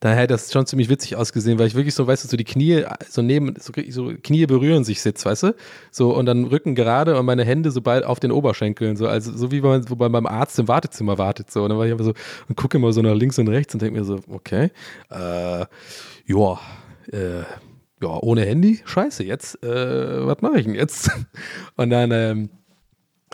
da 0.00 0.12
hätte 0.12 0.34
das 0.34 0.52
schon 0.52 0.64
ziemlich 0.66 0.88
witzig 0.88 1.16
ausgesehen, 1.16 1.58
weil 1.58 1.66
ich 1.66 1.74
wirklich 1.74 1.94
so, 1.94 2.06
weißt 2.06 2.22
du, 2.22 2.28
so 2.28 2.36
die 2.36 2.44
Knie, 2.44 2.84
so 3.08 3.20
neben, 3.20 3.54
so, 3.58 3.72
so 3.90 4.12
Knie 4.22 4.46
berühren 4.46 4.84
sich 4.84 5.02
sitzt, 5.02 5.26
weißt 5.26 5.42
du? 5.42 5.54
So, 5.90 6.14
und 6.14 6.26
dann 6.26 6.44
Rücken 6.44 6.76
gerade 6.76 7.18
und 7.18 7.26
meine 7.26 7.44
Hände 7.44 7.72
so 7.72 7.80
bald 7.80 8.04
auf 8.04 8.20
den 8.20 8.30
Oberschenkeln, 8.30 8.96
so, 8.96 9.08
also 9.08 9.36
so 9.36 9.50
wie 9.50 9.60
man, 9.60 9.88
wobei 9.90 10.08
beim 10.08 10.26
Arzt 10.26 10.58
im 10.58 10.68
Wartezimmer 10.68 11.18
wartet, 11.18 11.50
so. 11.50 11.64
Und 11.64 11.70
dann 11.70 11.78
war 11.78 11.86
ich 11.86 11.92
einfach 11.92 12.04
so 12.04 12.14
und 12.48 12.56
gucke 12.56 12.78
immer 12.78 12.92
so 12.92 13.02
nach 13.02 13.14
links 13.14 13.38
und 13.38 13.48
rechts 13.48 13.74
und 13.74 13.82
denke 13.82 13.98
mir 13.98 14.04
so, 14.04 14.20
okay, 14.28 14.70
äh, 15.10 15.66
ja, 16.26 16.60
äh, 17.12 17.42
ja, 18.00 18.22
ohne 18.22 18.42
Handy, 18.42 18.80
scheiße, 18.84 19.24
jetzt, 19.24 19.60
äh, 19.64 20.26
was 20.26 20.40
mache 20.40 20.60
ich 20.60 20.66
denn 20.66 20.76
jetzt? 20.76 21.10
Und 21.76 21.90
dann 21.90 22.12
ähm, 22.12 22.50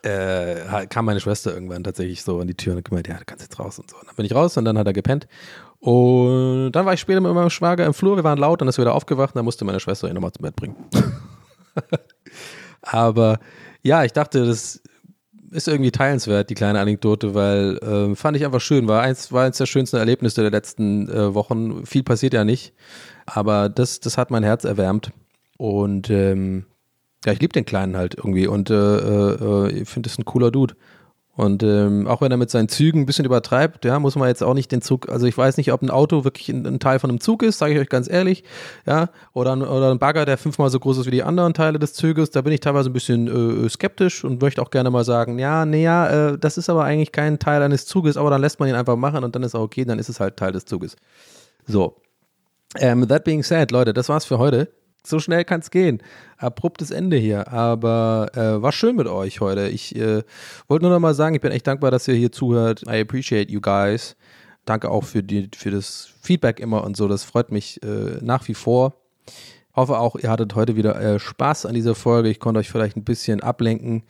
äh, 0.05 0.87
kam 0.87 1.07
meine 1.07 1.21
Schwester 1.21 1.53
irgendwann 1.55 1.85
tatsächlich 1.85 2.23
so 2.23 2.41
an 2.41 2.47
die 2.47 2.55
Tür 2.55 2.77
und 2.77 2.85
gemeint, 2.85 3.09
ja, 3.09 3.17
du 3.17 3.25
kannst 3.25 3.43
jetzt 3.43 3.59
raus 3.59 3.79
und 3.79 3.91
so. 3.91 3.97
Und 3.97 4.07
dann 4.07 4.17
bin 4.17 4.27
ich 4.27 4.35
raus 4.35 4.57
und 4.57 4.65
dann 4.65 4.77
hat 4.77 4.87
er 4.87 4.93
gepennt. 4.93 5.27
Und 5.85 6.73
dann 6.73 6.87
war 6.87 6.95
ich 6.95 7.01
später 7.01 7.21
mit 7.21 7.35
meinem 7.35 7.51
Schwager 7.51 7.85
im 7.85 7.93
Flur, 7.93 8.17
wir 8.17 8.25
waren 8.25 8.39
laut, 8.39 8.59
dann 8.63 8.69
ist 8.69 8.79
er 8.79 8.85
wieder 8.85 8.95
aufgewacht 8.95 9.35
und 9.35 9.37
dann 9.37 9.45
musste 9.45 9.67
meine 9.67 9.81
Schwester 9.81 10.09
ihn 10.09 10.15
nochmal 10.15 10.33
zum 10.33 10.45
Bett 10.45 10.57
bringen. 10.57 10.77
Aber 12.81 13.39
ja, 13.83 14.03
ich 14.03 14.15
dachte, 14.15 14.47
das 14.47 14.81
ist 15.51 15.69
irgendwie 15.69 15.91
teilenswert, 15.91 16.49
die 16.49 16.55
kleine 16.55 16.81
Anekdote, 16.81 17.35
weil 17.35 17.77
äh, 17.83 18.15
fand 18.15 18.35
ich 18.35 18.47
einfach 18.47 18.63
schön. 18.63 18.89
War 18.89 19.03
eins, 19.03 19.31
war 19.31 19.45
eins 19.45 19.59
der 19.59 19.67
schönsten 19.67 19.99
Erlebnisse 19.99 20.41
der 20.41 20.51
letzten 20.51 21.07
äh, 21.11 21.35
Wochen. 21.35 21.85
Viel 21.85 22.03
passiert 22.03 22.33
ja 22.33 22.45
nicht, 22.45 22.73
aber 23.27 23.69
das, 23.69 24.01
das 24.01 24.17
hat 24.17 24.31
mein 24.31 24.43
Herz 24.43 24.65
erwärmt. 24.65 25.13
Und 25.59 26.09
ähm, 26.09 26.65
ja, 27.27 27.33
ich 27.35 27.41
liebe 27.41 27.53
den 27.53 27.67
Kleinen 27.67 27.95
halt 27.95 28.15
irgendwie 28.15 28.47
und 28.47 28.71
äh, 28.71 28.75
äh, 28.75 29.83
ich 29.83 29.89
finde 29.91 30.09
das 30.09 30.19
ein 30.19 30.25
cooler 30.25 30.51
Dude. 30.51 30.77
Und 31.37 31.65
ähm, 31.65 32.07
auch 32.07 32.21
wenn 32.21 32.31
er 32.31 32.37
mit 32.37 32.51
seinen 32.51 32.69
Zügen 32.69 33.01
ein 33.01 33.07
bisschen 33.07 33.25
übertreibt, 33.25 33.85
ja, 33.85 33.99
muss 33.99 34.15
man 34.15 34.29
jetzt 34.29 34.43
auch 34.43 34.55
nicht 34.55 34.71
den 34.71 34.83
Zug, 34.83 35.09
also 35.09 35.27
ich 35.27 35.37
weiß 35.37 35.57
nicht, 35.57 35.73
ob 35.73 35.83
ein 35.83 35.91
Auto 35.91 36.23
wirklich 36.23 36.49
ein, 36.49 36.65
ein 36.65 36.79
Teil 36.79 37.01
von 37.01 37.11
einem 37.11 37.21
Zug 37.21 37.43
ist, 37.43 37.59
sage 37.59 37.75
ich 37.75 37.81
euch 37.81 37.89
ganz 37.89 38.09
ehrlich, 38.09 38.45
ja, 38.87 39.11
oder 39.33 39.57
ein, 39.57 39.63
oder 39.63 39.91
ein 39.91 39.99
Bagger, 39.99 40.27
der 40.27 40.39
fünfmal 40.39 40.71
so 40.71 40.79
groß 40.79 40.99
ist 40.99 41.07
wie 41.07 41.11
die 41.11 41.25
anderen 41.25 41.53
Teile 41.53 41.81
des 41.81 41.93
Zuges, 41.93 42.31
da 42.31 42.43
bin 42.43 42.53
ich 42.53 42.61
teilweise 42.61 42.89
ein 42.89 42.93
bisschen 42.93 43.65
äh, 43.65 43.69
skeptisch 43.69 44.23
und 44.23 44.41
möchte 44.41 44.63
auch 44.63 44.71
gerne 44.71 44.91
mal 44.91 45.05
sagen, 45.05 45.41
ja, 45.41 45.67
nee, 45.67 45.83
ja, 45.83 46.31
äh, 46.31 46.39
das 46.39 46.57
ist 46.57 46.71
aber 46.71 46.85
eigentlich 46.85 47.11
kein 47.11 47.41
Teil 47.41 47.63
eines 47.63 47.87
Zuges, 47.87 48.17
aber 48.17 48.31
dann 48.31 48.41
lässt 48.41 48.61
man 48.61 48.69
ihn 48.69 48.77
einfach 48.77 48.97
machen 48.97 49.25
und 49.25 49.35
dann 49.35 49.43
ist 49.43 49.57
auch 49.57 49.63
okay, 49.63 49.85
dann 49.85 49.99
ist 49.99 50.09
es 50.09 50.21
halt 50.21 50.37
Teil 50.37 50.53
des 50.53 50.67
Zuges. 50.67 50.95
So. 51.67 51.97
Ähm, 52.79 53.09
that 53.09 53.25
being 53.25 53.43
said, 53.43 53.73
Leute, 53.73 53.93
das 53.93 54.09
war's 54.09 54.25
für 54.25 54.39
heute 54.39 54.69
so 55.07 55.19
schnell 55.19 55.45
kann 55.45 55.61
es 55.61 55.71
gehen. 55.71 56.03
Abruptes 56.39 56.91
Ende 56.91 57.17
hier. 57.17 57.53
Aber 57.53 58.31
äh, 58.35 58.63
war 58.63 58.73
schön 58.73 58.97
mit 58.97 59.07
euch 59.07 59.41
heute. 59.41 59.69
Ich 59.69 59.95
äh, 59.97 60.23
wollte 60.69 60.85
nur 60.85 60.93
noch 60.93 61.01
mal 61.01 61.15
sagen, 61.15 61.35
ich 61.35 61.41
bin 61.41 61.53
echt 61.53 61.67
dankbar, 61.67 61.91
dass 61.91 62.09
ihr 62.09 62.15
hier 62.15 62.33
zuhört. 62.33 62.83
I 62.89 63.01
appreciate 63.01 63.53
you 63.53 63.61
guys. 63.61 64.17
Danke 64.65 64.91
auch 64.91 65.05
für, 65.05 65.23
die, 65.23 65.51
für 65.55 65.71
das 65.71 66.09
Feedback 66.23 66.59
immer 66.59 66.85
und 66.85 66.97
so. 66.97 67.07
Das 67.07 67.23
freut 67.23 67.53
mich 67.53 67.83
äh, 67.83 68.19
nach 68.23 68.49
wie 68.49 68.55
vor. 68.55 68.95
Hoffe 69.77 69.99
auch, 69.99 70.17
ihr 70.17 70.31
hattet 70.31 70.55
heute 70.55 70.77
wieder 70.77 70.99
äh, 71.01 71.19
Spaß 71.19 71.67
an 71.67 71.75
dieser 71.75 71.95
Folge. 71.95 72.31
Ich 72.31 72.41
konnte 72.41 72.61
euch 72.61 72.71
vielleicht 72.71 72.97
ein 72.97 73.05
bisschen 73.05 73.43
ablenken 73.43 74.05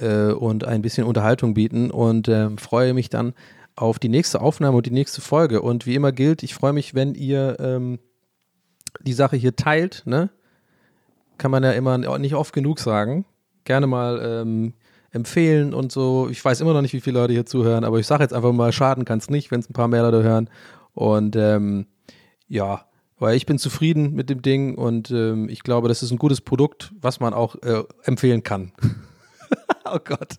äh, 0.00 0.32
und 0.32 0.64
ein 0.64 0.82
bisschen 0.82 1.06
Unterhaltung 1.06 1.54
bieten 1.54 1.90
und 1.90 2.28
ähm, 2.28 2.58
freue 2.58 2.94
mich 2.94 3.10
dann 3.10 3.34
auf 3.76 3.98
die 3.98 4.08
nächste 4.08 4.40
Aufnahme 4.40 4.78
und 4.78 4.86
die 4.86 4.90
nächste 4.90 5.20
Folge. 5.20 5.62
Und 5.62 5.86
wie 5.86 5.94
immer 5.94 6.10
gilt, 6.10 6.42
ich 6.42 6.54
freue 6.54 6.72
mich, 6.72 6.94
wenn 6.94 7.14
ihr 7.14 7.56
ähm, 7.60 7.98
die 9.00 9.12
Sache 9.12 9.36
hier 9.36 9.56
teilt, 9.56 10.02
ne? 10.06 10.30
Kann 11.38 11.50
man 11.50 11.64
ja 11.64 11.72
immer 11.72 11.98
nicht 12.18 12.34
oft 12.34 12.52
genug 12.52 12.78
sagen. 12.78 13.24
Gerne 13.64 13.86
mal 13.86 14.20
ähm, 14.22 14.74
empfehlen 15.10 15.74
und 15.74 15.90
so. 15.90 16.28
Ich 16.30 16.44
weiß 16.44 16.60
immer 16.60 16.74
noch 16.74 16.82
nicht, 16.82 16.92
wie 16.92 17.00
viele 17.00 17.20
Leute 17.20 17.32
hier 17.32 17.46
zuhören, 17.46 17.84
aber 17.84 17.98
ich 17.98 18.06
sage 18.06 18.22
jetzt 18.22 18.32
einfach 18.32 18.52
mal, 18.52 18.72
schaden 18.72 19.04
kann 19.04 19.18
es 19.18 19.30
nicht, 19.30 19.50
wenn 19.50 19.60
es 19.60 19.68
ein 19.68 19.72
paar 19.72 19.88
mehr 19.88 20.02
Leute 20.02 20.22
hören. 20.22 20.50
Und 20.92 21.34
ähm, 21.36 21.86
ja, 22.46 22.86
weil 23.18 23.36
ich 23.36 23.46
bin 23.46 23.58
zufrieden 23.58 24.14
mit 24.14 24.28
dem 24.28 24.42
Ding 24.42 24.76
und 24.76 25.10
ähm, 25.10 25.48
ich 25.48 25.62
glaube, 25.62 25.88
das 25.88 26.02
ist 26.02 26.10
ein 26.10 26.18
gutes 26.18 26.40
Produkt, 26.40 26.92
was 27.00 27.20
man 27.20 27.32
auch 27.32 27.56
äh, 27.62 27.82
empfehlen 28.02 28.42
kann. 28.42 28.72
oh 29.84 29.98
Gott. 30.04 30.36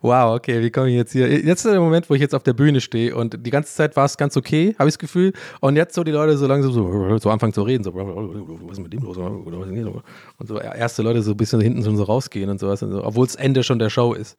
Wow, 0.00 0.36
okay, 0.36 0.62
wie 0.62 0.70
komme 0.70 0.90
ich 0.90 0.94
jetzt 0.94 1.10
hier? 1.10 1.28
Jetzt 1.28 1.64
ist 1.64 1.72
der 1.72 1.80
Moment, 1.80 2.08
wo 2.08 2.14
ich 2.14 2.20
jetzt 2.20 2.32
auf 2.32 2.44
der 2.44 2.52
Bühne 2.52 2.80
stehe 2.80 3.16
und 3.16 3.44
die 3.44 3.50
ganze 3.50 3.74
Zeit 3.74 3.96
war 3.96 4.04
es 4.04 4.16
ganz 4.16 4.36
okay, 4.36 4.76
habe 4.78 4.88
ich 4.88 4.94
das 4.94 4.98
Gefühl. 5.00 5.32
Und 5.60 5.74
jetzt 5.74 5.96
so 5.96 6.04
die 6.04 6.12
Leute 6.12 6.38
so 6.38 6.46
langsam 6.46 6.70
so, 6.70 7.18
so 7.18 7.30
anfangen 7.30 7.52
zu 7.52 7.62
reden, 7.62 7.82
so, 7.82 7.92
was 7.92 8.78
ist 8.78 8.82
mit 8.82 8.92
dem 8.92 9.02
los? 9.02 9.16
Und 9.16 10.46
so 10.46 10.60
erste 10.60 11.02
Leute 11.02 11.22
so 11.22 11.32
ein 11.32 11.36
bisschen 11.36 11.60
hinten 11.60 11.82
so 11.82 12.02
rausgehen 12.04 12.48
und 12.48 12.60
sowas, 12.60 12.80
und 12.84 12.92
so, 12.92 13.02
obwohl 13.02 13.26
es 13.26 13.34
Ende 13.34 13.64
schon 13.64 13.80
der 13.80 13.90
Show 13.90 14.12
ist. 14.12 14.38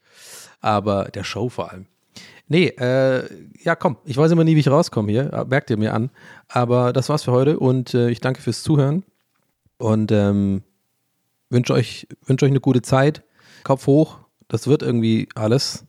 Aber 0.62 1.06
der 1.06 1.26
Show 1.26 1.50
vor 1.50 1.72
allem. 1.72 1.88
Nee, 2.48 2.68
äh, 2.80 3.24
ja, 3.62 3.76
komm, 3.76 3.98
ich 4.06 4.16
weiß 4.16 4.32
immer 4.32 4.46
nie, 4.46 4.56
wie 4.56 4.62
ich 4.62 4.70
rauskomme 4.70 5.12
hier, 5.12 5.46
merkt 5.50 5.70
ihr 5.70 5.78
mir 5.78 5.94
an. 5.94 6.10
Aber 6.48 6.94
das 6.94 7.10
war's 7.10 7.24
für 7.24 7.34
heute 7.34 7.60
und 7.60 7.94
äh, 7.94 8.10
ich 8.10 8.22
danke 8.22 8.42
fürs 8.42 8.64
Zuhören 8.64 9.04
und 9.78 10.12
ähm, 10.14 10.64
wünsche 11.50 11.74
euch, 11.74 12.08
wünsch 12.26 12.42
euch 12.44 12.50
eine 12.50 12.62
gute 12.62 12.82
Zeit. 12.82 13.24
Kopf 13.64 13.88
hoch, 13.88 14.20
das 14.50 14.68
wird 14.68 14.84
irgendwie 14.84 15.30
alles. 15.36 15.86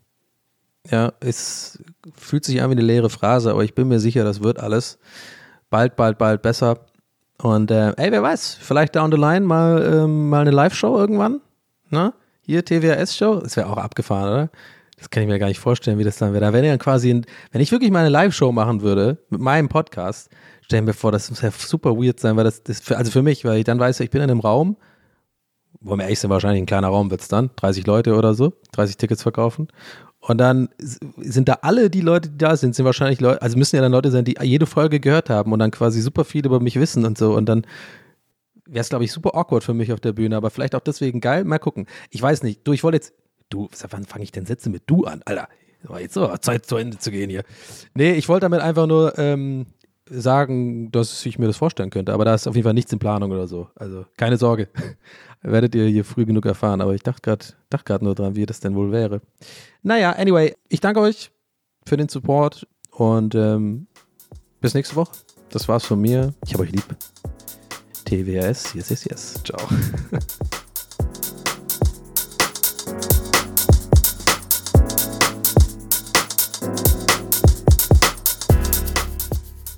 Ja, 0.89 1.13
es 1.21 1.83
fühlt 2.15 2.45
sich 2.45 2.63
an 2.63 2.71
wie 2.71 2.75
eine 2.75 2.83
leere 2.83 3.11
Phrase, 3.11 3.51
aber 3.51 3.65
ich 3.65 3.75
bin 3.75 3.89
mir 3.89 3.99
sicher, 3.99 4.25
das 4.25 4.43
wird 4.43 4.61
alles. 4.61 4.99
Bald, 5.69 5.97
bald, 5.97 6.19
bald 6.19 6.43
besser. 6.43 6.87
Und 7.39 7.71
äh, 7.71 7.93
ey, 7.97 8.13
wer 8.13 8.23
weiß, 8.23 8.59
vielleicht 8.61 8.97
down 8.97 9.11
the 9.11 9.19
line 9.19 9.45
mal, 9.45 9.83
ähm, 9.83 10.29
mal 10.29 10.43
eine 10.43 10.51
Live-Show 10.51 10.97
irgendwann. 10.97 11.41
Ne? 11.89 12.13
Hier, 12.43 12.65
TWS-Show, 12.65 13.41
das 13.41 13.57
wäre 13.57 13.69
auch 13.69 13.77
abgefahren, 13.77 14.33
oder? 14.33 14.51
Das 14.99 15.09
kann 15.09 15.23
ich 15.23 15.29
mir 15.29 15.39
gar 15.39 15.47
nicht 15.47 15.61
vorstellen, 15.61 15.99
wie 15.99 16.05
das 16.05 16.19
dann 16.19 16.35
wäre. 16.35 16.45
Da 16.45 16.53
wäre 16.53 16.67
ja 16.67 16.77
quasi, 16.77 17.23
wenn 17.53 17.61
ich 17.61 17.73
wirklich 17.73 17.91
mal 17.91 18.01
eine 18.01 18.11
Live-Show 18.11 18.53
machen 18.53 18.83
würde, 18.83 19.19
mit 19.31 19.41
meinem 19.41 19.69
Podcast, 19.69 20.29
stellen 20.61 20.87
wir 20.87 20.93
vor, 20.93 21.11
das 21.11 21.31
muss 21.31 21.41
ja 21.41 21.51
super 21.51 21.97
weird 21.97 22.21
sein, 22.21 22.37
weil 22.37 22.45
das, 22.45 22.63
das 22.63 22.81
für, 22.81 22.99
also 22.99 23.11
für 23.11 23.23
mich, 23.23 23.45
weil 23.45 23.59
ich 23.59 23.65
dann 23.65 23.79
weiß, 23.79 24.01
ich 24.01 24.11
bin 24.11 24.21
in 24.21 24.31
einem 24.31 24.41
Raum, 24.41 24.77
wo 25.81 25.97
mir 25.97 26.07
echt 26.07 26.21
sind, 26.21 26.31
wahrscheinlich 26.31 26.62
ein 26.62 26.66
kleiner 26.66 26.89
Raum 26.89 27.11
wird 27.11 27.21
es 27.23 27.29
dann, 27.29 27.51
30 27.57 27.87
Leute 27.87 28.14
oder 28.14 28.35
so, 28.35 28.53
30 28.73 28.97
Tickets 28.97 29.23
verkaufen. 29.23 29.68
Und 30.21 30.39
dann 30.39 30.68
sind 30.79 31.49
da 31.49 31.59
alle 31.62 31.89
die 31.89 32.03
Leute, 32.03 32.29
die 32.29 32.39
da 32.39 32.55
sind, 32.55 32.75
sind 32.75 32.85
wahrscheinlich 32.85 33.21
Leute, 33.21 33.41
also 33.41 33.57
müssen 33.57 33.77
ja 33.77 33.83
dann 33.83 33.93
Leute 33.93 34.11
sein, 34.11 34.25
die 34.25 34.37
jede 34.43 34.66
Folge 34.66 35.01
gehört 35.01 35.31
haben 35.31 35.53
und 35.53 35.59
dann 35.59 35.71
quasi 35.71 36.03
super 36.03 36.25
viel 36.25 36.45
über 36.45 36.61
mich 36.61 36.77
wissen 36.77 37.07
und 37.07 37.16
so. 37.16 37.35
Und 37.35 37.47
dann 37.47 37.66
wäre 38.66 38.83
es, 38.83 38.91
glaube 38.91 39.05
ich, 39.05 39.12
super 39.12 39.35
awkward 39.35 39.64
für 39.64 39.73
mich 39.73 39.93
auf 39.93 40.01
der 40.01 40.12
Bühne, 40.12 40.37
aber 40.37 40.51
vielleicht 40.51 40.75
auch 40.75 40.81
deswegen 40.81 41.21
geil. 41.21 41.45
Mal 41.45 41.59
gucken. 41.59 41.87
Ich 42.11 42.21
weiß 42.21 42.43
nicht. 42.43 42.66
Du, 42.66 42.73
ich 42.75 42.85
wollte 42.85 42.97
jetzt, 42.97 43.14
du, 43.49 43.68
wann 43.89 44.05
fange 44.05 44.25
ich 44.25 44.33
denn 44.33 44.45
Sätze 44.45 44.68
mit 44.68 44.83
du 44.87 45.05
an? 45.05 45.23
Alter, 45.25 45.49
jetzt 45.99 46.14
so, 46.14 46.29
Zeit 46.37 46.66
zu 46.66 46.77
Ende 46.77 46.99
zu 46.99 47.11
gehen 47.11 47.31
hier. 47.31 47.43
Nee, 47.95 48.12
ich 48.12 48.29
wollte 48.29 48.45
damit 48.45 48.61
einfach 48.61 48.87
nur 48.87 49.18
ähm, 49.18 49.66
sagen, 50.11 50.91
dass 50.91 51.25
ich 51.25 51.39
mir 51.39 51.47
das 51.47 51.57
vorstellen 51.57 51.91
könnte, 51.91 52.13
aber 52.13 52.25
da 52.25 52.35
ist 52.35 52.47
auf 52.47 52.55
jeden 52.55 52.65
Fall 52.65 52.75
nichts 52.75 52.93
in 52.93 52.99
Planung 52.99 53.31
oder 53.31 53.47
so. 53.47 53.69
Also 53.77 54.05
keine 54.17 54.37
Sorge. 54.37 54.69
Werdet 55.43 55.75
ihr 55.75 55.87
hier 55.87 56.05
früh 56.05 56.27
genug 56.27 56.45
erfahren, 56.45 56.81
aber 56.81 56.95
ich 56.95 57.03
dachte 57.03 57.23
gerade 57.23 57.47
dachte 57.71 57.99
nur 58.03 58.15
dran, 58.15 58.37
wie 58.37 58.45
das 58.45 58.61
denn 58.61 58.75
wohl 58.75 58.93
wäre. 58.93 59.23
Naja, 59.83 60.13
anyway, 60.13 60.55
ich 60.69 60.81
danke 60.81 61.01
euch 61.01 61.31
für 61.87 61.97
den 61.97 62.09
Support 62.09 62.67
und 62.91 63.35
ähm, 63.35 63.87
bis 64.61 64.75
nächste 64.75 64.97
Woche. 64.97 65.13
Das 65.51 65.69
war's 65.69 65.87
von 65.87 66.01
mir. 66.01 66.35
Ich 66.45 66.53
habe 66.53 66.65
euch 66.65 66.73
lieb. 66.73 66.85
TWS, 68.05 68.75
yes, 68.75 68.91
yes, 68.91 69.05
yes. 69.05 69.41
Ciao. 69.45 69.61